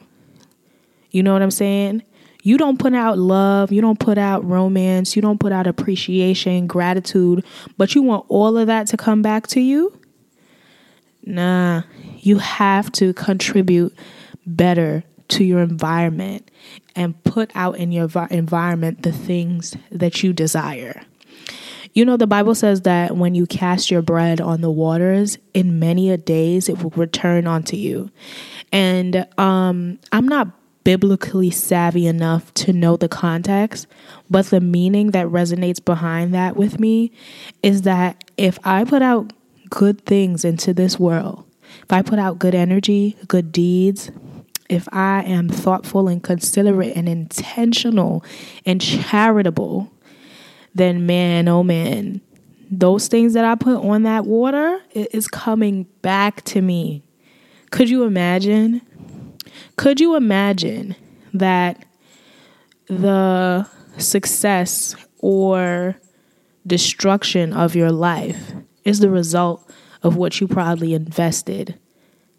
You 1.12 1.22
know 1.22 1.32
what 1.32 1.42
I'm 1.42 1.52
saying? 1.52 2.02
You 2.42 2.58
don't 2.58 2.78
put 2.78 2.92
out 2.94 3.18
love, 3.18 3.70
you 3.70 3.80
don't 3.80 4.00
put 4.00 4.18
out 4.18 4.44
romance, 4.44 5.14
you 5.14 5.22
don't 5.22 5.38
put 5.38 5.52
out 5.52 5.68
appreciation, 5.68 6.66
gratitude, 6.66 7.44
but 7.78 7.94
you 7.94 8.02
want 8.02 8.26
all 8.28 8.58
of 8.58 8.66
that 8.66 8.88
to 8.88 8.96
come 8.96 9.22
back 9.22 9.46
to 9.48 9.60
you? 9.60 9.96
Nah, 11.24 11.82
you 12.18 12.38
have 12.38 12.90
to 12.92 13.12
contribute 13.14 13.94
better 14.46 15.04
to 15.28 15.44
your 15.44 15.60
environment 15.60 16.50
and 16.94 17.22
put 17.24 17.50
out 17.54 17.76
in 17.78 17.92
your 17.92 18.08
environment 18.30 19.02
the 19.02 19.12
things 19.12 19.76
that 19.90 20.22
you 20.22 20.32
desire. 20.32 21.02
You 21.94 22.04
know, 22.04 22.16
the 22.16 22.26
Bible 22.26 22.54
says 22.54 22.82
that 22.82 23.16
when 23.16 23.34
you 23.34 23.46
cast 23.46 23.90
your 23.90 24.02
bread 24.02 24.40
on 24.40 24.62
the 24.62 24.70
waters, 24.70 25.36
in 25.52 25.78
many 25.78 26.10
a 26.10 26.16
days 26.16 26.68
it 26.68 26.82
will 26.82 26.90
return 26.90 27.46
unto 27.46 27.76
you. 27.76 28.10
And 28.72 29.26
um, 29.38 29.98
I'm 30.10 30.26
not 30.26 30.48
biblically 30.84 31.50
savvy 31.50 32.06
enough 32.06 32.52
to 32.54 32.72
know 32.72 32.96
the 32.96 33.08
context, 33.08 33.86
but 34.30 34.46
the 34.46 34.60
meaning 34.60 35.12
that 35.12 35.26
resonates 35.26 35.84
behind 35.84 36.34
that 36.34 36.56
with 36.56 36.80
me 36.80 37.12
is 37.62 37.82
that 37.82 38.24
if 38.36 38.58
I 38.64 38.84
put 38.84 39.02
out 39.02 39.32
good 39.72 40.04
things 40.04 40.44
into 40.44 40.74
this 40.74 41.00
world, 41.00 41.46
if 41.82 41.90
I 41.90 42.02
put 42.02 42.18
out 42.18 42.38
good 42.38 42.54
energy, 42.54 43.16
good 43.26 43.50
deeds, 43.50 44.10
if 44.68 44.86
I 44.92 45.22
am 45.22 45.48
thoughtful 45.48 46.08
and 46.08 46.22
considerate 46.22 46.94
and 46.94 47.08
intentional 47.08 48.22
and 48.66 48.82
charitable, 48.82 49.90
then 50.74 51.06
man, 51.06 51.48
oh 51.48 51.62
man, 51.62 52.20
those 52.70 53.08
things 53.08 53.32
that 53.32 53.46
I 53.46 53.54
put 53.54 53.82
on 53.82 54.02
that 54.02 54.26
water 54.26 54.78
is 54.92 55.26
coming 55.26 55.84
back 56.02 56.42
to 56.44 56.60
me. 56.60 57.02
Could 57.70 57.88
you 57.88 58.04
imagine? 58.04 58.82
Could 59.76 60.00
you 60.00 60.16
imagine 60.16 60.96
that 61.32 61.82
the 62.88 63.66
success 63.96 64.94
or 65.18 65.96
destruction 66.66 67.54
of 67.54 67.74
your 67.74 67.90
life 67.90 68.52
is 68.85 69.01
the 69.01 69.11
result 69.11 69.68
of 70.03 70.16
what 70.16 70.41
you 70.41 70.49
probably 70.49 70.95
invested 70.95 71.78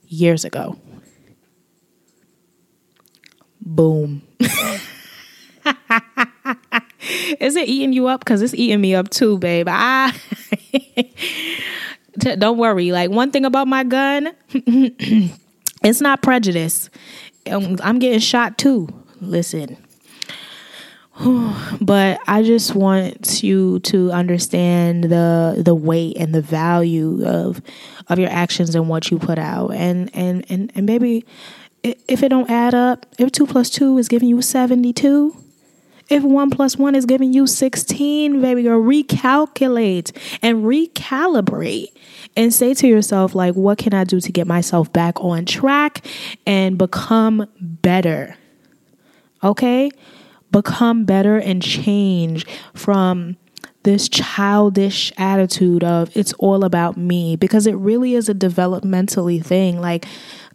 years 0.08 0.46
ago. 0.46 0.78
Boom. 3.62 4.22
Is 7.40 7.56
it 7.56 7.68
eating 7.68 7.94
you 7.94 8.08
up? 8.08 8.22
Because 8.22 8.42
it's 8.42 8.54
eating 8.54 8.82
me 8.82 8.96
up 8.96 9.10
too, 9.10 9.38
babe. 9.38 9.68
I 9.70 10.14
don't 12.18 12.58
worry. 12.58 12.92
Like 12.92 13.10
one 13.10 13.32
thing 13.32 13.46
about 13.46 13.68
my 13.68 13.84
gun, 13.84 14.34
it's 14.54 16.02
not 16.02 16.22
prejudice. 16.22 16.90
Um, 17.50 17.78
I'm 17.84 18.00
getting 18.00 18.20
shot 18.20 18.58
too. 18.58 18.88
Listen, 19.22 19.78
but 21.82 22.20
I 22.28 22.42
just 22.42 22.74
want 22.74 23.44
you 23.44 23.80
to 23.82 24.12
understand 24.12 25.06
the 25.06 25.62
the 25.64 25.76
weight 25.76 26.18
and 26.18 26.34
the 26.34 26.42
value 26.42 27.24
of 27.26 27.62
of 28.08 28.18
your 28.18 28.30
actions 28.30 28.74
and 28.74 28.90
what 28.90 29.12
you 29.12 29.20
put 29.20 29.38
out. 29.38 29.70
And 29.72 30.10
and 30.16 30.46
and 30.50 30.72
and 30.74 30.86
maybe 30.86 31.24
if 31.84 32.24
it 32.24 32.30
don't 32.30 32.50
add 32.50 32.74
up, 32.74 33.06
if 33.20 33.32
two 33.32 33.46
plus 33.46 33.70
two 33.70 33.98
is 34.00 34.08
giving 34.08 34.28
you 34.28 34.42
seventy 34.42 34.92
two, 34.92 35.36
if 36.10 36.24
one 36.24 36.50
plus 36.50 36.78
one 36.78 36.96
is 36.96 37.06
giving 37.06 37.32
you 37.32 37.46
sixteen, 37.46 38.42
baby 38.42 38.64
girl, 38.64 38.82
recalculate 38.82 40.12
and 40.42 40.64
recalibrate 40.64 41.90
and 42.36 42.52
say 42.52 42.74
to 42.74 42.88
yourself 42.88 43.36
like, 43.36 43.54
what 43.54 43.78
can 43.78 43.94
I 43.94 44.04
do 44.04 44.20
to 44.20 44.32
get 44.32 44.48
myself 44.48 44.92
back 44.92 45.24
on 45.24 45.46
track 45.46 46.04
and 46.48 46.76
become 46.76 47.48
better? 47.62 48.36
Okay 49.44 49.92
become 50.54 51.04
better 51.04 51.38
and 51.38 51.62
change 51.62 52.46
from 52.74 53.36
this 53.84 54.08
childish 54.08 55.12
attitude 55.18 55.84
of 55.84 56.16
it's 56.16 56.32
all 56.34 56.64
about 56.64 56.96
me 56.96 57.36
because 57.36 57.68
it 57.68 57.74
really 57.74 58.16
is 58.16 58.30
a 58.30 58.34
developmentally 58.34 59.44
thing, 59.44 59.82
like 59.82 60.06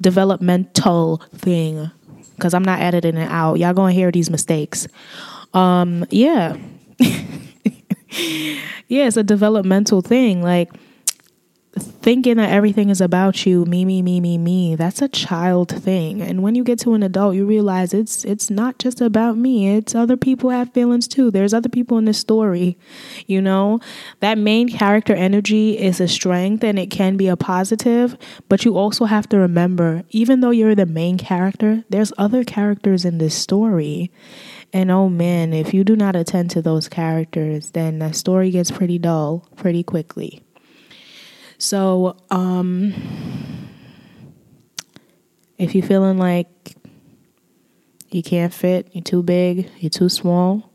developmental 0.01 1.19
thing. 1.35 1.91
Because 2.35 2.55
I'm 2.55 2.65
not 2.65 2.81
editing 2.81 3.17
it 3.17 3.31
out. 3.31 3.59
Y'all 3.59 3.75
gonna 3.75 3.93
hear 3.93 4.11
these 4.11 4.31
mistakes. 4.31 4.89
Um, 5.53 6.07
yeah. 6.11 6.57
yeah, 6.99 9.07
it's 9.07 9.17
a 9.17 9.25
developmental 9.25 10.01
thing. 10.01 10.41
Like 10.41 10.71
thinking 11.79 12.37
that 12.37 12.51
everything 12.51 12.91
is 12.91 13.01
about 13.01 13.47
you, 13.47 13.65
me, 13.65 13.85
me, 13.85 14.03
me, 14.03 14.21
me, 14.21 14.39
me, 14.39 14.77
that's 14.77 15.03
a 15.03 15.09
child 15.09 15.71
thing. 15.71 16.21
And 16.21 16.43
when 16.43 16.55
you 16.55 16.65
get 16.65 16.79
to 16.81 16.95
an 16.95 17.03
adult, 17.03 17.35
you 17.35 17.47
realize 17.47 17.95
it's 17.95 18.25
it's 18.25 18.51
not 18.51 18.79
just 18.79 19.01
about 19.01 19.37
me. 19.37 19.69
It's 19.77 19.95
other 19.95 20.17
people 20.17 20.51
have 20.51 20.73
feelings 20.73 21.09
too. 21.09 21.31
There's 21.31 21.55
other 21.55 21.69
people 21.69 21.99
in 21.99 22.05
this 22.05 22.19
story. 22.19 22.79
You 23.27 23.41
know, 23.41 23.81
that 24.21 24.39
main 24.39 24.69
character 24.69 25.15
energy 25.15 25.79
is 25.79 26.01
a 26.01 26.09
strength 26.09 26.65
and 26.65 26.79
it 26.79 26.91
can 26.91 27.17
be 27.17 27.29
a 27.29 27.37
positive, 27.37 28.17
but 28.49 28.65
you 28.65 28.77
also 28.77 29.05
have 29.05 29.29
to 29.31 29.39
remember, 29.39 30.05
even 30.11 30.41
though 30.41 30.51
you're 30.51 30.75
the 30.75 30.87
main 30.87 31.19
character, 31.19 31.85
there's 31.89 32.13
other 32.19 32.45
characters 32.45 33.05
in 33.05 33.19
this 33.19 33.35
story. 33.35 34.11
And 34.73 34.91
oh 34.91 35.09
man, 35.09 35.53
if 35.53 35.73
you 35.73 35.83
do 35.85 35.97
not 35.97 36.15
attend 36.15 36.51
to 36.51 36.63
those 36.63 36.89
characters, 36.89 37.71
then 37.71 38.01
the 38.01 38.13
story 38.13 38.51
gets 38.51 38.71
pretty 38.71 38.99
dull 38.99 39.47
pretty 39.57 39.83
quickly. 39.83 40.43
So, 41.59 42.17
um, 42.31 42.95
if 45.59 45.75
you're 45.75 45.87
feeling 45.87 46.17
like 46.17 46.77
you 48.11 48.23
can't 48.23 48.55
fit, 48.55 48.89
you're 48.93 49.03
too 49.03 49.25
big, 49.25 49.69
you're 49.79 49.91
too 49.91 50.09
small, 50.09 50.71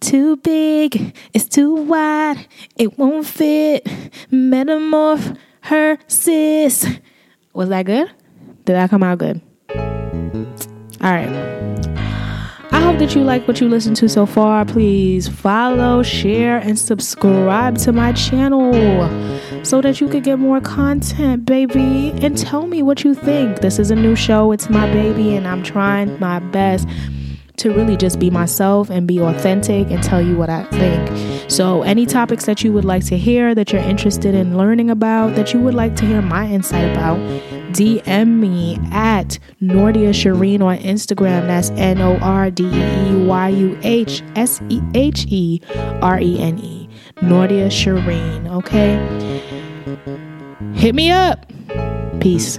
too 0.00 0.36
big, 0.38 1.16
it's 1.32 1.46
too 1.46 1.72
wide, 1.74 2.48
it 2.76 2.98
won't 2.98 3.26
fit, 3.26 3.84
metamorph 4.32 5.36
her 5.62 5.98
sis. 6.08 6.86
Was 7.52 7.68
that 7.68 7.86
good? 7.86 8.10
Did 8.64 8.74
that 8.74 8.90
come 8.90 9.04
out 9.04 9.18
good? 9.18 9.40
All 11.02 11.12
right. 11.12 11.28
I 12.72 12.80
hope 12.80 12.98
that 12.98 13.14
you 13.14 13.22
like 13.22 13.46
what 13.48 13.60
you 13.60 13.68
listened 13.68 13.96
to 13.96 14.08
so 14.08 14.26
far. 14.26 14.64
Please 14.64 15.28
follow, 15.28 16.02
share, 16.02 16.58
and 16.58 16.78
subscribe 16.78 17.78
to 17.78 17.92
my 17.92 18.12
channel 18.12 18.72
so 19.62 19.80
that 19.80 20.00
you 20.00 20.08
could 20.08 20.24
get 20.24 20.38
more 20.38 20.60
content, 20.60 21.44
baby. 21.44 22.12
And 22.22 22.36
tell 22.36 22.66
me 22.66 22.82
what 22.82 23.04
you 23.04 23.14
think. 23.14 23.60
This 23.60 23.78
is 23.78 23.90
a 23.90 23.96
new 23.96 24.16
show, 24.16 24.52
it's 24.52 24.68
my 24.70 24.90
baby, 24.92 25.36
and 25.36 25.46
I'm 25.46 25.62
trying 25.62 26.18
my 26.18 26.38
best 26.38 26.88
to 27.60 27.70
really 27.70 27.96
just 27.96 28.18
be 28.18 28.30
myself 28.30 28.88
and 28.88 29.06
be 29.06 29.20
authentic 29.20 29.90
and 29.90 30.02
tell 30.02 30.22
you 30.22 30.34
what 30.36 30.48
I 30.48 30.64
think. 30.64 31.50
So, 31.50 31.82
any 31.82 32.06
topics 32.06 32.46
that 32.46 32.64
you 32.64 32.72
would 32.72 32.86
like 32.86 33.04
to 33.06 33.18
hear, 33.18 33.54
that 33.54 33.72
you're 33.72 33.82
interested 33.82 34.34
in 34.34 34.56
learning 34.56 34.90
about, 34.90 35.34
that 35.36 35.52
you 35.52 35.60
would 35.60 35.74
like 35.74 35.94
to 35.96 36.06
hear 36.06 36.22
my 36.22 36.46
insight 36.46 36.90
about, 36.90 37.18
DM 37.72 38.38
me 38.38 38.78
at 38.92 39.38
Nordeyuh 39.60 40.14
Shireen 40.14 40.62
on 40.62 40.78
Instagram. 40.78 41.46
That's 41.46 41.70
N 41.70 42.00
O 42.00 42.16
R 42.18 42.50
D 42.50 42.64
E 42.64 43.26
Y 43.26 43.48
U 43.48 43.78
H 43.82 44.22
S 44.36 44.60
E 44.70 44.80
H 44.94 45.26
E 45.28 45.60
R 46.00 46.18
E 46.18 46.40
N 46.40 46.58
E. 46.58 46.88
Nordeyuh 47.16 47.68
Shireen, 47.68 48.48
okay? 48.48 49.49
Hit 50.80 50.94
me 50.94 51.10
up. 51.10 51.44
Peace. 52.20 52.58